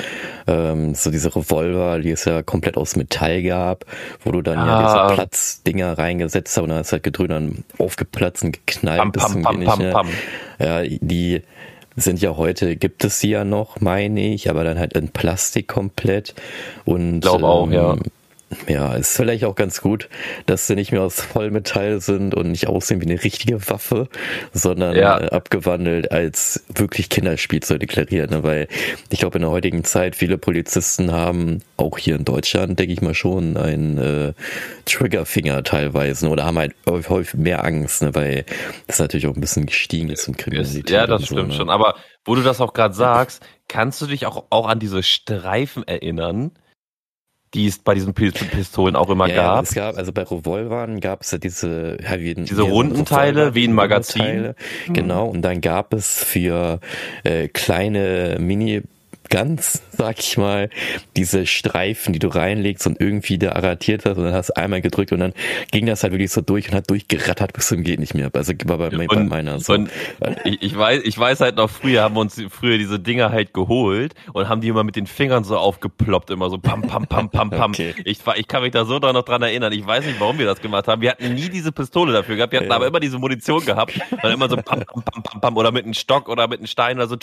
[0.47, 3.85] ähm, so diese Revolver, die es ja komplett aus Metall gab,
[4.23, 4.67] wo du dann ah.
[4.67, 8.99] ja diese Platzdinger reingesetzt hast und dann hast halt gedrückt, dann aufgeplatzt und geknallt.
[8.99, 10.07] Pam, pam, pam, pam, pam.
[10.59, 11.41] Ja, die
[11.97, 15.67] sind ja heute, gibt es sie ja noch, meine ich, aber dann halt in Plastik
[15.67, 16.35] komplett.
[16.85, 17.97] Und, glaube auch, ähm, ja
[18.67, 20.09] ja, ist vielleicht auch ganz gut,
[20.45, 24.07] dass sie nicht mehr aus Vollmetall sind und nicht aussehen wie eine richtige Waffe,
[24.53, 25.19] sondern ja.
[25.19, 28.31] äh, abgewandelt als wirklich Kinderspielzeug deklariert.
[28.31, 28.43] Ne?
[28.43, 28.67] Weil
[29.09, 33.01] ich glaube, in der heutigen Zeit viele Polizisten haben, auch hier in Deutschland, denke ich
[33.01, 34.33] mal schon, einen äh,
[34.85, 36.31] Triggerfinger teilweise ne?
[36.31, 38.15] oder haben halt häufig mehr Angst, ne?
[38.15, 38.45] weil
[38.87, 40.89] das natürlich auch ein bisschen gestiegen ist im Kriminalität.
[40.89, 41.53] Ja, das stimmt ne?
[41.55, 41.69] schon.
[41.69, 41.95] Aber
[42.25, 46.51] wo du das auch gerade sagst, kannst du dich auch, auch an diese Streifen erinnern?
[47.53, 49.63] Die es bei diesen Pistolen auch immer ja, gab.
[49.63, 53.67] Es gab, also bei Revolvern gab es ja diese, ja, wie diese runden Teile, wie
[53.67, 54.53] ein Magazin.
[54.87, 56.79] Genau, und dann gab es für
[57.23, 58.81] äh, kleine Mini
[59.33, 60.69] ganz, sag ich mal,
[61.17, 64.79] diese Streifen, die du reinlegst und irgendwie da arretiert hast und dann hast du einmal
[64.79, 65.33] gedrückt und dann
[65.71, 68.29] ging das halt wirklich so durch und hat durchgerattert bis zum geht nicht mehr.
[68.31, 69.73] Also war bei, bei und, meiner so.
[69.73, 69.89] Und
[70.43, 73.55] ich, ich, weiß, ich weiß halt noch früher haben wir uns früher diese Dinger halt
[73.55, 77.31] geholt und haben die immer mit den Fingern so aufgeploppt, immer so pam, pam, pam,
[77.31, 77.71] pam, pam.
[77.71, 77.95] okay.
[78.05, 79.73] ich, ich kann mich da so noch dran erinnern.
[79.73, 81.01] Ich weiß nicht, warum wir das gemacht haben.
[81.01, 82.51] Wir hatten nie diese Pistole dafür gehabt.
[82.51, 82.75] Wir hatten ja.
[82.75, 83.99] aber immer diese Munition gehabt.
[84.21, 86.67] Dann immer so pam, pam, pam, pam, pam oder mit einem Stock oder mit einem
[86.67, 87.17] Stein oder so.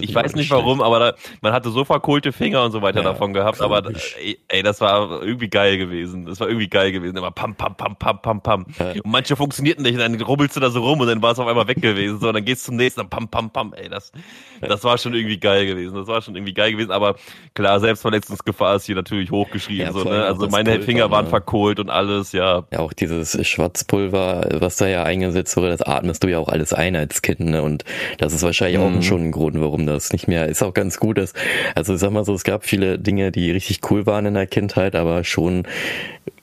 [0.00, 3.00] Ich weiß nicht, warum warum, aber da, man hatte so verkohlte Finger und so weiter
[3.00, 3.82] ja, davon gehabt, aber
[4.22, 6.26] ey, ey, das war irgendwie geil gewesen.
[6.26, 7.16] Das war irgendwie geil gewesen.
[7.16, 8.66] Immer pam, pam, pam, pam, pam, pam.
[8.78, 8.92] Ja.
[9.02, 11.46] Und manche funktionierten nicht, dann rubbelst du da so rum und dann war es auf
[11.46, 12.20] einmal weg gewesen.
[12.20, 13.72] So, und dann gehst du zum nächsten, dann pam, pam, pam.
[13.74, 14.12] Ey, das,
[14.60, 15.94] das war schon irgendwie geil gewesen.
[15.94, 17.16] Das war schon irgendwie geil gewesen, aber
[17.54, 19.86] klar, Selbstverletzungsgefahr ist hier natürlich hochgeschrieben.
[19.86, 20.24] Ja, so, ne?
[20.24, 21.30] Also meine Pulver, Finger waren ne?
[21.30, 22.64] verkohlt und alles, ja.
[22.72, 26.72] Ja, auch dieses Schwarzpulver, was da ja eingesetzt wurde, das atmest du ja auch alles
[26.72, 27.62] ein als Kind, ne?
[27.62, 27.84] Und
[28.18, 28.98] das ist wahrscheinlich mhm.
[28.98, 30.62] auch schon ein Grund, warum das nicht mehr ist.
[30.62, 31.32] Auch ganz gut, dass,
[31.74, 34.46] also ich sag mal so, es gab viele Dinge, die richtig cool waren in der
[34.46, 35.66] Kindheit, aber schon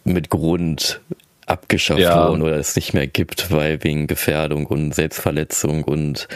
[0.04, 1.02] mit Grund
[1.46, 2.30] abgeschafft ja.
[2.30, 6.28] wurden oder es nicht mehr gibt, weil wegen Gefährdung und Selbstverletzung und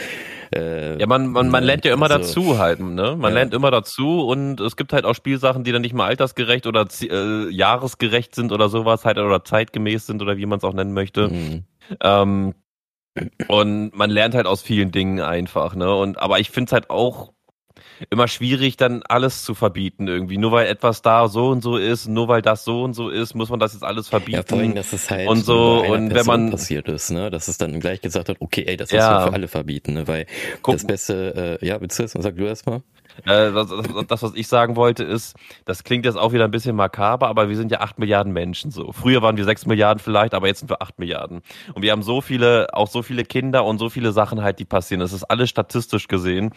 [0.53, 3.15] äh, ja, man, man, man lernt ja immer also, dazu halt, ne?
[3.17, 3.39] Man ja.
[3.39, 6.87] lernt immer dazu und es gibt halt auch Spielsachen, die dann nicht mehr altersgerecht oder
[7.01, 10.93] äh, jahresgerecht sind oder sowas halt oder zeitgemäß sind oder wie man es auch nennen
[10.93, 11.29] möchte.
[11.29, 11.63] Mhm.
[12.01, 12.53] Ähm,
[13.47, 15.93] und man lernt halt aus vielen Dingen einfach, ne?
[15.93, 17.31] Und aber ich finde es halt auch
[18.09, 20.37] immer schwierig, dann alles zu verbieten irgendwie.
[20.37, 23.35] Nur weil etwas da so und so ist, nur weil das so und so ist,
[23.35, 24.37] muss man das jetzt alles verbieten.
[24.37, 27.47] Ja, vor allem, dass es halt und so und wenn man passiert ist, ne, dass
[27.47, 29.27] es dann gleich gesagt hat, okay, ey, das ja.
[29.27, 30.25] für alle verbieten, ne, weil
[30.61, 32.81] Guck, das Beste, äh, ja, beziehungsweise sag du erstmal.
[33.25, 33.73] Äh, das,
[34.07, 35.35] das, was ich sagen wollte, ist,
[35.65, 38.71] das klingt jetzt auch wieder ein bisschen makaber, aber wir sind ja acht Milliarden Menschen
[38.71, 38.91] so.
[38.91, 41.41] Früher waren wir sechs Milliarden vielleicht, aber jetzt sind wir acht Milliarden.
[41.73, 44.65] Und wir haben so viele, auch so viele Kinder und so viele Sachen halt, die
[44.65, 45.01] passieren.
[45.01, 46.53] Das ist alles statistisch gesehen.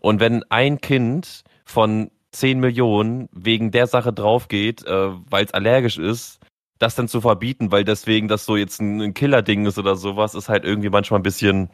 [0.00, 5.98] Und wenn ein Kind von zehn Millionen wegen der Sache draufgeht, äh, weil es allergisch
[5.98, 6.40] ist,
[6.78, 10.34] das dann zu verbieten, weil deswegen das so jetzt ein, ein Killer-Ding ist oder sowas,
[10.34, 11.70] ist halt irgendwie manchmal ein bisschen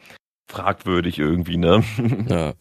[0.47, 1.83] fragwürdig irgendwie, ne?
[2.29, 2.53] Ja.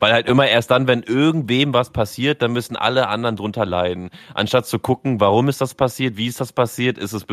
[0.00, 4.10] Weil halt immer erst dann, wenn irgendwem was passiert, dann müssen alle anderen drunter leiden.
[4.34, 7.24] Anstatt zu gucken, warum ist das passiert, wie ist das passiert, ist es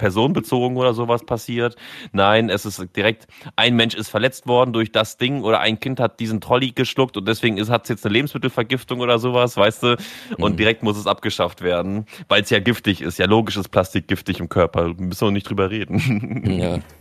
[0.00, 1.76] personenbezogen oder sowas passiert.
[2.12, 6.00] Nein, es ist direkt, ein Mensch ist verletzt worden durch das Ding oder ein Kind
[6.00, 9.96] hat diesen Trolley geschluckt und deswegen hat es jetzt eine Lebensmittelvergiftung oder sowas, weißt du?
[10.38, 10.56] Und mhm.
[10.56, 13.18] direkt muss es abgeschafft werden, weil es ja giftig ist.
[13.18, 14.94] Ja, logisch ist Plastik giftig im Körper.
[14.96, 16.58] Müssen wir nicht drüber reden.
[16.58, 16.78] Ja.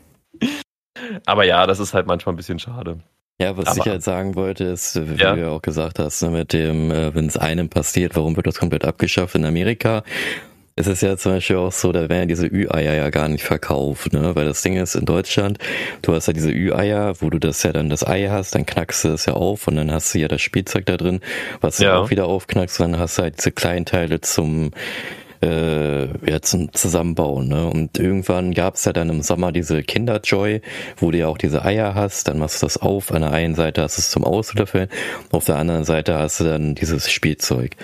[1.26, 3.00] Aber ja, das ist halt manchmal ein bisschen schade.
[3.42, 5.34] Ja, was Aber, ich halt sagen wollte, ist, wie ja.
[5.34, 8.48] du ja auch gesagt hast, ne, mit dem, äh, wenn es einem passiert, warum wird
[8.48, 10.04] das komplett abgeschafft in Amerika?
[10.76, 14.14] Es ist ja zum Beispiel auch so, da werden diese Ü-Eier ja gar nicht verkauft,
[14.14, 14.34] ne?
[14.36, 15.58] Weil das Ding ist, in Deutschland,
[16.02, 19.04] du hast ja diese Ü-Eier, wo du das ja dann das Ei hast, dann knackst
[19.04, 21.20] du es ja auf und dann hast du ja das Spielzeug da drin,
[21.60, 21.98] was du ja.
[21.98, 24.72] auch wieder aufknackst, und dann hast du halt diese Kleinteile zum
[25.42, 27.48] äh, ja, zum Zusammenbauen.
[27.48, 27.68] Ne?
[27.68, 30.62] Und irgendwann gab es ja dann im Sommer diese Kinderjoy,
[30.98, 33.56] wo du ja auch diese Eier hast, dann machst du das auf, an der einen
[33.56, 34.90] Seite hast du es zum Auslöffeln,
[35.32, 37.76] auf der anderen Seite hast du dann dieses Spielzeug.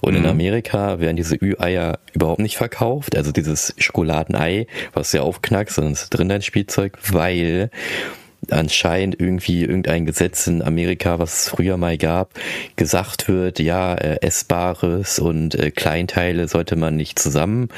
[0.00, 0.24] Und mhm.
[0.24, 5.78] in Amerika werden diese Ü-Eier überhaupt nicht verkauft, also dieses Schokoladenei, was du ja aufknackst,
[5.78, 7.70] dann ist drin dein Spielzeug, weil
[8.50, 12.30] anscheinend irgendwie irgendein Gesetz in Amerika, was es früher mal gab,
[12.76, 17.68] gesagt wird, ja, äh, Essbares und äh, Kleinteile sollte man nicht zusammen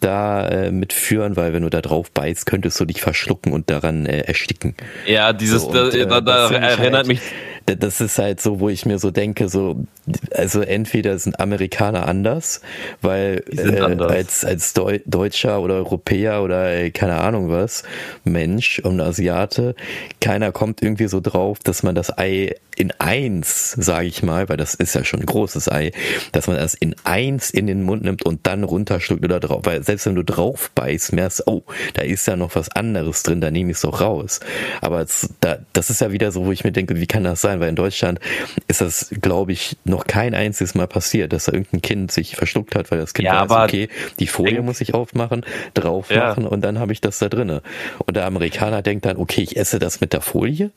[0.00, 4.06] da äh, mitführen, weil wenn du da drauf beißt, könntest du dich verschlucken und daran
[4.06, 4.74] äh, ersticken.
[5.06, 7.20] Ja, dieses, so, und, äh, da, da erinnert halt, mich
[7.66, 9.84] das ist halt so, wo ich mir so denke, so,
[10.32, 12.60] also entweder sind Amerikaner anders,
[13.00, 14.12] weil äh, anders.
[14.12, 17.84] als, als Deu Deutscher oder Europäer oder äh, keine Ahnung was,
[18.24, 19.74] Mensch und Asiate,
[20.20, 24.56] keiner kommt irgendwie so drauf, dass man das Ei in eins, sage ich mal, weil
[24.56, 25.92] das ist ja schon ein großes Ei,
[26.32, 29.82] dass man das in eins in den Mund nimmt und dann runterschluckt oder drauf, weil
[29.82, 31.62] selbst wenn du drauf beißt, merkst, oh,
[31.94, 34.40] da ist ja noch was anderes drin, da nehme ich es doch raus.
[34.80, 37.40] Aber es, da, das ist ja wieder so, wo ich mir denke, wie kann das
[37.40, 37.53] sein?
[37.60, 38.20] Weil in Deutschland
[38.68, 42.74] ist das, glaube ich, noch kein einziges Mal passiert, dass da irgendein Kind sich verschluckt
[42.74, 43.88] hat, weil das Kind ja, weiß, okay,
[44.18, 45.44] die Folie muss ich aufmachen,
[45.74, 46.50] drauf machen ja.
[46.50, 47.62] und dann habe ich das da drinne.
[48.06, 50.70] Und der Amerikaner denkt dann, okay, ich esse das mit der Folie.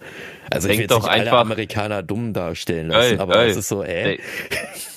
[0.50, 3.58] Also denk ich will jetzt nicht einfach, alle Amerikaner dumm darstellen lassen, ey, aber es
[3.58, 4.18] ist so, äh.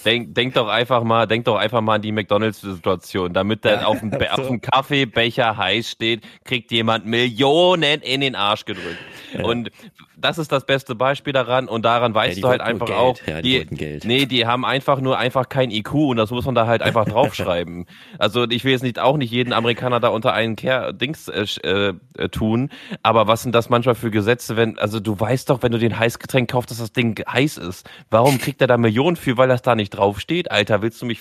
[0.05, 3.33] Denk, denk doch einfach mal, denk doch einfach mal an die McDonalds-Situation.
[3.35, 8.65] Damit dann auf dem, auf dem Kaffeebecher heiß steht, kriegt jemand Millionen in den Arsch
[8.65, 8.99] gedrückt.
[9.35, 9.45] Ja.
[9.45, 9.71] Und
[10.21, 13.43] das ist das beste Beispiel daran und daran weißt ja, du halt einfach auch, ja,
[13.43, 16.67] die, die nee, die haben einfach nur einfach kein IQ und das muss man da
[16.67, 17.87] halt einfach draufschreiben.
[18.19, 21.45] also ich will jetzt nicht auch nicht jeden Amerikaner da unter einen Kehr Dings äh,
[21.63, 22.71] äh, tun,
[23.03, 25.99] aber was sind das manchmal für Gesetze, wenn also du weißt doch, wenn du den
[25.99, 27.89] Heißgetränk kaufst, dass das Ding heiß ist.
[28.11, 30.51] Warum kriegt er da Millionen für, weil das da nicht draufsteht?
[30.51, 31.21] Alter, willst du mich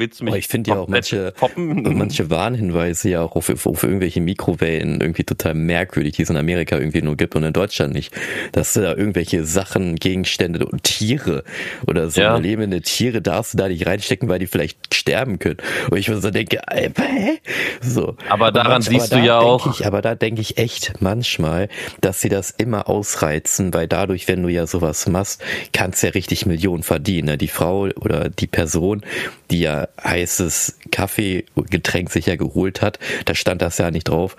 [0.00, 4.22] Willst du mich ich finde ja auch manche, manche Warnhinweise ja auch auf, auf, irgendwelche
[4.22, 8.14] Mikrowellen irgendwie total merkwürdig, die es in Amerika irgendwie nur gibt und in Deutschland nicht.
[8.52, 11.44] Dass du da irgendwelche Sachen, Gegenstände und Tiere
[11.86, 12.36] oder so ja.
[12.38, 15.58] lebende Tiere darfst du da nicht reinstecken, weil die vielleicht sterben können.
[15.90, 17.38] Und ich so denke, äh, hä?
[17.82, 18.16] So.
[18.30, 19.78] Aber daran manch, siehst aber du ja auch.
[19.78, 21.68] Ich, aber da denke ich echt manchmal,
[22.00, 25.42] dass sie das immer ausreizen, weil dadurch, wenn du ja sowas machst,
[25.74, 27.26] kannst du ja richtig Millionen verdienen.
[27.26, 27.36] Ne?
[27.36, 29.02] Die Frau oder die Person,
[29.50, 34.36] die ja heißes Kaffeegetränk sicher geholt hat, da stand das ja nicht drauf,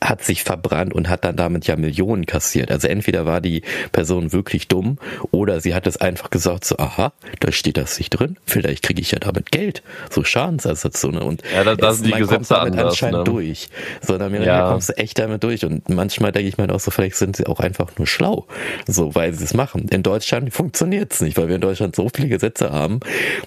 [0.00, 2.70] hat sich verbrannt und hat dann damit ja Millionen kassiert.
[2.70, 4.98] Also entweder war die Person wirklich dumm
[5.30, 9.00] oder sie hat es einfach gesagt, so, aha, da steht das nicht drin, vielleicht kriege
[9.00, 9.82] ich ja damit Geld.
[10.10, 11.00] So Schadensersatz.
[11.00, 11.20] So, ne?
[11.20, 13.24] Und ja, das, das sind die Gesetze damit anders, anscheinend ne?
[13.24, 13.68] durch.
[14.00, 14.70] So in Amerika ja.
[14.70, 15.64] kommst du echt damit durch.
[15.64, 18.46] Und manchmal denke ich mir auch so, vielleicht sind sie auch einfach nur schlau.
[18.86, 19.88] So, weil sie es machen.
[19.88, 23.00] In Deutschland funktioniert es nicht, weil wir in Deutschland so viele Gesetze haben.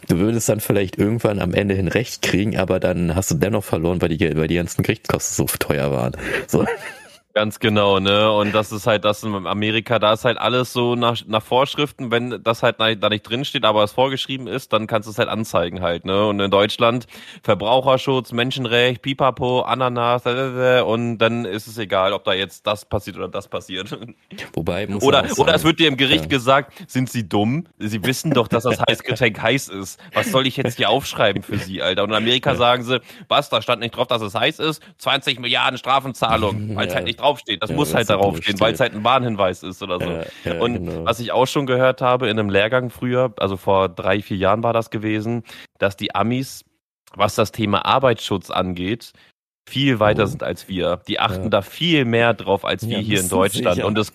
[0.07, 3.63] Du würdest dann vielleicht irgendwann am Ende hin Recht kriegen, aber dann hast du dennoch
[3.63, 6.13] verloren, weil die, weil die ganzen Gerichtskosten so teuer waren.
[6.49, 6.65] So.
[7.35, 8.31] Ganz genau, ne?
[8.31, 12.09] Und das ist halt das in Amerika, da ist halt alles so nach, nach Vorschriften,
[12.09, 15.29] wenn das halt da nicht drinsteht, aber es vorgeschrieben ist, dann kannst du es halt
[15.29, 16.25] anzeigen halt, ne?
[16.25, 17.05] Und in Deutschland
[17.43, 23.27] Verbraucherschutz, Menschenrecht, Pipapo, Ananas, und dann ist es egal, ob da jetzt das passiert oder
[23.27, 23.95] das passiert.
[24.53, 26.29] Wobei, muss oder, oder es wird dir im Gericht ja.
[26.29, 27.67] gesagt, sind sie dumm?
[27.77, 29.99] Sie wissen doch, dass das Heißgetränk heiß ist.
[30.15, 32.03] Was soll ich jetzt hier aufschreiben für sie, Alter?
[32.03, 32.55] Und in Amerika ja.
[32.55, 34.81] sagen sie, was, da stand nicht drauf, dass es heiß ist?
[34.97, 36.95] 20 Milliarden Strafenzahlung, weil es ja.
[36.95, 37.61] halt nicht draufsteht.
[37.61, 40.09] Das ja, muss halt darauf stehen, weil es halt ein Warnhinweis ist oder so.
[40.09, 41.05] Ja, ja, und genau.
[41.05, 44.63] was ich auch schon gehört habe in einem Lehrgang früher, also vor drei, vier Jahren
[44.63, 45.43] war das gewesen,
[45.77, 46.65] dass die Amis,
[47.15, 49.13] was das Thema Arbeitsschutz angeht,
[49.69, 50.25] viel weiter oh.
[50.25, 51.01] sind als wir.
[51.07, 51.49] Die achten ja.
[51.49, 53.83] da viel mehr drauf als wir ja, hier in Deutschland.
[53.83, 54.11] Und das,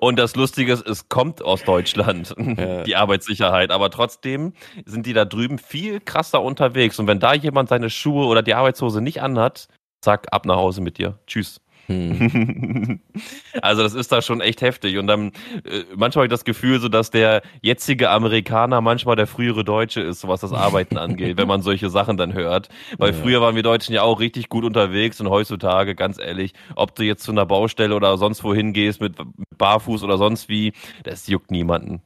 [0.00, 2.82] und das Lustige ist, es kommt aus Deutschland, ja.
[2.82, 3.70] die Arbeitssicherheit.
[3.70, 4.52] Aber trotzdem
[4.84, 6.98] sind die da drüben viel krasser unterwegs.
[6.98, 9.68] Und wenn da jemand seine Schuhe oder die Arbeitshose nicht anhat,
[10.02, 11.18] zack, ab nach Hause mit dir.
[11.26, 11.60] Tschüss.
[11.86, 13.00] Hm.
[13.62, 15.28] also das ist da schon echt heftig und dann
[15.64, 20.00] äh, manchmal habe ich das Gefühl, so dass der jetzige Amerikaner manchmal der frühere Deutsche
[20.00, 22.68] ist, was das Arbeiten angeht, wenn man solche Sachen dann hört.
[22.98, 23.16] Weil ja.
[23.16, 27.04] früher waren wir Deutschen ja auch richtig gut unterwegs und heutzutage, ganz ehrlich, ob du
[27.04, 29.14] jetzt zu einer Baustelle oder sonst wohin gehst mit
[29.56, 30.72] Barfuß oder sonst wie,
[31.04, 32.02] das juckt niemanden.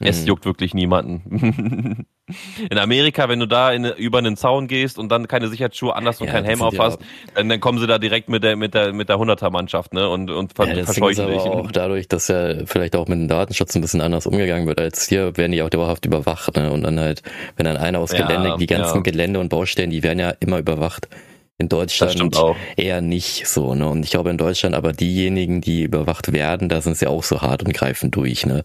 [0.00, 0.26] Es mhm.
[0.28, 2.06] juckt wirklich niemanden.
[2.70, 6.22] In Amerika, wenn du da in, über einen Zaun gehst und dann keine Sicherheitsschuhe anders
[6.22, 6.98] und ja, keinen Helm aufhast,
[7.34, 10.08] dann, dann, kommen sie da direkt mit der mit der mit der 100er Mannschaft, ne?
[10.08, 11.42] Und und ver ja, verscheuchen dich.
[11.42, 15.06] auch dadurch, dass ja vielleicht auch mit dem Datenschutz ein bisschen anders umgegangen wird als
[15.06, 16.72] hier, werden die auch dauerhaft überwacht, ne?
[16.72, 17.22] Und dann halt,
[17.56, 20.58] wenn dann einer aus Gelände, ja, die ganzen Gelände und Baustellen, die werden ja immer
[20.58, 21.08] überwacht.
[21.56, 22.36] In Deutschland
[22.76, 23.88] eher nicht so, ne?
[23.88, 27.42] Und ich glaube in Deutschland aber diejenigen, die überwacht werden, da sind sie auch so
[27.42, 28.64] hart und greifen durch, ne?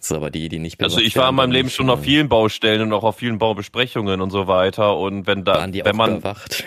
[0.00, 2.82] So, aber die, die nicht Also ich war in meinem Leben schon auf vielen Baustellen
[2.82, 4.98] und auch auf vielen Baubesprechungen und so weiter.
[4.98, 6.64] Und wenn da, waren die wenn man überwacht?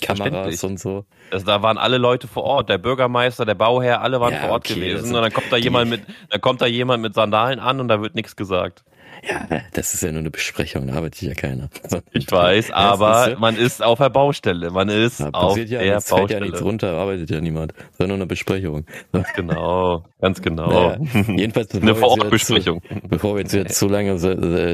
[0.00, 1.04] Kameras und so.
[1.30, 4.50] Also da waren alle Leute vor Ort, der Bürgermeister, der Bauherr, alle waren ja, vor
[4.50, 5.14] Ort okay, gewesen.
[5.14, 8.00] Und dann kommt da jemand mit, dann kommt da jemand mit Sandalen an und da
[8.00, 8.84] wird nichts gesagt.
[9.28, 11.68] Ja, das ist ja nur eine Besprechung, da arbeitet ja keiner.
[12.12, 14.70] Ich weiß, aber man ist auf der Baustelle.
[14.70, 16.28] Man ist ja, auf ja, der es Baustelle.
[16.28, 17.72] Fällt ja nichts runter, arbeitet ja niemand.
[17.72, 18.84] Das ist ja nur eine Besprechung.
[19.12, 20.68] Ganz genau, ganz genau.
[20.68, 20.98] Naja,
[21.36, 22.82] jedenfalls eine Vorortbesprechung.
[23.08, 24.16] Bevor wir jetzt, jetzt zu lange,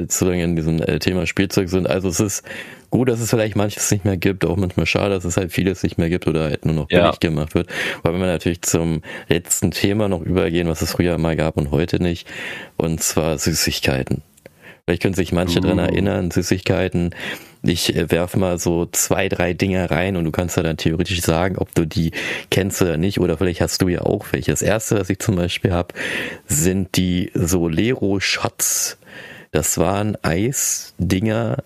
[0.09, 2.45] zu lange in diesem äh, Thema Spielzeug sind, also es ist
[2.91, 5.83] gut, dass es vielleicht manches nicht mehr gibt, auch manchmal schade, dass es halt vieles
[5.83, 7.13] nicht mehr gibt oder halt nur noch billig ja.
[7.21, 7.69] gemacht wird.
[8.03, 11.71] Weil wenn wir natürlich zum letzten Thema noch übergehen, was es früher mal gab und
[11.71, 12.27] heute nicht,
[12.77, 14.23] und zwar Süßigkeiten.
[14.87, 15.63] Vielleicht können sich manche uh.
[15.63, 17.13] dran erinnern, Süßigkeiten.
[17.63, 21.23] Ich äh, werf mal so zwei, drei Dinge rein und du kannst ja dann theoretisch
[21.23, 22.13] sagen, ob du die
[22.51, 23.19] kennst oder nicht.
[23.19, 24.53] Oder vielleicht hast du ja auch welche.
[24.53, 25.93] Das erste, was ich zum Beispiel habe,
[26.47, 28.99] sind die Solero-Shots.
[29.51, 31.65] Das waren Eisdinger,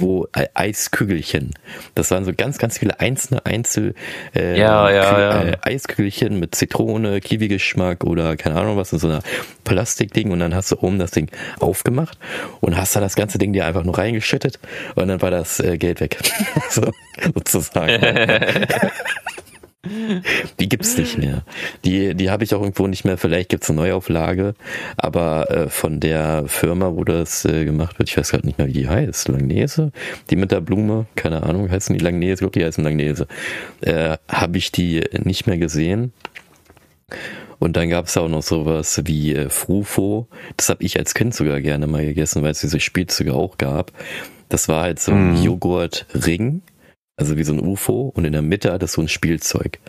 [0.00, 1.54] wo äh, Eiskügelchen.
[1.94, 3.94] Das waren so ganz, ganz viele einzelne Einzel
[4.34, 5.42] äh, ja, ja, ja.
[5.42, 9.22] Äh, Eiskügelchen mit Zitrone, Kiwi-Geschmack oder keine Ahnung was in so einer
[9.64, 11.30] Plastikding und dann hast du oben das Ding
[11.60, 12.18] aufgemacht
[12.60, 14.58] und hast da das ganze Ding dir einfach nur reingeschüttet
[14.94, 16.18] und dann war das äh, Geld weg.
[16.70, 16.90] so,
[17.34, 18.02] sozusagen.
[20.60, 21.42] Die gibt's nicht mehr.
[21.84, 23.18] Die, die habe ich auch irgendwo nicht mehr.
[23.18, 24.54] Vielleicht gibt's eine Neuauflage,
[24.96, 28.68] aber äh, von der Firma, wo das äh, gemacht wird, ich weiß gerade nicht mehr,
[28.68, 29.28] wie die heißt.
[29.28, 29.90] Langnese?
[30.30, 31.06] Die mit der Blume?
[31.16, 32.34] Keine Ahnung, heißen die Langnese?
[32.34, 33.26] Ich glaube, die heißen Langnese.
[33.80, 36.12] Äh, habe ich die nicht mehr gesehen.
[37.58, 40.28] Und dann gab's auch noch sowas wie äh, Frufo.
[40.56, 43.92] Das habe ich als Kind sogar gerne mal gegessen, weil es diese Spielzüge auch gab.
[44.48, 45.42] Das war halt so ein mhm.
[45.42, 46.62] Joghurtring
[47.16, 49.80] also wie so ein UFO und in der Mitte hat es so ein Spielzeug.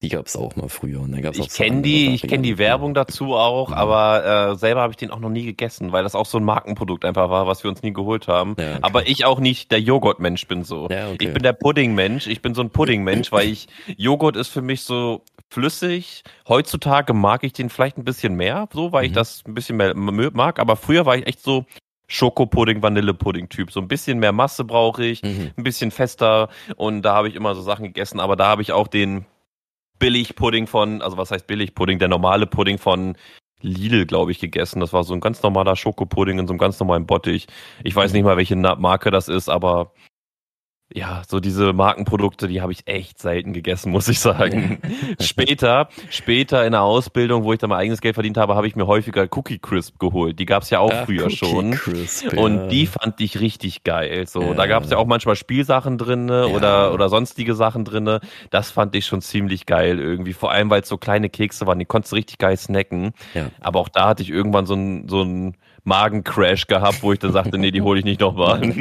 [0.00, 1.00] Die gab es auch mal früher.
[1.00, 3.76] Und dann gab's ich kenne die, ich kenne die Werbung dazu auch, ja.
[3.78, 6.44] aber äh, selber habe ich den auch noch nie gegessen, weil das auch so ein
[6.44, 8.54] Markenprodukt einfach war, was wir uns nie geholt haben.
[8.58, 8.78] Ja, okay.
[8.82, 10.88] Aber ich auch nicht der Joghurtmensch bin so.
[10.88, 11.16] Ja, okay.
[11.20, 12.28] Ich bin der Puddingmensch.
[12.28, 13.66] Ich bin so ein Puddingmensch, weil ich
[13.96, 16.22] Joghurt ist für mich so flüssig.
[16.46, 19.06] Heutzutage mag ich den vielleicht ein bisschen mehr, so, weil mhm.
[19.06, 20.60] ich das ein bisschen mehr mag.
[20.60, 21.64] Aber früher war ich echt so
[22.08, 23.70] Schokopudding, Vanillepudding-Typ.
[23.70, 25.52] So ein bisschen mehr Masse brauche ich, mhm.
[25.56, 26.48] ein bisschen fester.
[26.76, 28.18] Und da habe ich immer so Sachen gegessen.
[28.18, 29.26] Aber da habe ich auch den
[29.98, 31.98] Billigpudding von, also was heißt Billigpudding?
[31.98, 33.16] Der normale Pudding von
[33.60, 34.80] Lidl, glaube ich, gegessen.
[34.80, 37.46] Das war so ein ganz normaler Schokopudding in so einem ganz normalen Bottich.
[37.84, 39.92] Ich weiß nicht mal, welche Marke das ist, aber
[40.94, 44.78] ja, so diese Markenprodukte, die habe ich echt selten gegessen, muss ich sagen.
[45.20, 48.74] später, später in der Ausbildung, wo ich dann mein eigenes Geld verdient habe, habe ich
[48.74, 50.38] mir häufiger Cookie Crisp geholt.
[50.38, 51.70] Die gab es ja auch ja, früher Cookie schon.
[51.72, 52.40] Crisp, ja.
[52.40, 54.26] Und die fand ich richtig geil.
[54.26, 54.54] So, ja.
[54.54, 58.20] da gab es ja auch manchmal Spielsachen drinne oder oder sonstige Sachen drinne.
[58.48, 60.32] Das fand ich schon ziemlich geil irgendwie.
[60.32, 63.12] Vor allem, weil es so kleine Kekse waren, die konntest du richtig geil snacken.
[63.60, 65.54] Aber auch da hatte ich irgendwann so ein so ein
[65.88, 68.62] Magencrash gehabt, wo ich dann sagte, nee, die hole ich nicht nochmal.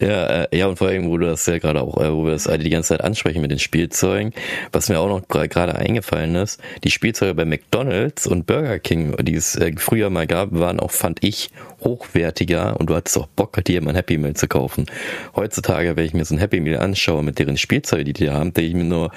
[0.00, 2.32] Ja, äh, ja, und vor allem, wo du das ja gerade auch, äh, wo wir
[2.32, 4.32] das die ganze Zeit ansprechen mit den Spielzeugen,
[4.70, 9.34] was mir auch noch gerade eingefallen ist, die Spielzeuge bei McDonalds und Burger King, die
[9.34, 11.50] es äh, früher mal gab, waren auch, fand ich,
[11.80, 14.86] hochwertiger und du hattest auch Bock, dir mal ein Happy Meal zu kaufen.
[15.34, 18.52] Heutzutage, wenn ich mir so ein Happy Meal anschaue mit deren Spielzeuge, die die haben,
[18.52, 19.10] denke ich mir nur,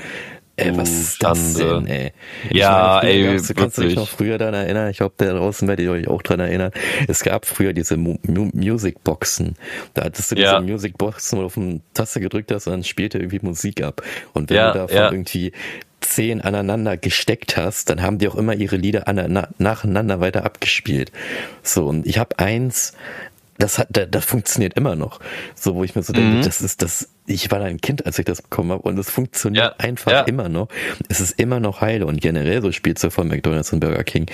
[0.57, 2.13] Ey, was ist das denn, ey?
[2.49, 4.89] Ja, meine, ey, gab's, kannst du dich noch früher daran erinnern?
[4.89, 6.71] Ich glaube, da draußen werdet ihr euch auch dran erinnern.
[7.07, 9.55] Es gab früher diese Mu Musicboxen.
[9.93, 10.61] Da hattest du diese ja.
[10.61, 14.01] Musicboxen, wo du auf eine Taste gedrückt hast und dann spielte irgendwie Musik ab.
[14.33, 15.11] Und wenn ja, du davon ja.
[15.11, 15.51] irgendwie
[15.99, 19.03] zehn aneinander gesteckt hast, dann haben die auch immer ihre Lieder
[19.57, 21.11] nacheinander weiter abgespielt.
[21.63, 22.93] So, und ich habe eins,
[23.57, 25.19] das hat, das funktioniert immer noch.
[25.55, 26.41] So, wo ich mir so denke, mhm.
[26.43, 29.09] das ist das ich war da ein Kind, als ich das bekommen habe und es
[29.09, 30.21] funktioniert ja, einfach ja.
[30.21, 30.67] immer noch.
[31.09, 34.27] Es ist immer noch heile und generell so Spielzeug von McDonald's und Burger King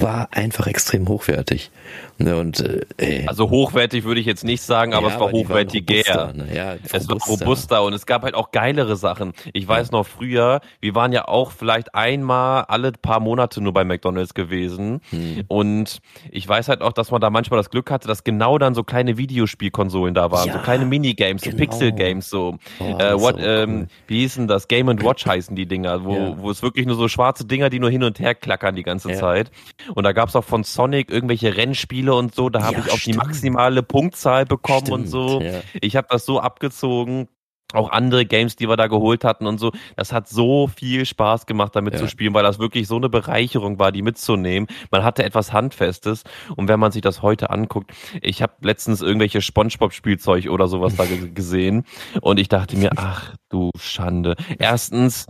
[0.00, 1.70] war einfach extrem hochwertig.
[2.18, 2.60] Ne, und,
[2.98, 3.26] äh.
[3.26, 6.32] Also hochwertig würde ich jetzt nicht sagen, aber ja, es war hochwertiger.
[6.32, 6.48] Ne?
[6.52, 9.32] Ja, es war robuster und es gab halt auch geilere Sachen.
[9.52, 13.84] Ich weiß noch früher, wir waren ja auch vielleicht einmal alle paar Monate nur bei
[13.84, 15.44] McDonald's gewesen hm.
[15.46, 18.74] und ich weiß halt auch, dass man da manchmal das Glück hatte, dass genau dann
[18.74, 21.56] so kleine Videospielkonsolen da waren, so kleine Minigames, genau.
[21.56, 22.58] Pixel-Games so.
[22.80, 24.68] Oh, äh, what, ähm, wie hießen das?
[24.68, 26.38] Game and Watch heißen die Dinger, wo, ja.
[26.38, 29.10] wo es wirklich nur so schwarze Dinger, die nur hin und her klackern die ganze
[29.10, 29.16] ja.
[29.16, 29.50] Zeit.
[29.94, 32.98] Und da gab's auch von Sonic irgendwelche Rennspiele und so, da habe ja, ich auch
[32.98, 33.14] stimmt.
[33.14, 35.42] die maximale Punktzahl bekommen stimmt, und so.
[35.80, 37.28] Ich habe das so abgezogen
[37.74, 39.72] auch andere Games, die wir da geholt hatten und so.
[39.96, 42.00] Das hat so viel Spaß gemacht, damit ja.
[42.00, 44.68] zu spielen, weil das wirklich so eine Bereicherung war, die mitzunehmen.
[44.90, 46.24] Man hatte etwas Handfestes
[46.56, 47.92] und wenn man sich das heute anguckt,
[48.22, 51.04] ich habe letztens irgendwelche SpongeBob-Spielzeug oder sowas da
[51.34, 51.84] gesehen
[52.22, 54.36] und ich dachte mir, ach du Schande.
[54.58, 55.26] Erstens,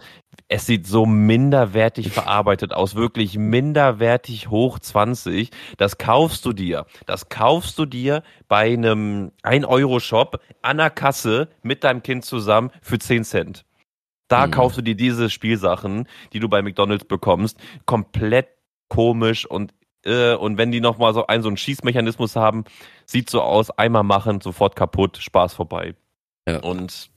[0.49, 5.51] es sieht so minderwertig verarbeitet aus, wirklich minderwertig hoch 20.
[5.77, 6.87] Das kaufst du dir.
[7.07, 12.99] Das kaufst du dir bei einem 1-Euro-Shop an der Kasse mit deinem Kind zusammen für
[12.99, 13.65] 10 Cent.
[14.29, 14.51] Da mhm.
[14.53, 18.49] kaufst du dir diese Spielsachen, die du bei McDonalds bekommst, komplett
[18.89, 19.75] komisch und
[20.05, 22.65] äh, und wenn die nochmal so einen so einen Schießmechanismus haben,
[23.05, 25.95] sieht so aus, einmal machen, sofort kaputt, Spaß vorbei.
[26.49, 26.61] Ja.
[26.61, 27.11] Und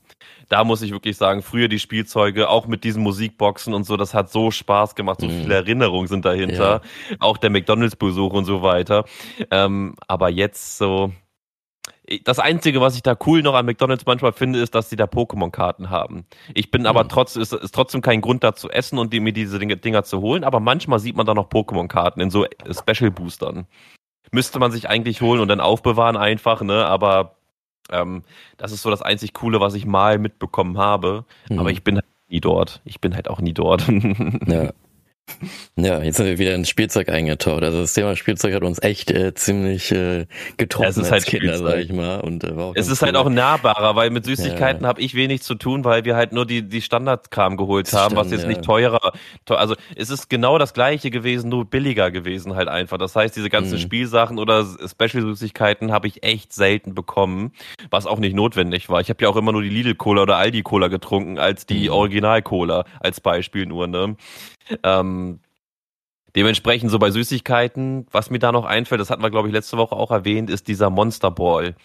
[0.50, 4.14] da muss ich wirklich sagen, früher die Spielzeuge, auch mit diesen Musikboxen und so, das
[4.14, 5.42] hat so Spaß gemacht, so mhm.
[5.42, 7.16] viele Erinnerungen sind dahinter, ja.
[7.20, 9.06] auch der McDonalds-Besuch und so weiter.
[9.50, 11.12] Ähm, aber jetzt so,
[12.24, 15.06] das Einzige, was ich da cool noch an McDonalds manchmal finde, ist, dass sie da
[15.06, 16.26] Pokémon-Karten haben.
[16.54, 17.10] Ich bin aber mhm.
[17.10, 20.44] trotzdem, ist, ist trotzdem kein Grund da zu essen und mir diese Dinger zu holen,
[20.44, 23.68] aber manchmal sieht man da noch Pokémon-Karten in so Special-Boostern.
[24.32, 27.38] Müsste man sich eigentlich holen und dann aufbewahren einfach, ne, aber
[27.92, 28.24] ähm,
[28.58, 31.26] das ist so das einzig Coole, was ich mal mitbekommen habe.
[31.50, 31.60] Mhm.
[31.60, 32.82] Aber ich bin halt nie dort.
[32.86, 33.88] Ich bin halt auch nie dort.
[34.48, 34.72] ja.
[35.76, 37.64] Ja, jetzt sind wir wieder ins Spielzeug eingetaucht.
[37.64, 40.28] Also das Thema Spielzeug hat uns echt äh, ziemlich äh,
[40.58, 42.20] getroffen es ist als halt Kinder, sag ich mal.
[42.20, 43.18] Und, äh, war auch es ist halt cool.
[43.18, 44.88] halt auch nahbarer, weil mit Süßigkeiten ja.
[44.88, 48.16] habe ich wenig zu tun, weil wir halt nur die, die Standardkram geholt das haben,
[48.16, 48.48] was jetzt ja.
[48.48, 49.14] nicht teurer.
[49.48, 52.98] Also es ist genau das gleiche gewesen, nur billiger gewesen halt einfach.
[52.98, 53.82] Das heißt, diese ganzen mhm.
[53.82, 57.54] Spielsachen oder Special-Süßigkeiten habe ich echt selten bekommen,
[57.90, 59.02] was auch nicht notwendig war.
[59.02, 61.94] Ich habe ja auch immer nur die Lidl-Cola oder Aldi-Cola getrunken, als die mhm.
[61.94, 64.16] Original-Cola, als Beispiel nur, ne?
[64.84, 65.40] Ähm,
[66.36, 69.78] dementsprechend so bei Süßigkeiten, was mir da noch einfällt, das hatten wir, glaube ich, letzte
[69.78, 71.76] Woche auch erwähnt, ist dieser Monster Ball.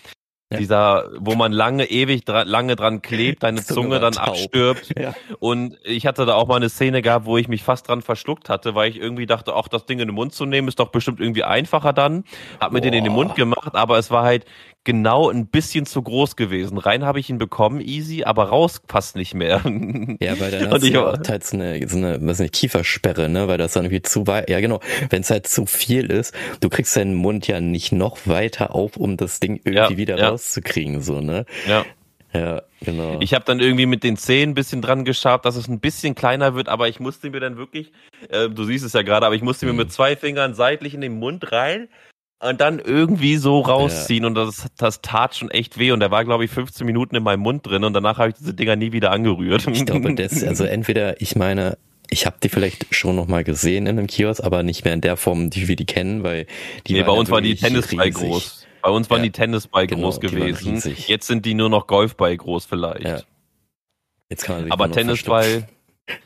[0.53, 0.59] Ja.
[0.59, 4.29] Dieser, wo man lange, ewig dra lange dran klebt, deine Zunge dann taub.
[4.29, 4.95] abstirbt.
[4.97, 5.13] Ja.
[5.41, 8.49] Und ich hatte da auch mal eine Szene gehabt, wo ich mich fast dran verschluckt
[8.49, 10.91] hatte, weil ich irgendwie dachte, auch das Ding in den Mund zu nehmen, ist doch
[10.91, 12.23] bestimmt irgendwie einfacher dann.
[12.61, 14.45] Hab mir den in den Mund gemacht, aber es war halt
[14.87, 16.79] genau ein bisschen zu groß gewesen.
[16.79, 19.63] Rein habe ich ihn bekommen, easy, aber raus passt nicht mehr.
[20.21, 23.29] Ja, weil dann hast du ja auch teils eine, so eine, was ist eine Kiefersperre,
[23.29, 24.81] ne, weil das dann irgendwie zu weit, ja genau,
[25.11, 28.97] wenn es halt zu viel ist, du kriegst deinen Mund ja nicht noch weiter auf,
[28.97, 30.29] um das Ding irgendwie ja, wieder ja.
[30.29, 31.45] rauszukriegen, so, ne?
[31.67, 31.85] Ja.
[32.33, 33.19] Ja, genau.
[33.21, 36.15] Ich habe dann irgendwie mit den Zehen ein bisschen dran geschabt, dass es ein bisschen
[36.15, 37.93] kleiner wird, aber ich musste mir dann wirklich,
[38.29, 39.73] äh, du siehst es ja gerade, aber ich musste mhm.
[39.73, 41.89] mir mit zwei Fingern seitlich in den Mund rein
[42.41, 44.29] und dann irgendwie so rausziehen ja.
[44.29, 47.23] und das, das tat schon echt weh und der war glaube ich 15 Minuten in
[47.23, 49.67] meinem Mund drin und danach habe ich diese Dinger nie wieder angerührt.
[49.67, 51.79] Ich glaube, das, also entweder, ich meine,
[52.11, 55.01] ich habe die vielleicht schon noch mal gesehen in einem Kiosk, aber nicht mehr in
[55.01, 56.47] der Form, die wir die kennen, weil
[56.87, 58.67] die nee, bei uns war die Tennisball groß.
[58.83, 60.81] Bei uns waren ja, die Tennisball genau, groß gewesen.
[61.09, 63.03] Jetzt sind die nur noch Golfball groß vielleicht.
[63.05, 63.21] Ja.
[64.29, 65.67] Jetzt kann man aber Tennisball,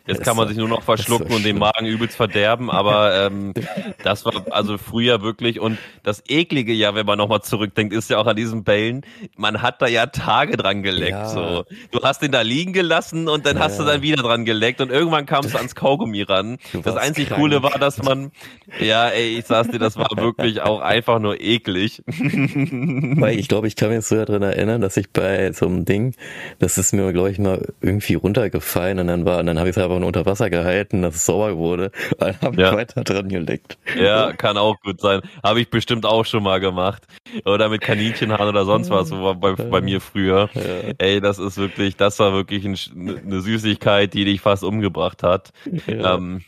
[0.06, 3.54] Jetzt kann man sich nur noch verschlucken und den Magen übelst verderben, aber ähm,
[4.02, 8.18] das war also früher wirklich und das eklige ja, wenn man nochmal zurückdenkt, ist ja
[8.18, 9.06] auch an diesen Bällen,
[9.36, 11.12] man hat da ja Tage dran geleckt.
[11.12, 11.28] Ja.
[11.28, 11.64] So.
[11.92, 13.62] Du hast den da liegen gelassen und dann ja.
[13.62, 16.58] hast du dann wieder dran geleckt und irgendwann kamst du ans Kaugummi ran.
[16.82, 17.40] Das einzig krank.
[17.40, 18.32] Coole war, dass man,
[18.80, 22.02] ja ey, ich sag's dir, das war wirklich auch einfach nur eklig.
[22.06, 26.14] Weil ich glaube, ich kann mich so daran erinnern, dass ich bei so einem Ding,
[26.58, 29.76] das ist mir, glaube ich, mal irgendwie runtergefallen und dann war, und dann habe ich
[29.76, 31.90] es einfach nur unter Wasser gehalten, dass es sauer wurde.
[32.18, 32.74] Dann habe ich ja.
[32.74, 33.78] weiter dran geleckt.
[33.96, 35.20] Ja, kann auch gut sein.
[35.42, 37.06] Habe ich bestimmt auch schon mal gemacht.
[37.44, 40.50] Oder mit Kaninchenhaaren oder sonst was, so bei, bei mir früher.
[40.54, 40.92] Ja.
[40.98, 42.76] Ey, das ist wirklich, das war wirklich ein,
[43.24, 45.50] eine Süßigkeit, die dich fast umgebracht hat.
[45.86, 46.16] Ja.
[46.16, 46.42] Ähm,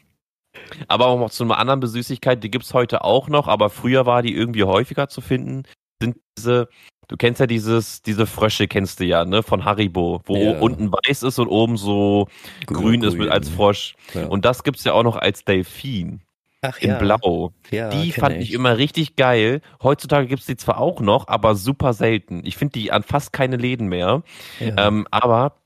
[0.89, 4.23] aber auch noch zu einer anderen Süßigkeit, die gibt's heute auch noch, aber früher war
[4.23, 5.65] die irgendwie häufiger zu finden,
[6.03, 6.69] sind diese
[7.13, 10.59] Du kennst ja dieses, diese Frösche kennst du ja, ne, von Haribo, wo ja.
[10.61, 12.27] unten weiß ist und oben so
[12.65, 13.97] grün, grün ist mit als Frosch.
[14.15, 14.29] Ja.
[14.29, 16.23] Und das gibt's ja auch noch als Delfin.
[16.63, 16.99] Ach, in ja.
[16.99, 17.53] Blau.
[17.71, 18.49] Ja, die fand ich.
[18.49, 18.55] ich.
[18.55, 19.61] immer richtig geil.
[19.83, 22.41] Heutzutage gibt's die zwar auch noch, aber super selten.
[22.47, 24.23] Ich finde die an fast keine Läden mehr.
[24.59, 24.89] Ja.
[24.89, 25.57] Ähm, aber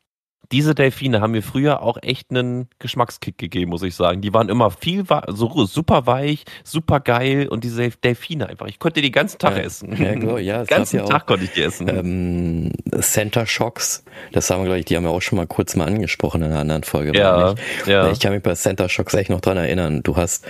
[0.52, 4.20] diese Delfine haben mir früher auch echt einen Geschmackskick gegeben, muss ich sagen.
[4.20, 8.66] Die waren immer viel so super weich, super geil und diese Delfine einfach.
[8.66, 9.96] Ich konnte die ganzen Tag ja, essen.
[10.02, 11.88] Ja, genau, ja, den ganzen Tag auch, konnte ich die essen.
[11.88, 15.76] Ähm, Center Shocks, das haben wir glaube ich, die haben wir auch schon mal kurz
[15.76, 17.16] mal angesprochen in einer anderen Folge.
[17.16, 17.54] Ja,
[17.86, 18.10] ja.
[18.10, 20.02] Ich kann mich bei Center Shocks echt noch dran erinnern.
[20.02, 20.44] Du hast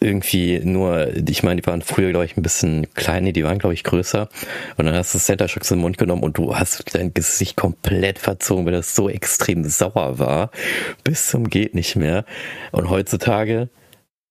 [0.00, 3.74] irgendwie nur, ich meine, die waren früher, glaube ich, ein bisschen kleiner, die waren, glaube
[3.74, 4.28] ich, größer.
[4.76, 8.18] Und dann hast du Center Shocks im Mund genommen und du hast dein Gesicht komplett
[8.18, 10.50] verzogen, weil das so extrem sauer war.
[11.04, 12.24] Bis zum geht nicht mehr.
[12.72, 13.68] Und heutzutage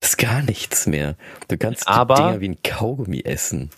[0.02, 1.16] ist gar nichts mehr.
[1.48, 3.70] Du kannst aber, Dinger wie ein Kaugummi essen.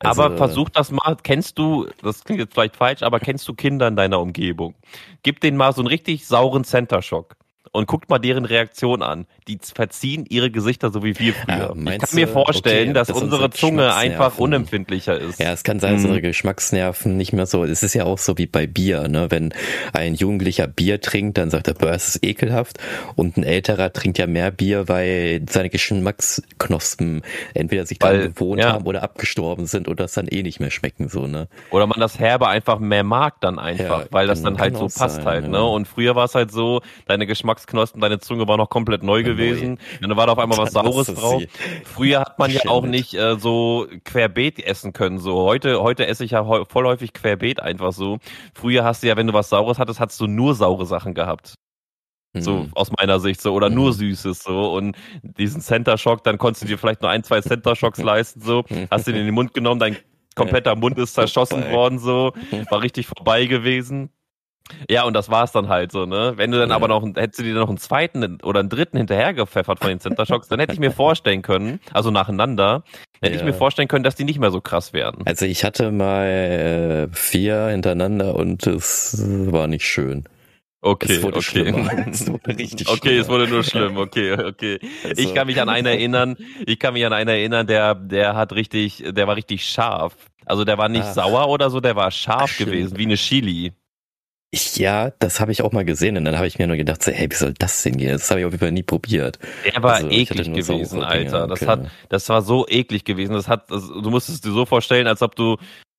[0.00, 3.54] Also, aber versuch das mal, kennst du, das klingt jetzt vielleicht falsch, aber kennst du
[3.54, 4.74] Kinder in deiner Umgebung?
[5.22, 7.36] Gib denen mal so einen richtig sauren Center Shock
[7.76, 9.26] und guckt mal deren Reaktion an.
[9.48, 11.74] Die verziehen ihre Gesichter so wie wir früher.
[11.76, 15.38] Ja, ich kann mir vorstellen, okay, dass das unsere Zunge einfach unempfindlicher ist.
[15.38, 16.08] Ja, es kann sein, dass mhm.
[16.08, 17.64] unsere Geschmacksnerven nicht mehr so.
[17.64, 19.30] Es ist ja auch so wie bei Bier, ne?
[19.30, 19.52] Wenn
[19.92, 22.78] ein Jugendlicher Bier trinkt, dann sagt er, boah, es ist ekelhaft.
[23.14, 27.22] Und ein älterer trinkt ja mehr Bier, weil seine Geschmacksknospen
[27.54, 28.72] entweder sich daran gewohnt ja.
[28.72, 31.48] haben oder abgestorben sind oder das dann eh nicht mehr schmecken, so, ne?
[31.70, 34.88] Oder man das Herbe einfach mehr mag dann einfach, ja, weil das dann halt so
[34.88, 35.62] passt sein, halt, ne?
[35.62, 39.22] Und früher war es halt so, deine Geschmacks Geschmacksknospen, deine Zunge war noch komplett neu
[39.22, 39.78] gewesen.
[40.00, 41.42] Und dann war da auf einmal was Saures drauf.
[41.84, 45.18] Früher hat man ja auch nicht äh, so querbeet essen können.
[45.18, 48.18] So heute, heute esse ich ja voll häufig querbeet einfach so.
[48.54, 51.54] Früher hast du ja, wenn du was Saures hattest, hast du nur saure Sachen gehabt.
[52.38, 52.70] So mhm.
[52.74, 53.94] aus meiner Sicht so oder nur mhm.
[53.94, 57.74] Süßes so und diesen Center Shock, dann konntest du dir vielleicht nur ein, zwei Center
[57.74, 59.96] Shocks leisten so, hast den in den Mund genommen, dein
[60.34, 62.34] kompletter Mund ist zerschossen worden so,
[62.70, 64.10] war richtig vorbei gewesen.
[64.90, 66.34] Ja, und das war's dann halt so, ne?
[66.36, 66.74] Wenn du dann ja.
[66.76, 70.00] aber noch, hättest du dir noch einen zweiten oder einen dritten hinterher gepfeffert von den
[70.00, 72.82] Center Shocks, dann hätte ich mir vorstellen können, also nacheinander,
[73.20, 73.40] hätte ja.
[73.40, 75.22] ich mir vorstellen können, dass die nicht mehr so krass werden.
[75.26, 80.24] Also ich hatte mal äh, vier hintereinander und es war nicht schön.
[80.82, 81.74] Okay, es wurde okay.
[82.10, 83.20] Es wurde richtig okay, schlimmer.
[83.20, 83.96] es wurde nur schlimm.
[83.96, 84.78] Okay, okay.
[85.02, 85.20] Also.
[85.20, 86.36] Ich kann mich an einen erinnern.
[86.64, 90.14] Ich kann mich an einen erinnern, der, der hat richtig, der war richtig scharf.
[90.44, 91.14] Also der war nicht Ach.
[91.14, 93.72] sauer oder so, der war scharf Ach, gewesen, wie eine Chili.
[94.56, 97.02] Ich, ja, das habe ich auch mal gesehen und dann habe ich mir nur gedacht,
[97.02, 98.12] so, hey, wie soll das denn gehen?
[98.12, 99.38] Das habe ich auf jeden Fall nie probiert.
[99.70, 101.46] Der war also, eklig gewesen, Alter.
[101.46, 103.34] Das hat, das war so eklig gewesen.
[103.34, 105.58] Das hat, das, du musst es dir so vorstellen, als ob du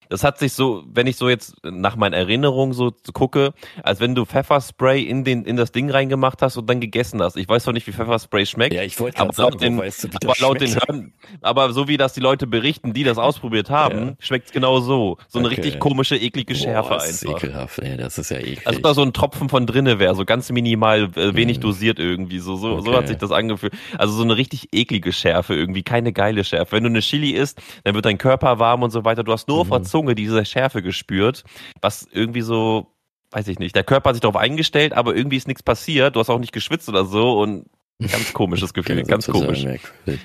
[0.10, 3.54] das hat sich so, wenn ich so jetzt nach meinen Erinnerungen so gucke,
[3.84, 7.38] als wenn du Pfefferspray in den in das Ding reingemacht hast und dann gegessen hast.
[7.38, 8.74] Ich weiß zwar nicht, wie Pfefferspray schmeckt.
[8.74, 11.98] Ja, ich wollte aber sagen, den, weißt du, aber laut den Hören, aber so wie
[11.98, 14.16] das die Leute berichten, die das ausprobiert haben, ja.
[14.20, 15.18] schmeckt es genau so.
[15.28, 15.62] So eine okay.
[15.62, 17.08] richtig komische, eklige Schärfe Boah, einfach.
[17.08, 18.68] Ist ekelhaft, ey, das ist ja eklig.
[18.68, 21.62] Als ob da so ein Tropfen von drinne wäre, so ganz minimal, äh, wenig mhm.
[21.62, 22.40] dosiert irgendwie.
[22.40, 22.82] So, so, okay.
[22.86, 23.74] so hat sich das angefühlt.
[23.98, 26.74] Also so eine richtig eklige Schärfe irgendwie, keine geile Schärfe.
[26.74, 29.24] Wenn du eine Chili isst, dann wird dein Körper warm und so weiter.
[29.24, 29.62] Du hast nur mhm.
[29.62, 31.44] auf Zunge diese Schärfe gespürt,
[31.82, 32.94] was irgendwie so,
[33.32, 36.20] weiß ich nicht, der Körper hat sich darauf eingestellt, aber irgendwie ist nichts passiert, du
[36.20, 37.66] hast auch nicht geschwitzt oder so und
[38.00, 39.64] ganz komisches Gefühl, ganz komisch.
[39.64, 40.22] Merkwürdig.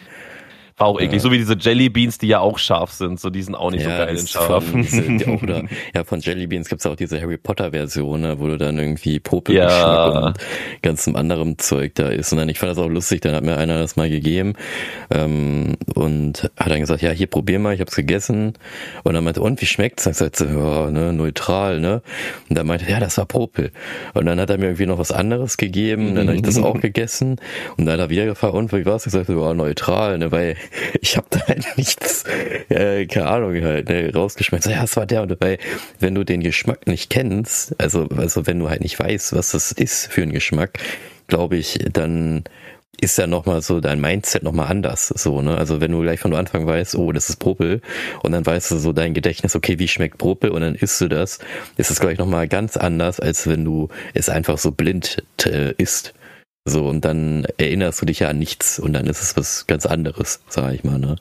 [0.77, 1.15] War auch eklig.
[1.15, 1.21] Ja.
[1.21, 3.21] So wie diese Jellybeans, die ja auch scharf sind.
[3.21, 4.65] So, die sind auch nicht ja, so geil in scharf.
[4.65, 5.65] Von, diese, auch, oder,
[5.95, 10.15] ja, von Jellybeans gibt's auch diese Harry Potter Version, ne, wo du dann irgendwie Popelgeschmack
[10.15, 10.27] ja.
[10.27, 10.39] und
[10.83, 12.33] ganzem anderem Zeug da ist.
[12.33, 14.55] Und dann, ich fand das auch lustig, dann hat mir einer das mal gegeben
[15.11, 18.55] ähm, und hat dann gesagt, ja, hier probier mal, ich hab's gegessen.
[19.03, 20.05] Und dann meinte, und wie schmeckt's?
[20.05, 22.03] Dann sagte ja, ne, neutral, ne?
[22.49, 23.73] Und dann meinte, ja, das war Popel.
[24.15, 26.81] Und dann hat er mir irgendwie noch was anderes gegeben, dann habe ich das auch
[26.81, 27.37] gegessen.
[27.77, 29.07] Und dann hat er wieder gefragt, und wie war's?
[29.07, 30.57] Ich sagte, ja, neutral, ne, weil
[31.01, 32.25] ich habe da halt nichts,
[32.69, 34.65] äh, keine Ahnung, halt, ne, rausgeschmeckt.
[34.65, 35.59] So, ja, es war der und dabei,
[36.01, 39.73] wenn du den Geschmack nicht kennst, also, also wenn du halt nicht weißt, was das
[39.73, 40.79] ist für ein Geschmack,
[41.29, 42.45] glaube ich, dann
[43.01, 45.57] ist ja nochmal so dein Mindset nochmal anders, so, ne?
[45.57, 47.81] Also wenn du gleich von Anfang weißt, oh, das ist Propel,
[48.23, 51.09] und dann weißt du so dein Gedächtnis, okay, wie schmeckt Propel, und dann isst du
[51.09, 51.41] das,
[51.77, 56.15] ist es gleich nochmal ganz anders, als wenn du es einfach so blind äh, isst.
[56.65, 59.85] So, und dann erinnerst du dich ja an nichts und dann ist es was ganz
[59.85, 61.17] anderes, sag ich mal, ne?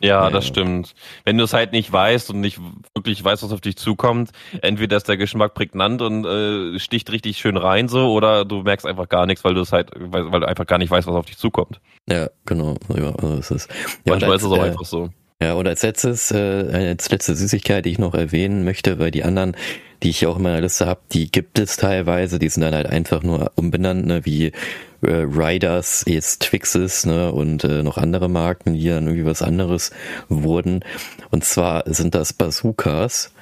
[0.00, 0.94] Ja, das stimmt.
[1.24, 2.60] Wenn du es halt nicht weißt und nicht
[2.94, 7.38] wirklich weißt, was auf dich zukommt, entweder ist der Geschmack prägnant und äh, sticht richtig
[7.38, 10.40] schön rein so, oder du merkst einfach gar nichts, weil du es halt, weil, weil,
[10.40, 11.80] du einfach gar nicht weißt, was auf dich zukommt.
[12.08, 12.76] Ja, genau.
[12.94, 13.70] Ja, also es ist,
[14.04, 15.10] ja, Manchmal als, ist es auch äh, einfach so.
[15.42, 19.24] Ja, und als letztes, äh, als letzte Süßigkeit, die ich noch erwähnen möchte, weil die
[19.24, 19.56] anderen
[20.04, 22.86] die ich auch in meiner Liste habe, die gibt es teilweise, die sind dann halt
[22.86, 24.52] einfach nur umbenannt, ne, wie
[25.02, 29.92] äh, Riders, jetzt Twixes, ne, und äh, noch andere Marken, die dann irgendwie was anderes
[30.28, 30.84] wurden.
[31.30, 33.32] Und zwar sind das Bazookas.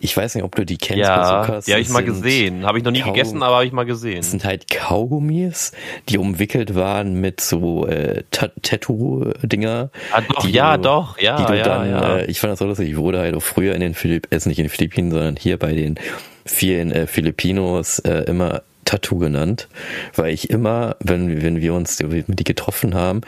[0.00, 1.66] Ich weiß nicht, ob du die kennst, ja, Bazookas.
[1.66, 2.64] Ja, habe ich mal gesehen.
[2.64, 4.16] Habe ich noch nie Kau gegessen, aber habe ich mal gesehen.
[4.16, 5.72] Das sind halt Kaugummis,
[6.08, 9.90] die umwickelt waren mit so äh, Tattoo-Dinger.
[10.12, 11.36] Ah, doch, ja, du, doch, ja.
[11.36, 12.16] Die du ja, dann, ja.
[12.18, 14.48] Äh, ich fand das so lustig, ich wurde halt auch früher in den Philippinen, äh,
[14.48, 15.98] nicht in den Philippinen, sondern hier bei den
[16.44, 19.68] vielen äh, Filipinos äh, immer Tattoo genannt,
[20.14, 23.20] weil ich immer, wenn, wenn wir uns die, die getroffen haben,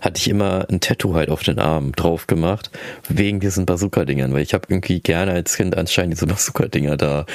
[0.00, 2.70] hatte ich immer ein Tattoo halt auf den Arm drauf gemacht,
[3.08, 7.26] wegen diesen Bazooka-Dingern, weil ich habe irgendwie gerne als Kind anscheinend diese Bazooka-Dinger da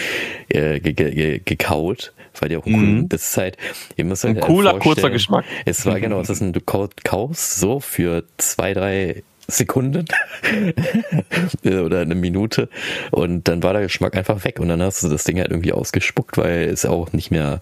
[0.50, 3.00] äh, ge ge gekaut, weil die auch mhm.
[3.00, 3.58] cool, das ist halt,
[3.96, 5.46] ihr müsst euch ein cooler, kurzer Geschmack.
[5.66, 10.06] Es war genau, es ist ein, du kaust so für zwei, drei Sekunden
[11.64, 12.70] oder eine Minute
[13.12, 15.72] und dann war der Geschmack einfach weg und dann hast du das Ding halt irgendwie
[15.72, 17.60] ausgespuckt, weil es auch nicht mehr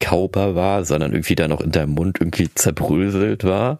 [0.00, 3.78] kaubar war, sondern irgendwie dann auch in deinem Mund irgendwie zerbröselt war.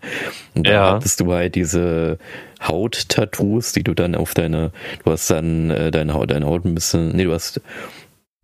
[0.54, 0.92] Und da ja.
[0.92, 2.18] hattest du halt diese
[2.62, 4.72] Haut-Tattoos, die du dann auf deine,
[5.04, 7.60] du hast dann äh, deine Haut, deine Haut ein bisschen, nee, du hast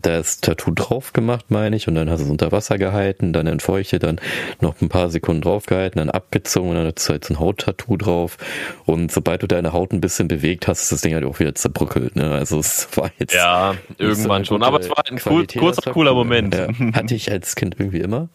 [0.03, 3.47] das Tattoo drauf gemacht, meine ich, und dann hast du es unter Wasser gehalten, dann
[3.47, 4.21] entfeuchtet, dann
[4.61, 7.41] noch ein paar Sekunden drauf gehalten, dann abgezogen und dann hast du halt so ein
[7.41, 8.37] Hauttattoo drauf.
[8.85, 11.55] Und sobald du deine Haut ein bisschen bewegt hast, ist das Ding halt auch wieder
[11.55, 12.17] zerbrückelt.
[12.17, 12.31] Ne?
[12.31, 13.35] Also es war jetzt.
[13.35, 14.63] Ja, irgendwann schon.
[14.63, 16.55] Aber es war ein cool, kurzer, cooler Moment.
[16.55, 18.29] Ja, hatte ich als Kind irgendwie immer.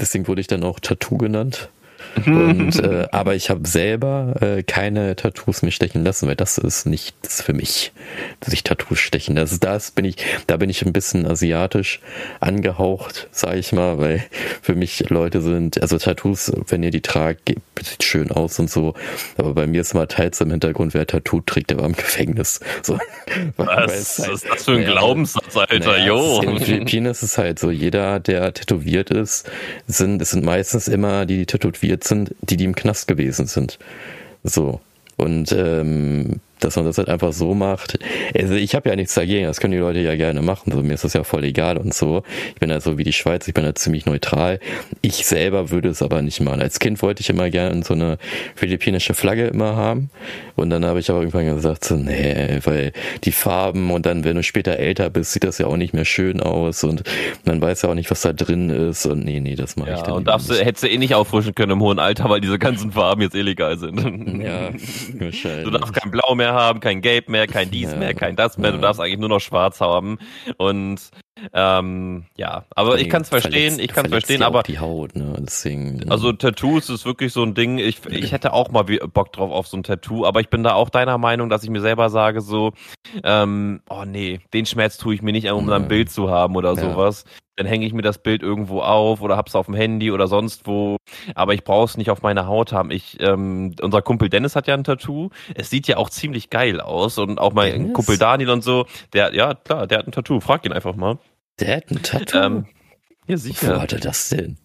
[0.00, 1.70] Deswegen wurde ich dann auch Tattoo genannt.
[2.26, 6.86] Und, äh, aber ich habe selber äh, keine Tattoos mich stechen lassen, weil das ist
[6.86, 7.92] nichts für mich,
[8.44, 9.36] sich Tattoos stechen.
[9.36, 12.00] Das, das bin ich, da bin ich ein bisschen asiatisch
[12.40, 14.24] angehaucht, sage ich mal, weil
[14.62, 18.94] für mich Leute sind, also Tattoos, wenn ihr die tragt, sieht schön aus und so.
[19.36, 22.60] Aber bei mir ist mal teils im Hintergrund, wer Tattoo trägt, der war im Gefängnis.
[22.82, 22.98] So,
[23.56, 25.78] Was halt, ist das für ein ja, Glaubenssatz, Alter?
[25.78, 26.40] Naja, jo.
[26.42, 29.50] In den Philippinen ist es halt so, jeder, der tätowiert ist,
[29.86, 33.78] sind, es sind meistens immer die, die tätowiert sind, die, die im Knast gewesen sind.
[34.42, 34.80] So.
[35.16, 37.98] Und ähm, dass man das halt einfach so macht.
[38.36, 40.72] Also ich habe ja nichts dagegen, das können die Leute ja gerne machen.
[40.72, 42.22] So, mir ist das ja voll egal und so.
[42.54, 44.60] Ich bin halt so wie die Schweiz, ich bin halt ziemlich neutral.
[45.02, 46.60] Ich selber würde es aber nicht machen.
[46.62, 48.18] Als Kind wollte ich immer gerne so eine
[48.54, 50.10] philippinische Flagge immer haben.
[50.56, 52.92] Und dann habe ich aber irgendwann gesagt, so, nee, weil
[53.24, 56.04] die Farben und dann, wenn du später älter bist, sieht das ja auch nicht mehr
[56.04, 57.02] schön aus und
[57.44, 59.04] man weiß ja auch nicht, was da drin ist.
[59.06, 60.60] Und nee, nee, das mache ja, ich dann und darfst nicht.
[60.60, 63.34] Du, hättest du eh nicht auffrischen können im hohen Alter, weil diese ganzen Farben jetzt
[63.34, 64.42] illegal sind.
[64.42, 64.70] Ja,
[65.18, 65.64] wahrscheinlich.
[65.64, 68.72] Du darfst kein Blau mehr haben, kein Gelb mehr, kein dies mehr, kein das mehr.
[68.72, 70.18] Du darfst eigentlich nur noch Schwarz haben.
[70.56, 71.10] Und
[71.52, 75.34] ähm, ja, aber ich kann es verstehen, ich kann es verstehen, aber die Haut, ne?
[75.40, 76.08] Deswegen.
[76.08, 77.78] Also Tattoos ist wirklich so ein Ding.
[77.78, 80.74] Ich, ich hätte auch mal Bock drauf auf so ein Tattoo, aber ich bin da
[80.74, 82.72] auch deiner Meinung, dass ich mir selber sage so,
[83.24, 85.76] ähm, oh nee, den Schmerz tue ich mir nicht, um ja.
[85.76, 86.80] ein Bild zu haben oder ja.
[86.80, 87.24] sowas.
[87.56, 90.66] Dann hänge ich mir das Bild irgendwo auf oder hab's auf dem Handy oder sonst
[90.66, 90.96] wo.
[91.36, 92.90] Aber ich brauche es nicht auf meiner Haut haben.
[92.90, 95.30] Ich, ähm, unser Kumpel Dennis hat ja ein Tattoo.
[95.54, 97.92] Es sieht ja auch ziemlich geil aus und auch mein Dennis?
[97.92, 98.86] Kumpel Daniel und so.
[99.12, 100.40] Der, ja klar, der hat ein Tattoo.
[100.40, 101.18] Frag ihn einfach mal.
[101.60, 102.38] Der hat ein Tattoo?
[102.38, 102.66] Ähm,
[103.26, 103.76] ja, sicher.
[103.76, 104.58] Wo hat er das denn?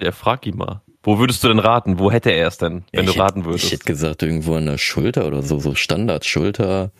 [0.00, 0.82] Ja, frag ihn mal.
[1.02, 1.98] Wo würdest du denn raten?
[1.98, 3.64] Wo hätte er es denn, wenn ja, du raten würdest?
[3.64, 6.92] Ich hätte gesagt, irgendwo an der Schulter oder so, so Standard-Schulter.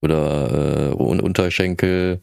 [0.00, 2.20] Oder äh, Unterschenkel,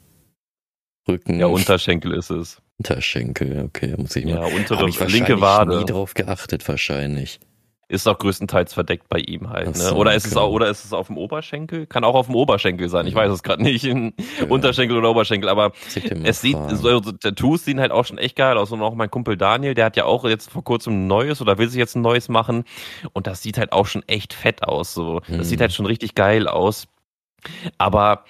[1.07, 1.39] Rücken.
[1.39, 2.61] Ja, Unterschenkel ist es.
[2.77, 4.31] Unterschenkel, okay, muss ich mal.
[4.31, 5.79] Ja, untere ich linke Wade.
[5.79, 7.39] nie drauf geachtet wahrscheinlich.
[7.87, 9.77] Ist auch größtenteils verdeckt bei ihm halt.
[9.77, 9.93] Ne?
[9.93, 10.35] oder ist genau.
[10.35, 11.85] es auch, oder ist es auf dem Oberschenkel?
[11.85, 13.05] Kann auch auf dem Oberschenkel sein.
[13.05, 13.85] Ich weiß es gerade nicht.
[13.85, 14.47] In ja.
[14.47, 15.71] Unterschenkel oder Oberschenkel, aber
[16.23, 18.71] es sieht, so, so, Tattoos sehen halt auch schon echt geil aus.
[18.71, 21.59] Und auch mein Kumpel Daniel, der hat ja auch jetzt vor kurzem ein neues oder
[21.59, 22.63] will sich jetzt ein neues machen.
[23.13, 24.95] Und das sieht halt auch schon echt fett aus.
[24.95, 25.19] So.
[25.19, 25.43] Das hm.
[25.43, 26.87] sieht halt schon richtig geil aus.
[27.77, 28.25] Aber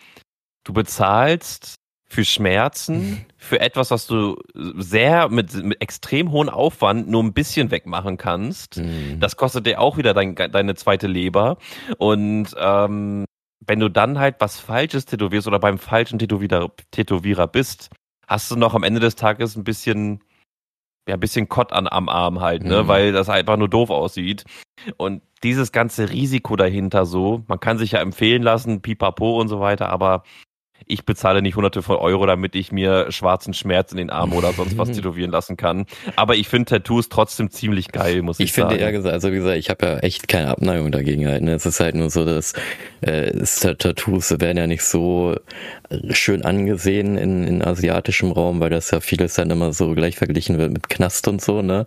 [0.65, 1.75] du bezahlst
[2.15, 7.71] für Schmerzen, für etwas, was du sehr mit, mit extrem hohem Aufwand nur ein bisschen
[7.71, 8.77] wegmachen kannst.
[8.77, 9.19] Mhm.
[9.19, 11.57] Das kostet dir auch wieder dein, deine zweite Leber.
[11.97, 13.25] Und ähm,
[13.59, 17.89] wenn du dann halt was Falsches tätowierst oder beim falschen Tätowierer, Tätowierer bist,
[18.27, 20.23] hast du noch am Ende des Tages ein bisschen,
[21.09, 22.87] ja, ein bisschen Kott an, am Arm halt, ne, mhm.
[22.87, 24.45] weil das einfach nur doof aussieht.
[24.95, 29.59] Und dieses ganze Risiko dahinter so, man kann sich ja empfehlen lassen, pipapo und so
[29.59, 30.23] weiter, aber
[30.87, 34.53] ich bezahle nicht hunderte von Euro, damit ich mir schwarzen Schmerz in den Arm oder
[34.53, 35.85] sonst was tätowieren lassen kann.
[36.15, 38.67] Aber ich finde Tattoos trotzdem ziemlich geil, muss ich, ich sagen.
[38.67, 41.41] Ich finde eher gesagt, also wie gesagt, ich habe ja echt keine Abneigung dagegen halt.
[41.41, 41.53] Ne?
[41.53, 42.53] Es ist halt nur so, dass
[43.01, 45.35] äh, Tattoos werden ja nicht so
[46.11, 50.57] schön angesehen in, in asiatischem Raum, weil das ja vieles dann immer so gleich verglichen
[50.57, 51.85] wird mit Knast und so, ne?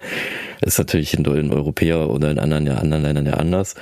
[0.60, 3.74] Ist natürlich in, in Europäer oder in anderen, ja, anderen Ländern ja anders.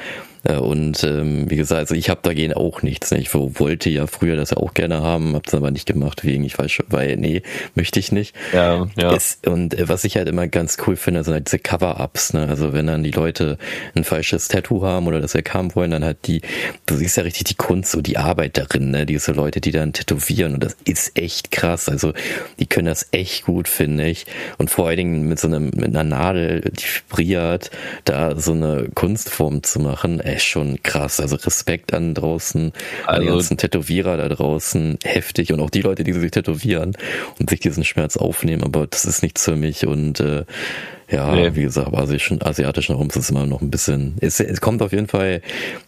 [0.47, 3.11] Äh, und ähm, wie gesagt, also ich habe dagegen auch nichts.
[3.11, 3.19] Ne?
[3.19, 6.59] Ich wollte ja früher das auch gerne haben, habe es aber nicht gemacht, wegen ich
[6.59, 7.43] weiß schon, weil nee,
[7.75, 8.35] möchte ich nicht.
[8.53, 9.15] Ja, ja.
[9.15, 12.33] Es, und äh, was ich halt immer ganz cool finde, sind halt diese Cover-Ups.
[12.35, 12.49] Ne?
[12.49, 13.59] Also wenn dann die Leute
[13.95, 16.41] ein falsches Tattoo haben oder das haben wollen, dann halt die,
[16.87, 19.05] du siehst ja richtig die Kunst, so die Arbeit darin, ne?
[19.05, 21.89] diese Leute, die dann tätowieren und das ist echt krass.
[21.89, 22.15] Also
[22.59, 24.27] die können das echt gut, finde ich.
[24.57, 27.71] Und vor allen Dingen mit so einem, mit einer Nadel, die vibriert,
[28.05, 31.21] da so eine Kunstform zu machen, ey, ist schon krass.
[31.21, 32.73] Also Respekt an draußen,
[33.07, 35.53] also, an die also ganzen Tätowierer da draußen, heftig.
[35.53, 36.97] Und auch die Leute, die sich tätowieren
[37.39, 39.87] und sich diesen Schmerz aufnehmen, aber das ist nichts für mich.
[39.87, 40.45] Und äh,
[41.09, 41.55] ja, nee.
[41.55, 44.17] wie gesagt, asiatischen, asiatischen Raum ist es immer noch ein bisschen.
[44.21, 45.41] Es, es kommt auf jeden Fall,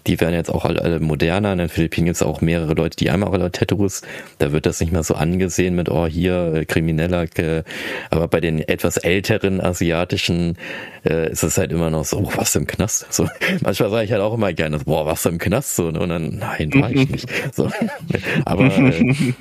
[0.06, 1.52] die werden jetzt auch alle, alle moderner.
[1.52, 4.02] In den Philippinen gibt es auch mehrere Leute, die einmal alle Tattoos.
[4.38, 7.26] Da wird das nicht mehr so angesehen mit, oh, hier, äh, Krimineller.
[7.36, 7.64] Äh,
[8.10, 10.56] aber bei den etwas älteren asiatischen
[11.04, 13.12] äh, ist es halt immer noch so, oh, was im Knast?
[13.12, 13.28] So,
[13.60, 15.74] manchmal sage ich halt auch immer gerne, boah, was im Knast?
[15.74, 15.98] So, ne?
[15.98, 17.28] und dann, nein, war ich nicht.
[17.52, 17.70] So.
[18.44, 19.32] Aber äh,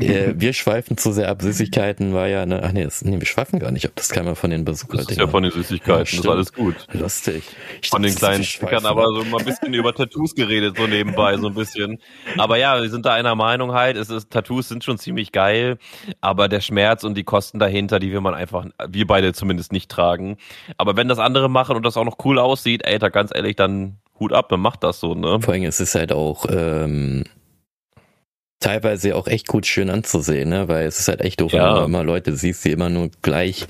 [0.00, 1.40] äh, wir schweifen zu sehr ab.
[1.40, 3.92] Süßigkeiten war ja, ne, ach nee, das, nee, wir schweifen gar nicht ab.
[3.94, 6.52] Das man von den Besuchern das ist ja von den Süßigkeiten, ja, das ist alles
[6.52, 6.74] gut.
[6.92, 7.44] Lustig.
[7.82, 11.36] Ich von den kleinen Stickern, aber so mal ein bisschen über Tattoos geredet, so nebenbei,
[11.36, 11.98] so ein bisschen.
[12.36, 15.78] Aber ja, wir sind da einer Meinung halt, es ist, Tattoos sind schon ziemlich geil,
[16.20, 19.90] aber der Schmerz und die Kosten dahinter, die will man einfach, wir beide zumindest nicht
[19.90, 20.36] tragen.
[20.76, 23.56] Aber wenn das andere machen und das auch noch cool aussieht, ey, da ganz ehrlich,
[23.56, 25.40] dann Hut ab, dann macht das so, ne?
[25.40, 27.24] Vor allem, es ist halt auch, ähm,
[28.60, 30.68] teilweise auch echt gut schön anzusehen, ne?
[30.68, 31.68] Weil es ist halt echt doof, ja.
[31.68, 33.66] wenn du immer Leute siehst, die immer nur gleich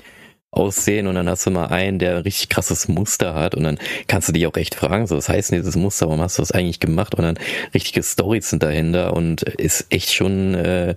[0.57, 3.77] aussehen und dann hast du mal einen, der ein richtig krasses Muster hat und dann
[4.07, 6.41] kannst du dich auch echt fragen, so was heißt denn dieses Muster, warum hast du
[6.41, 7.39] das eigentlich gemacht und dann
[7.73, 10.95] richtige Stories sind dahinter und ist echt schon äh,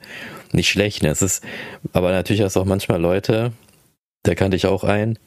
[0.52, 1.02] nicht schlecht.
[1.02, 1.11] Ne?
[1.11, 1.44] Es ist,
[1.92, 3.52] aber natürlich hast du auch manchmal Leute,
[4.22, 5.18] da kannte ich auch einen,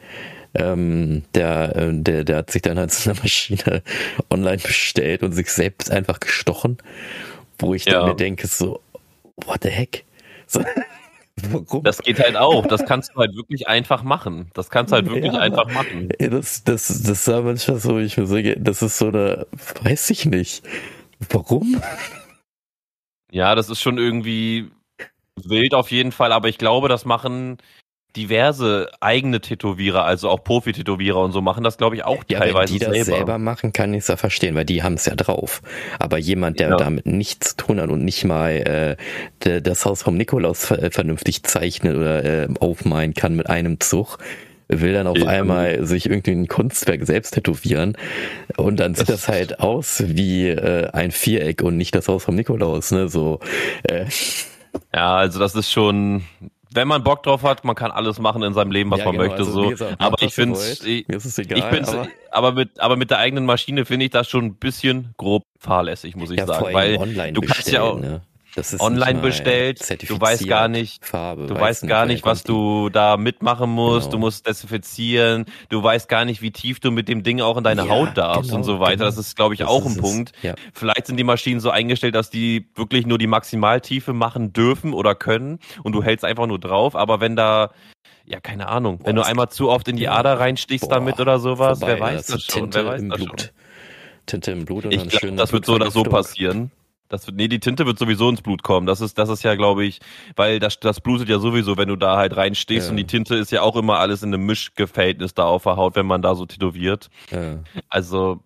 [0.56, 3.84] ähm, der, äh, der, der hat sich dann halt so eine Maschine
[4.30, 6.78] online bestellt und sich selbst einfach gestochen,
[7.60, 7.94] wo ich ja.
[7.94, 8.82] dann mir denke, so,
[9.46, 10.06] what the heck?
[10.48, 10.64] So?
[11.84, 12.66] Das geht halt auch.
[12.68, 14.50] Das kannst du halt wirklich einfach machen.
[14.54, 16.10] Das kannst du halt wirklich ja, einfach machen.
[16.20, 19.48] Das, das, das war manchmal so, ich mir sage, das ist so eine,
[19.82, 20.64] weiß ich nicht.
[21.30, 21.82] Warum?
[23.32, 24.70] Ja, das ist schon irgendwie
[25.44, 27.58] wild auf jeden Fall, aber ich glaube, das machen
[28.16, 32.74] diverse eigene Tätowierer, also auch Profi-Tätowierer und so machen das, glaube ich, auch ja, teilweise
[32.74, 33.38] wenn die das selber.
[33.40, 35.62] machen, kann ich es ja verstehen, weil die haben es ja drauf.
[36.00, 36.78] Aber jemand, der ja.
[36.78, 38.98] damit nichts zu tun hat und nicht mal
[39.42, 44.20] äh, das Haus vom Nikolaus vernünftig zeichnet oder äh, aufmalen kann mit einem Zug,
[44.68, 45.26] will dann auf ja.
[45.26, 47.98] einmal sich irgendwie ein Kunstwerk selbst tätowieren
[48.58, 52.24] und dann sieht das, das halt aus wie äh, ein Viereck und nicht das Haus
[52.24, 53.10] vom Nikolaus, ne?
[53.10, 53.40] So.
[53.84, 54.06] Äh.
[54.94, 56.24] Ja, also das ist schon,
[56.76, 59.14] wenn man Bock drauf hat, man kann alles machen in seinem Leben, was ja, man
[59.14, 59.40] genau, möchte.
[59.40, 59.70] Also, so.
[59.70, 61.58] Gesagt, aber ich finde, ich, es egal.
[61.60, 64.56] Ich find's, aber, aber mit, aber mit der eigenen Maschine finde ich das schon ein
[64.56, 66.98] bisschen grob fahrlässig, muss ich ja, sagen, weil
[67.32, 68.00] du kannst ja auch.
[68.00, 68.22] Ne?
[68.80, 69.80] Online bestellt.
[70.10, 74.06] Du weißt gar nicht, Farbe, du weißt gar nicht, was du da mitmachen musst.
[74.06, 74.12] Genau.
[74.12, 75.46] Du musst desinfizieren.
[75.70, 78.18] Du weißt gar nicht, wie tief du mit dem Ding auch in deine ja, Haut
[78.18, 78.98] darfst genau, und so weiter.
[78.98, 79.06] Genau.
[79.06, 80.32] Das ist, glaube ich, das auch ein Punkt.
[80.42, 80.56] Ja.
[80.74, 85.16] Vielleicht sind die Maschinen so eingestellt, dass die wirklich nur die Maximaltiefe machen dürfen oder
[85.16, 86.96] können und du hältst einfach nur drauf.
[86.96, 87.72] Aber wenn da
[88.26, 89.00] ja, keine Ahnung.
[89.00, 91.96] Boah, wenn du einmal zu oft in die Ader reinstichst boah, damit oder sowas, vorbei,
[91.96, 93.42] wer weiß das, das schon, Tinte wer weiß das Blut.
[93.42, 93.50] schon.
[94.26, 95.38] Tinte im Blut und ich dann glaub, schön.
[95.38, 96.72] Das wird so oder so passieren.
[97.10, 98.88] Das wird, nee, die Tinte wird sowieso ins Blut kommen.
[98.88, 100.00] Das ist, das ist ja, glaube ich,
[100.36, 102.92] weil das, das blutet ja sowieso, wenn du da halt reinstehst ja.
[102.92, 105.96] und die Tinte ist ja auch immer alles in einem Mischverhältnis da auf der Haut,
[105.96, 107.10] wenn man da so tätowiert.
[107.30, 107.60] Ja.
[107.90, 108.42] Also,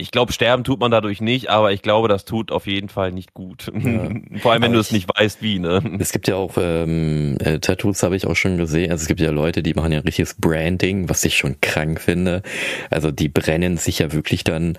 [0.00, 3.12] ich glaube, sterben tut man dadurch nicht, aber ich glaube, das tut auf jeden Fall
[3.12, 3.70] nicht gut.
[3.72, 4.08] Ja.
[4.40, 5.82] Vor allem, wenn aber du es nicht weißt, wie, ne?
[5.98, 8.90] Es gibt ja auch ähm, äh, Tattoos, habe ich auch schon gesehen.
[8.90, 12.00] Also es gibt ja Leute, die machen ja ein richtiges Branding, was ich schon krank
[12.00, 12.42] finde.
[12.88, 14.78] Also die brennen sich ja wirklich dann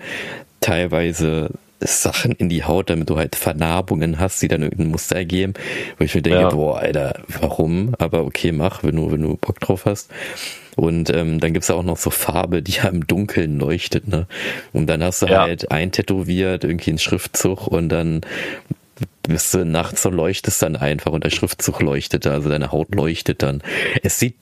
[0.60, 1.50] teilweise
[1.86, 5.54] Sachen in die Haut, damit du halt Vernarbungen hast, die dann irgendein Muster ergeben,
[5.98, 6.50] wo ich mir denke, ja.
[6.50, 7.94] boah, Alter, warum?
[7.98, 10.10] Aber okay, mach, wenn du, wenn du Bock drauf hast.
[10.74, 14.26] Und ähm, dann gibt's ja auch noch so Farbe, die ja im Dunkeln leuchtet, ne?
[14.72, 15.42] Und dann hast du ja.
[15.42, 18.22] halt eintätowiert, irgendwie einen Schriftzug und dann
[19.22, 23.42] bist du nachts und leuchtest dann einfach und der Schriftzug leuchtet, also deine Haut leuchtet
[23.42, 23.62] dann.
[24.02, 24.36] Es sieht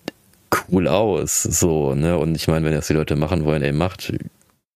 [0.71, 2.19] cool aus, so, ne?
[2.19, 4.13] Und ich meine, wenn das die Leute machen wollen, ey, macht,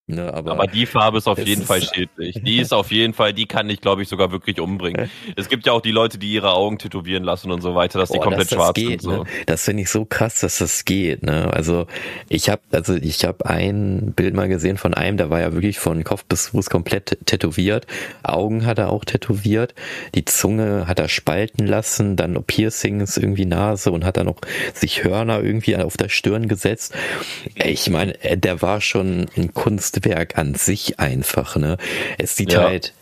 [0.07, 2.39] Ne, aber, aber, die Farbe ist auf jeden Fall schädlich.
[2.43, 5.11] Die ist auf jeden Fall, die kann dich, glaube ich, sogar wirklich umbringen.
[5.37, 8.11] es gibt ja auch die Leute, die ihre Augen tätowieren lassen und so weiter, dass
[8.11, 9.01] Boah, die komplett dass schwarz geht, sind.
[9.01, 9.23] So.
[9.23, 9.25] Ne?
[9.47, 11.23] Das finde ich so krass, dass das geht.
[11.23, 11.51] Ne?
[11.51, 11.87] Also
[12.29, 15.79] ich habe, also ich habe ein Bild mal gesehen von einem, der war ja wirklich
[15.79, 17.87] von Kopf bis Fuß komplett tätowiert.
[18.23, 19.75] Augen hat er auch tätowiert.
[20.15, 24.43] Die Zunge hat er spalten lassen, dann Piercings irgendwie Nase und hat dann noch
[24.75, 26.95] sich Hörner irgendwie auf der Stirn gesetzt.
[27.55, 31.77] Ich meine, der war schon in Kunst Kunstwerk an sich einfach, ne?
[32.19, 32.63] Es sieht ja.
[32.63, 32.93] halt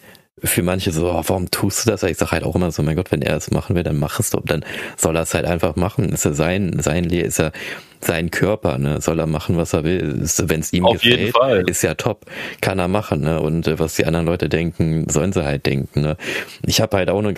[0.43, 2.03] für manche so, oh, warum tust du das?
[2.03, 4.19] Ich sage halt auch immer so, mein Gott, wenn er es machen will, dann mach
[4.19, 4.65] es doch, dann
[4.97, 6.09] soll er es halt einfach machen.
[6.11, 7.53] Ist er sein, sein Lehr, ist er
[8.05, 9.01] sein Körper, ne?
[9.01, 10.23] Soll er machen, was er will.
[10.39, 12.27] Wenn es ihm Auf gefällt, ist ja top.
[12.61, 13.41] Kann er machen, ne?
[13.41, 16.17] Und äh, was die anderen Leute denken, sollen sie halt denken, ne?
[16.67, 17.35] Ich habe halt auch nur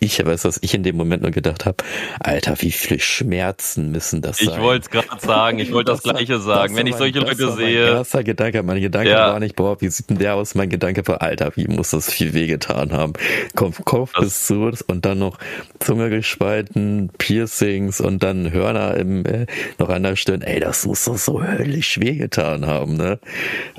[0.00, 1.76] ich weiß, was ich in dem Moment nur gedacht habe,
[2.20, 4.54] Alter, wie viele Schmerzen müssen das sein?
[4.54, 6.76] Ich wollte es gerade sagen, ich wollte das, das, Gleiche sagen.
[6.76, 7.84] Wenn ich solche mein, Leute sehe.
[7.84, 9.32] Mein erster Gedanke, mein Gedanke ja.
[9.32, 10.54] war nicht, boah, wie sieht denn der aus?
[10.54, 13.12] Mein Gedanke war, Alter, wie muss das viel wehgetan haben?
[13.54, 15.38] Kopf, Kopf bis zu und dann noch
[15.78, 19.46] Zunge gespalten, Piercings und dann Hörner im äh,
[19.78, 23.18] noch an der Stirn, ey, das muss doch so höllisch wehgetan haben, ne?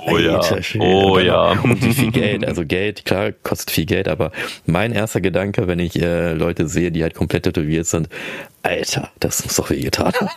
[0.06, 0.42] Oh ey, ja,
[0.80, 1.52] oh ja.
[1.62, 4.32] Und wie viel Geld, also Geld, klar, kostet viel Geld, aber
[4.66, 8.10] mein erster Gedanke, wenn ich äh, Leute sehe, die halt komplett tätowiert sind,
[8.64, 10.30] Alter, das muss doch wehgetan haben.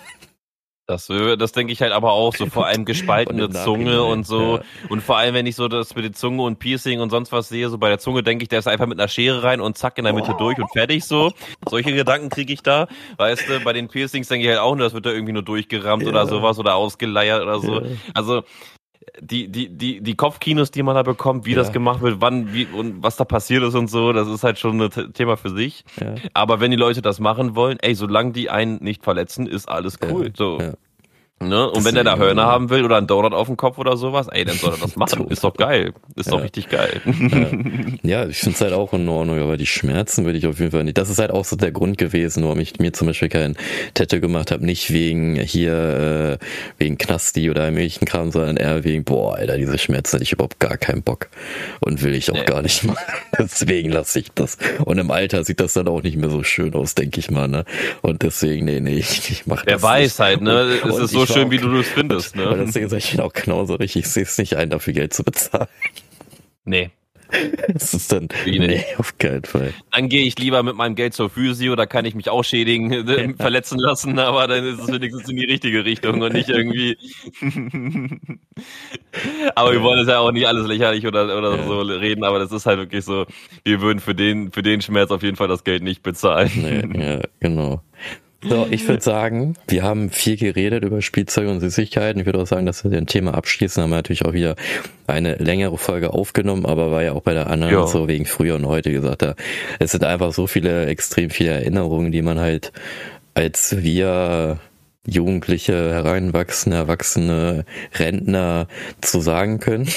[0.86, 4.56] Das, das denke ich halt aber auch, so vor allem gespaltene Zunge und so.
[4.56, 4.62] Ja.
[4.90, 7.48] Und vor allem, wenn ich so das mit der Zunge und Piercing und sonst was
[7.48, 9.78] sehe, so bei der Zunge denke ich, der ist einfach mit einer Schere rein und
[9.78, 10.38] zack in der Mitte oh.
[10.38, 11.32] durch und fertig so.
[11.66, 12.86] Solche Gedanken kriege ich da.
[13.16, 15.42] Weißt du, bei den Piercings denke ich halt auch nur, das wird da irgendwie nur
[15.42, 16.10] durchgerammt ja.
[16.10, 17.80] oder sowas oder ausgeleiert oder so.
[17.80, 17.86] Ja.
[18.12, 18.42] Also
[19.20, 21.56] die, die, die, die Kopfkinos, die man da bekommt, wie ja.
[21.56, 24.58] das gemacht wird, wann, wie und was da passiert ist und so, das ist halt
[24.58, 25.84] schon ein Thema für sich.
[26.00, 26.14] Ja.
[26.32, 29.98] Aber wenn die Leute das machen wollen, ey, solange die einen nicht verletzen, ist alles
[30.02, 30.26] cool.
[30.26, 30.32] Ja.
[30.36, 30.58] So.
[31.48, 31.70] Ne?
[31.70, 34.28] Und wenn der da Hörner haben will oder einen Donut auf dem Kopf oder sowas,
[34.28, 35.26] ey, dann soll er das machen.
[35.28, 35.92] ist doch geil.
[36.16, 36.32] Ist ja.
[36.32, 37.00] doch richtig geil.
[38.02, 40.58] Ja, ja ich finde es halt auch in Ordnung, aber die Schmerzen würde ich auf
[40.58, 40.98] jeden Fall nicht.
[40.98, 43.56] Das ist halt auch so der Grund gewesen, warum ich mir zum Beispiel kein
[43.94, 44.64] Tattoo gemacht habe.
[44.64, 46.44] Nicht wegen hier, äh,
[46.78, 50.60] wegen Knasti oder irgendwelchen Kram, sondern eher wegen, boah, Alter, diese Schmerzen hätte ich überhaupt
[50.60, 51.28] gar keinen Bock.
[51.80, 52.44] Und will ich auch nee.
[52.44, 52.98] gar nicht machen.
[53.38, 54.58] deswegen lasse ich das.
[54.84, 57.48] Und im Alter sieht das dann auch nicht mehr so schön aus, denke ich mal,
[57.48, 57.64] ne?
[58.02, 59.66] Und deswegen, nee, nee, ich, ich mach das.
[59.66, 60.18] Wer weiß nicht.
[60.18, 60.78] halt, ne?
[60.88, 62.36] Es ist so schön, wie du das findest.
[62.36, 62.46] Ne?
[62.46, 64.04] Weil deswegen sage ich auch genauso richtig.
[64.04, 65.68] Ich sehe es nicht ein, dafür Geld zu bezahlen.
[66.64, 66.90] Nee.
[67.72, 69.72] Das ist dann, nee, auf keinen Fall.
[69.90, 72.92] Dann gehe ich lieber mit meinem Geld zur Physio, da kann ich mich auch schädigen,
[73.08, 73.34] ja.
[73.36, 76.96] verletzen lassen, aber dann ist es wenigstens in die richtige Richtung und nicht irgendwie.
[79.54, 81.66] aber wir wollen es ja auch nicht alles lächerlich oder, oder ja.
[81.66, 83.26] so reden, aber das ist halt wirklich so,
[83.64, 86.50] wir würden für den, für den Schmerz auf jeden Fall das Geld nicht bezahlen.
[86.54, 87.82] Nee, ja, genau.
[88.48, 92.20] So, ich würde sagen, wir haben viel geredet über Spielzeuge und Süßigkeiten.
[92.20, 93.82] Ich würde auch sagen, dass wir den Thema abschließen.
[93.82, 94.56] Haben wir natürlich auch wieder
[95.06, 97.86] eine längere Folge aufgenommen, aber war ja auch bei der anderen ja.
[97.86, 99.22] so wegen früher und heute gesagt.
[99.22, 99.34] Da,
[99.78, 102.72] es sind einfach so viele, extrem viele Erinnerungen, die man halt
[103.34, 104.58] als wir
[105.06, 107.64] Jugendliche, Hereinwachsende, Erwachsene,
[107.98, 108.68] Rentner
[109.00, 109.88] zu sagen können.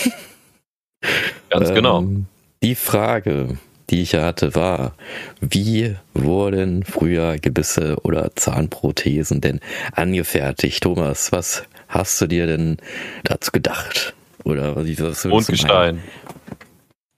[1.49, 2.01] Ganz genau.
[2.01, 2.25] Ähm,
[2.61, 3.57] die Frage,
[3.89, 4.95] die ich hatte, war,
[5.39, 9.59] wie wurden früher Gebisse oder Zahnprothesen denn
[9.93, 10.83] angefertigt?
[10.83, 12.77] Thomas, was hast du dir denn
[13.23, 14.13] dazu gedacht?
[14.43, 15.25] Oder was ist das?
[15.25, 16.01] Mondgestein.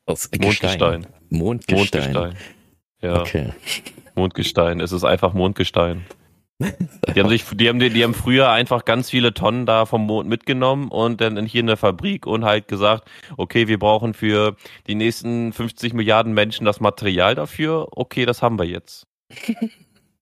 [0.06, 1.08] Aus Mondgestein.
[1.30, 2.14] Mondgestein.
[2.14, 2.36] Mondgestein.
[3.02, 3.22] Ja.
[3.22, 3.50] Okay.
[4.16, 4.80] Mondgestein.
[4.80, 6.06] Es ist einfach Mondgestein.
[6.60, 10.28] Die haben sich, die haben, die haben früher einfach ganz viele Tonnen da vom Mond
[10.28, 14.56] mitgenommen und dann hier in der Fabrik und halt gesagt, okay, wir brauchen für
[14.88, 17.88] die nächsten 50 Milliarden Menschen das Material dafür.
[17.92, 19.08] Okay, das haben wir jetzt.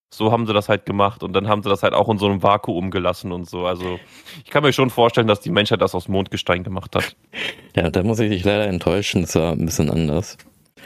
[0.09, 2.27] So haben sie das halt gemacht und dann haben sie das halt auch in so
[2.27, 3.65] einem Vakuum gelassen und so.
[3.65, 3.99] Also
[4.45, 7.17] ich kann mir schon vorstellen, dass die Menschheit das aus Mondgestein gemacht hat.
[7.75, 10.37] Ja, da muss ich dich leider enttäuschen, es war ein bisschen anders.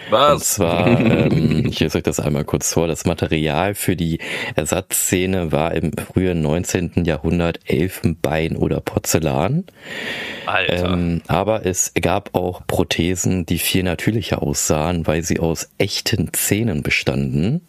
[0.09, 0.33] Was?
[0.33, 4.19] Und zwar, ähm, ich lese euch das einmal kurz vor, das Material für die
[4.55, 7.03] Ersatzszene war im frühen 19.
[7.05, 9.65] Jahrhundert Elfenbein oder Porzellan.
[10.45, 10.93] Alter.
[10.93, 16.83] Ähm, aber es gab auch Prothesen, die viel natürlicher aussahen, weil sie aus echten Zähnen
[16.83, 17.61] bestanden.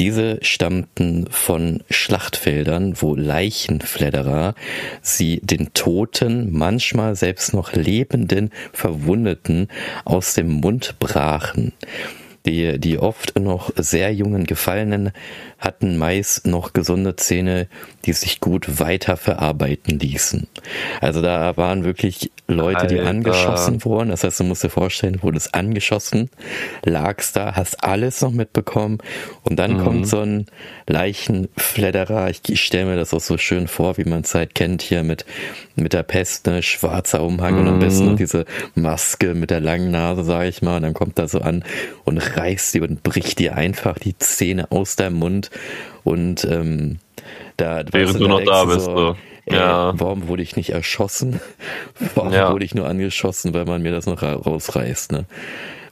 [0.00, 4.54] Diese stammten von Schlachtfeldern, wo Leichenfledderer
[5.02, 9.68] sie den Toten, manchmal selbst noch lebenden Verwundeten
[10.06, 11.74] aus dem Mund brachen.
[12.46, 15.12] Die, die oft noch sehr jungen Gefallenen
[15.58, 17.68] hatten meist noch gesunde Zähne,
[18.06, 20.48] die sich gut weiter verarbeiten ließen.
[21.02, 22.94] Also da waren wirklich Leute, Alter.
[22.94, 24.08] die angeschossen wurden.
[24.08, 26.30] Das heißt, du musst dir vorstellen, du wurdest angeschossen,
[26.84, 28.98] lagst da, hast alles noch mitbekommen
[29.42, 29.84] und dann mhm.
[29.84, 30.46] kommt so ein
[30.88, 32.30] Leichenfledderer.
[32.30, 35.02] Ich, ich stelle mir das auch so schön vor, wie man es halt kennt hier
[35.02, 35.26] mit,
[35.76, 37.60] mit der Pest, ne, schwarzer Umhang mhm.
[37.60, 40.76] und am besten noch diese Maske mit der langen Nase, sage ich mal.
[40.76, 41.64] Und dann kommt er so an
[42.04, 45.50] und reißt dir und bricht dir einfach die Zähne aus deinem Mund
[46.04, 46.98] und ähm,
[47.56, 48.84] da während du, noch da bist.
[48.84, 49.16] So,
[49.46, 49.92] ey, ja.
[49.98, 51.40] Warum wurde ich nicht erschossen?
[52.14, 52.52] Warum ja.
[52.52, 55.12] wurde ich nur angeschossen, weil man mir das noch rausreißt?
[55.12, 55.26] Ne?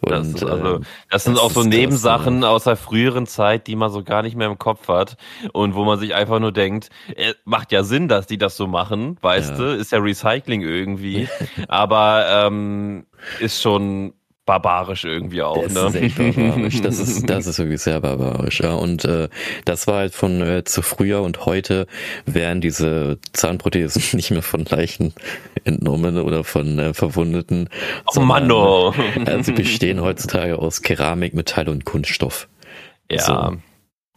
[0.01, 3.66] Und, das, also, ähm, das sind das auch so Nebensachen das, aus der früheren Zeit,
[3.66, 5.16] die man so gar nicht mehr im Kopf hat
[5.52, 8.66] und wo man sich einfach nur denkt, äh, macht ja Sinn, dass die das so
[8.66, 9.56] machen, weißt ja.
[9.56, 11.28] du, ist ja Recycling irgendwie,
[11.69, 13.06] aber ähm,
[13.40, 14.12] ist schon
[14.48, 15.62] barbarisch irgendwie auch.
[15.62, 15.88] Das ne?
[15.88, 16.80] ist echt barbarisch.
[16.80, 18.60] Das ist, das ist wirklich sehr barbarisch.
[18.60, 18.72] Ja.
[18.72, 19.28] Und äh,
[19.66, 21.86] das war halt von äh, zu früher und heute
[22.24, 25.12] werden diese Zahnprothesen nicht mehr von Leichen
[25.64, 27.68] entnommen oder von äh, Verwundeten.
[28.16, 28.94] Oh Mann, oh.
[29.26, 32.48] Äh, sie bestehen heutzutage aus Keramik, Metall und Kunststoff.
[33.10, 33.20] Ja.
[33.20, 33.56] So.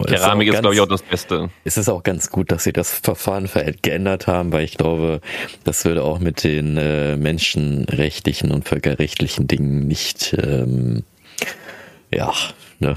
[0.06, 1.49] Keramik ist, ist glaube ich, auch das Beste.
[1.64, 3.49] Es ist auch ganz gut, dass sie das Verfahren
[3.82, 5.22] geändert haben, weil ich glaube,
[5.64, 11.03] das würde auch mit den äh, menschenrechtlichen und völkerrechtlichen Dingen nicht, ähm,
[12.14, 12.34] ja,
[12.80, 12.95] ne.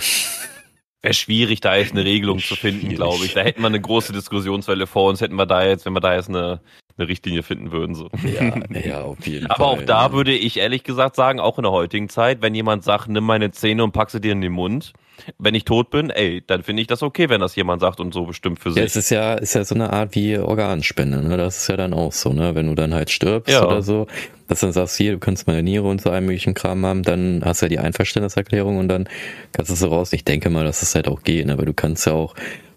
[1.02, 3.34] Wäre schwierig, da jetzt eine Regelung zu finden, glaube ich.
[3.34, 6.14] Da hätten wir eine große Diskussionswelle vor uns, hätten wir da jetzt, wenn wir da
[6.14, 6.60] jetzt eine,
[6.96, 7.94] eine Richtlinie finden würden.
[7.94, 8.08] So.
[8.24, 9.66] Ja, ja, auf jeden Aber Fall.
[9.66, 12.84] Aber auch da würde ich ehrlich gesagt sagen, auch in der heutigen Zeit, wenn jemand
[12.84, 14.94] sagt, nimm meine Zähne und pack sie dir in den Mund,
[15.38, 18.12] wenn ich tot bin, ey, dann finde ich das okay, wenn das jemand sagt und
[18.12, 18.78] so bestimmt für sich.
[18.78, 21.36] Ja, es ist ja, ist ja so eine Art wie Organspende, ne?
[21.36, 22.54] Das ist ja dann auch so, ne?
[22.54, 23.66] Wenn du dann halt stirbst ja.
[23.66, 24.06] oder so,
[24.48, 27.02] dass du dann sagst, hier, du kannst meine Niere und so einen möglichen Kram haben,
[27.02, 29.08] dann hast du ja die Einverständniserklärung und dann
[29.52, 30.12] kannst du so raus.
[30.12, 32.34] Ich denke mal, dass es halt auch geht, aber du kannst ja auch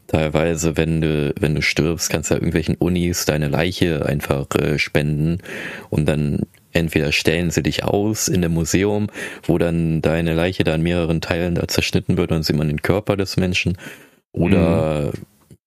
[0.08, 4.80] teilweise, wenn du, wenn du stirbst, kannst du ja irgendwelchen Unis deine Leiche einfach äh,
[4.80, 5.40] spenden
[5.90, 6.42] und dann
[6.78, 9.08] entweder stellen sie dich aus in dem Museum,
[9.44, 12.82] wo dann deine Leiche da in mehreren Teilen da zerschnitten wird und sieht man den
[12.82, 13.78] Körper des Menschen.
[14.32, 15.12] Oder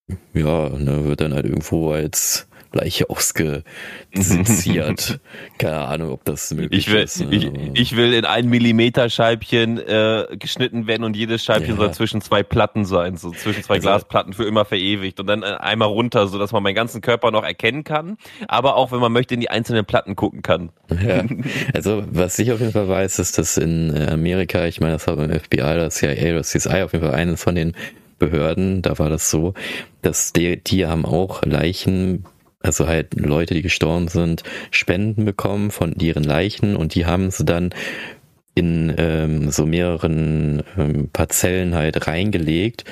[0.07, 0.17] mhm.
[0.35, 5.19] ja, ne, wird dann halt irgendwo als Leiche ausgeseziert.
[5.59, 7.21] Keine Ahnung, ob das möglich ich will, ist.
[7.21, 7.35] Ne?
[7.35, 11.77] Ich, ich, will in ein Millimeter Scheibchen äh, geschnitten werden und jedes Scheibchen ja.
[11.77, 15.43] soll zwischen zwei Platten sein, so zwischen zwei also, Glasplatten für immer verewigt und dann
[15.43, 19.01] äh, einmal runter, so dass man meinen ganzen Körper noch erkennen kann, aber auch wenn
[19.01, 20.71] man möchte in die einzelnen Platten gucken kann.
[20.91, 21.25] Ja.
[21.75, 25.07] Also was ich auf jeden Fall weiß, ist, dass in äh, Amerika, ich meine, das
[25.07, 27.75] war beim FBI, das CIA, das CSI auf jeden Fall eines von den
[28.19, 29.55] Behörden, da war das so,
[30.03, 32.25] dass die, die haben auch Leichen
[32.61, 37.45] also halt Leute, die gestorben sind, Spenden bekommen von ihren Leichen und die haben sie
[37.45, 37.71] dann
[38.55, 42.85] in ähm, so mehreren ähm, Parzellen halt reingelegt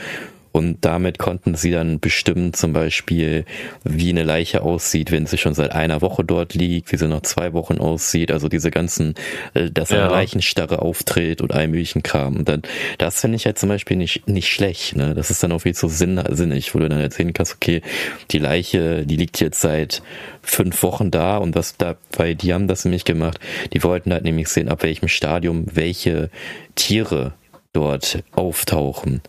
[0.53, 3.45] und damit konnten sie dann bestimmen, zum Beispiel,
[3.85, 7.23] wie eine Leiche aussieht, wenn sie schon seit einer Woche dort liegt, wie sie nach
[7.23, 8.31] zwei Wochen aussieht.
[8.31, 9.15] Also diese ganzen,
[9.55, 10.11] äh, dass eine ja.
[10.11, 12.37] Leichenstarre auftritt und all möglichen Kram.
[12.37, 12.63] Und dann,
[12.99, 14.97] das finde ich halt zum Beispiel nicht, nicht schlecht.
[14.97, 15.15] Ne?
[15.15, 17.83] Das ist dann auch viel sinn, sinnig, wo du dann erzählen kannst, okay,
[18.31, 20.03] die Leiche, die liegt jetzt seit
[20.43, 23.39] fünf Wochen da und was da, weil die haben das nämlich gemacht.
[23.73, 26.31] Die wollten halt nämlich sehen, ab welchem Stadium welche
[26.75, 27.35] Tiere
[27.73, 29.21] dort auftauchen.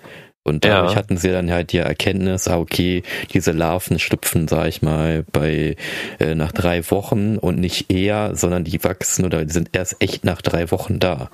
[0.49, 0.97] Und dadurch ja.
[0.97, 3.03] hatten sie dann halt die Erkenntnis, ah, okay,
[3.33, 5.75] diese Larven schlüpfen, sag ich mal, bei
[6.19, 10.25] äh, nach drei Wochen und nicht eher, sondern die wachsen oder die sind erst echt
[10.25, 11.29] nach drei Wochen da.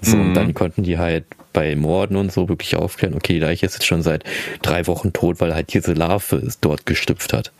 [0.00, 0.28] So, mhm.
[0.28, 3.74] und dann konnten die halt bei Morden und so wirklich aufklären, okay, die Leiche ist
[3.74, 4.22] jetzt schon seit
[4.62, 7.52] drei Wochen tot, weil halt diese Larve dort gestüpft hat.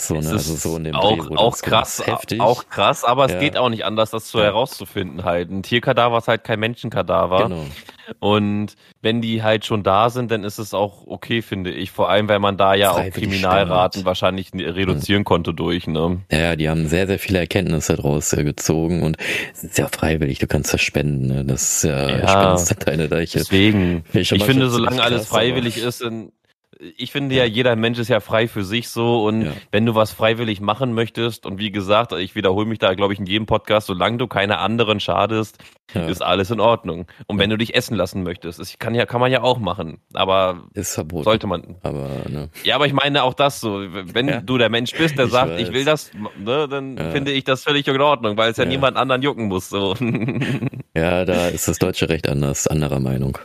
[0.00, 0.28] So, ne?
[0.30, 2.40] also so in dem auch, Dreh, auch krass, heftig.
[2.40, 3.38] auch krass, aber es ja.
[3.40, 4.44] geht auch nicht anders, das so ja.
[4.44, 5.50] herauszufinden halt.
[5.50, 7.48] Ein Tierkadaver ist halt kein Menschenkadaver.
[7.48, 7.64] Genau.
[8.20, 11.90] Und wenn die halt schon da sind, dann ist es auch okay, finde ich.
[11.90, 16.22] Vor allem, weil man da ja auch Kriminalraten wahrscheinlich reduzieren konnte durch, ne?
[16.32, 19.18] Ja, die haben sehr, sehr viele Erkenntnisse daraus gezogen und
[19.52, 21.44] es ist ja freiwillig, du kannst das spenden, ne?
[21.44, 23.38] Das ist ja, ja spendest deine Leiche.
[23.38, 24.04] Deswegen.
[24.12, 26.32] Ich, ich finde, solange alles freiwillig ist, in,
[26.96, 29.52] ich finde ja, jeder Mensch ist ja frei für sich so und ja.
[29.72, 33.18] wenn du was freiwillig machen möchtest und wie gesagt, ich wiederhole mich da, glaube ich,
[33.18, 35.58] in jedem Podcast, solange du keine anderen schadest,
[35.94, 36.06] ja.
[36.06, 37.06] ist alles in Ordnung.
[37.26, 37.42] Und ja.
[37.42, 40.68] wenn du dich essen lassen möchtest, das kann ja, kann man ja auch machen, aber
[40.74, 41.24] ist verboten.
[41.24, 41.76] Sollte man.
[41.82, 42.48] Aber, ne.
[42.62, 45.52] Ja, aber ich meine auch das so, wenn du der Mensch bist, der ich sagt,
[45.52, 45.60] weiß.
[45.60, 48.96] ich will das, ne, dann finde ich das völlig in Ordnung, weil es ja, niemand
[48.96, 49.94] anderen jucken muss, so.
[50.94, 53.38] Ja, da ist das deutsche Recht anders, anderer Meinung.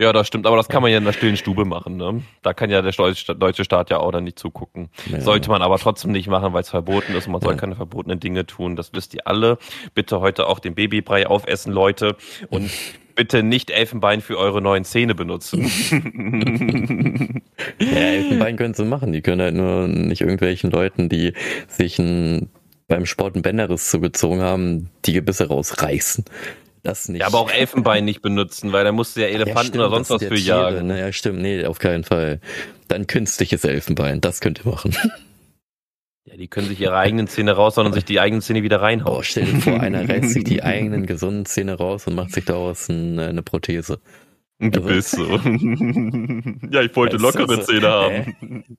[0.00, 1.96] Ja, das stimmt, aber das kann man ja in der stillen Stube machen.
[1.96, 2.22] Ne?
[2.42, 4.90] Da kann ja der deutsche Staat ja auch dann nicht zugucken.
[5.10, 5.20] Ja.
[5.20, 8.20] Sollte man aber trotzdem nicht machen, weil es verboten ist und man soll keine verbotenen
[8.20, 8.76] Dinge tun.
[8.76, 9.58] Das wisst ihr alle.
[9.94, 12.16] Bitte heute auch den Babybrei aufessen, Leute.
[12.48, 12.70] Und
[13.16, 15.64] bitte nicht Elfenbein für eure neuen Zähne benutzen.
[17.80, 19.12] ja, Elfenbein können sie machen.
[19.12, 21.32] Die können halt nur nicht irgendwelchen Leuten, die
[21.66, 22.50] sich ein,
[22.86, 26.24] beim Sport ein Bänderriss zugezogen haben, die Gebisse rausreißen.
[26.88, 27.20] Das nicht.
[27.20, 29.90] Ja, aber auch Elfenbein nicht benutzen, weil da musst du ja Elefanten ja, stimmt, oder
[29.90, 30.86] sonst was für Tiere, jagen.
[30.86, 32.40] Naja, stimmt, nee, auf keinen Fall.
[32.88, 34.96] Dann künstliches Elfenbein, das könnt ihr machen.
[36.30, 39.20] Ja, die können sich ihre eigenen Zähne raushauen und sich die eigenen Zähne wieder reinhauen.
[39.20, 42.44] Oh, stell dir vor, einer reißt sich die eigenen gesunden Zähne raus und macht sich
[42.44, 43.98] daraus eine, eine Prothese.
[44.60, 45.24] Ein also Gebiss so.
[46.72, 48.78] ja, ich wollte lockere Zähne haben.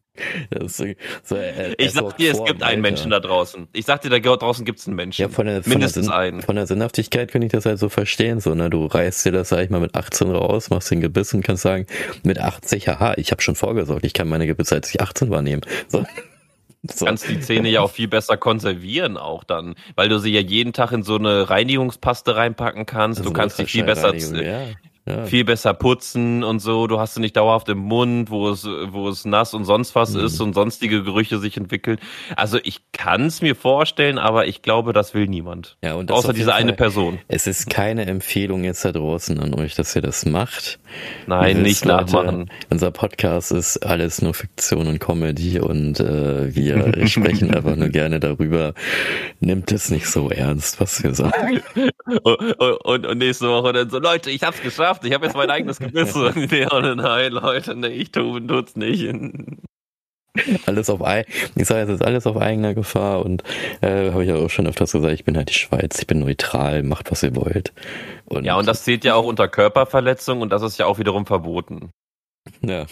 [0.68, 0.86] So,
[1.24, 3.70] so, äh, ich sag dir, es gibt einen Menschen da draußen.
[3.72, 5.22] Ich sag dir, da draußen gibt es einen Menschen.
[5.22, 6.42] Ja, von der, von Mindestens der einen.
[6.42, 8.42] Von der Sinnhaftigkeit kann ich das halt so verstehen.
[8.42, 8.70] So, ne?
[8.70, 11.64] Du reißt dir das, sag ich mal, mit 18 raus, machst den Gebiss und kannst
[11.64, 11.86] sagen,
[12.24, 15.42] mit 80, haha, ich habe schon vorgesorgt, ich kann meine Gebisse, als ich 18 war,
[15.42, 15.62] nehmen.
[15.88, 16.06] So.
[16.96, 17.04] So.
[17.04, 20.72] kannst die Zähne ja auch viel besser konservieren auch dann, weil du sie ja jeden
[20.72, 23.20] Tag in so eine Reinigungspaste reinpacken kannst.
[23.20, 24.62] Also du kannst die viel besser, ja
[25.10, 25.26] ja.
[25.26, 26.88] viel besser putzen und so.
[26.88, 30.14] Du hast sie nicht dauerhaft im Mund, wo es, wo es nass und sonst was
[30.14, 30.26] mhm.
[30.26, 31.98] ist und sonstige Gerüche sich entwickeln.
[32.36, 35.78] Also ich kann es mir vorstellen, aber ich glaube, das will niemand.
[35.84, 37.20] Ja, und Außer diese eine Person.
[37.28, 40.80] Es ist keine Empfehlung jetzt da draußen an euch, dass ihr das macht.
[41.28, 42.52] Nein, nicht Leute, nachmachen.
[42.70, 48.20] Unser Podcast ist alles nur Fiktion und Comedy und äh, wir sprechen einfach nur gerne
[48.20, 48.74] darüber.
[49.40, 51.62] Nimmt es nicht so ernst, was wir sagen.
[52.24, 55.06] und, und, und nächste Woche dann so, Leute, ich hab's geschafft geschafft.
[55.06, 56.16] Ich habe jetzt mein eigenes Gebiss.
[56.96, 59.08] nein, Leute, nee, ich tue tut's nicht.
[60.68, 61.02] alles auf
[61.56, 63.44] ich sage jetzt alles auf eigener Gefahr und
[63.82, 66.84] äh, habe ich auch schon öfters gesagt, ich bin halt die Schweiz, ich bin neutral,
[66.84, 67.74] macht was ihr wollt.
[68.26, 71.26] Und ja, und das zählt ja auch unter Körperverletzung und das ist ja auch wiederum
[71.26, 71.90] verboten.
[72.62, 72.86] Ja.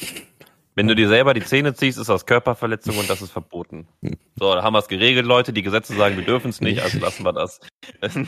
[0.77, 3.87] Wenn du dir selber die Zähne ziehst, ist das Körperverletzung und das ist verboten.
[4.35, 5.51] So, da haben wir es geregelt, Leute.
[5.51, 7.59] Die Gesetze sagen, wir dürfen es nicht, also lassen wir das.
[8.13, 8.19] so,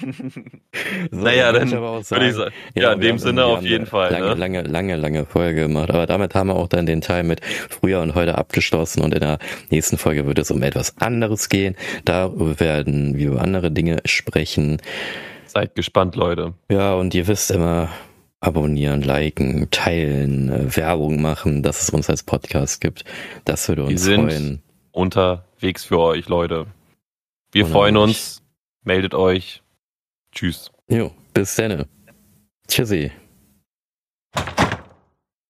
[1.12, 4.12] naja, dann würde ich sagen, ja, ja in dem Sinne auf jeden Fall.
[4.14, 4.34] Lange, ne?
[4.34, 5.92] lange, lange, lange Folge gemacht.
[5.92, 9.20] Aber damit haben wir auch dann den Teil mit früher und heute abgeschlossen und in
[9.20, 9.38] der
[9.70, 11.76] nächsten Folge wird es um etwas anderes gehen.
[12.04, 14.82] Da werden wir über andere Dinge sprechen.
[15.46, 16.56] Seid gespannt, Leute.
[16.72, 17.90] Ja, und ihr wisst immer,
[18.40, 23.04] abonnieren, liken, teilen, äh, Werbung machen, dass es uns als Podcast gibt.
[23.46, 24.64] Das würde uns Wir sind freuen.
[24.92, 26.68] Unterwegs für euch, Leute.
[27.52, 28.42] Wir Und freuen uns.
[28.84, 29.62] Meldet euch.
[30.32, 30.72] Tschüss.
[30.90, 31.86] Jo, bis dann.
[32.68, 33.12] Tschüssi.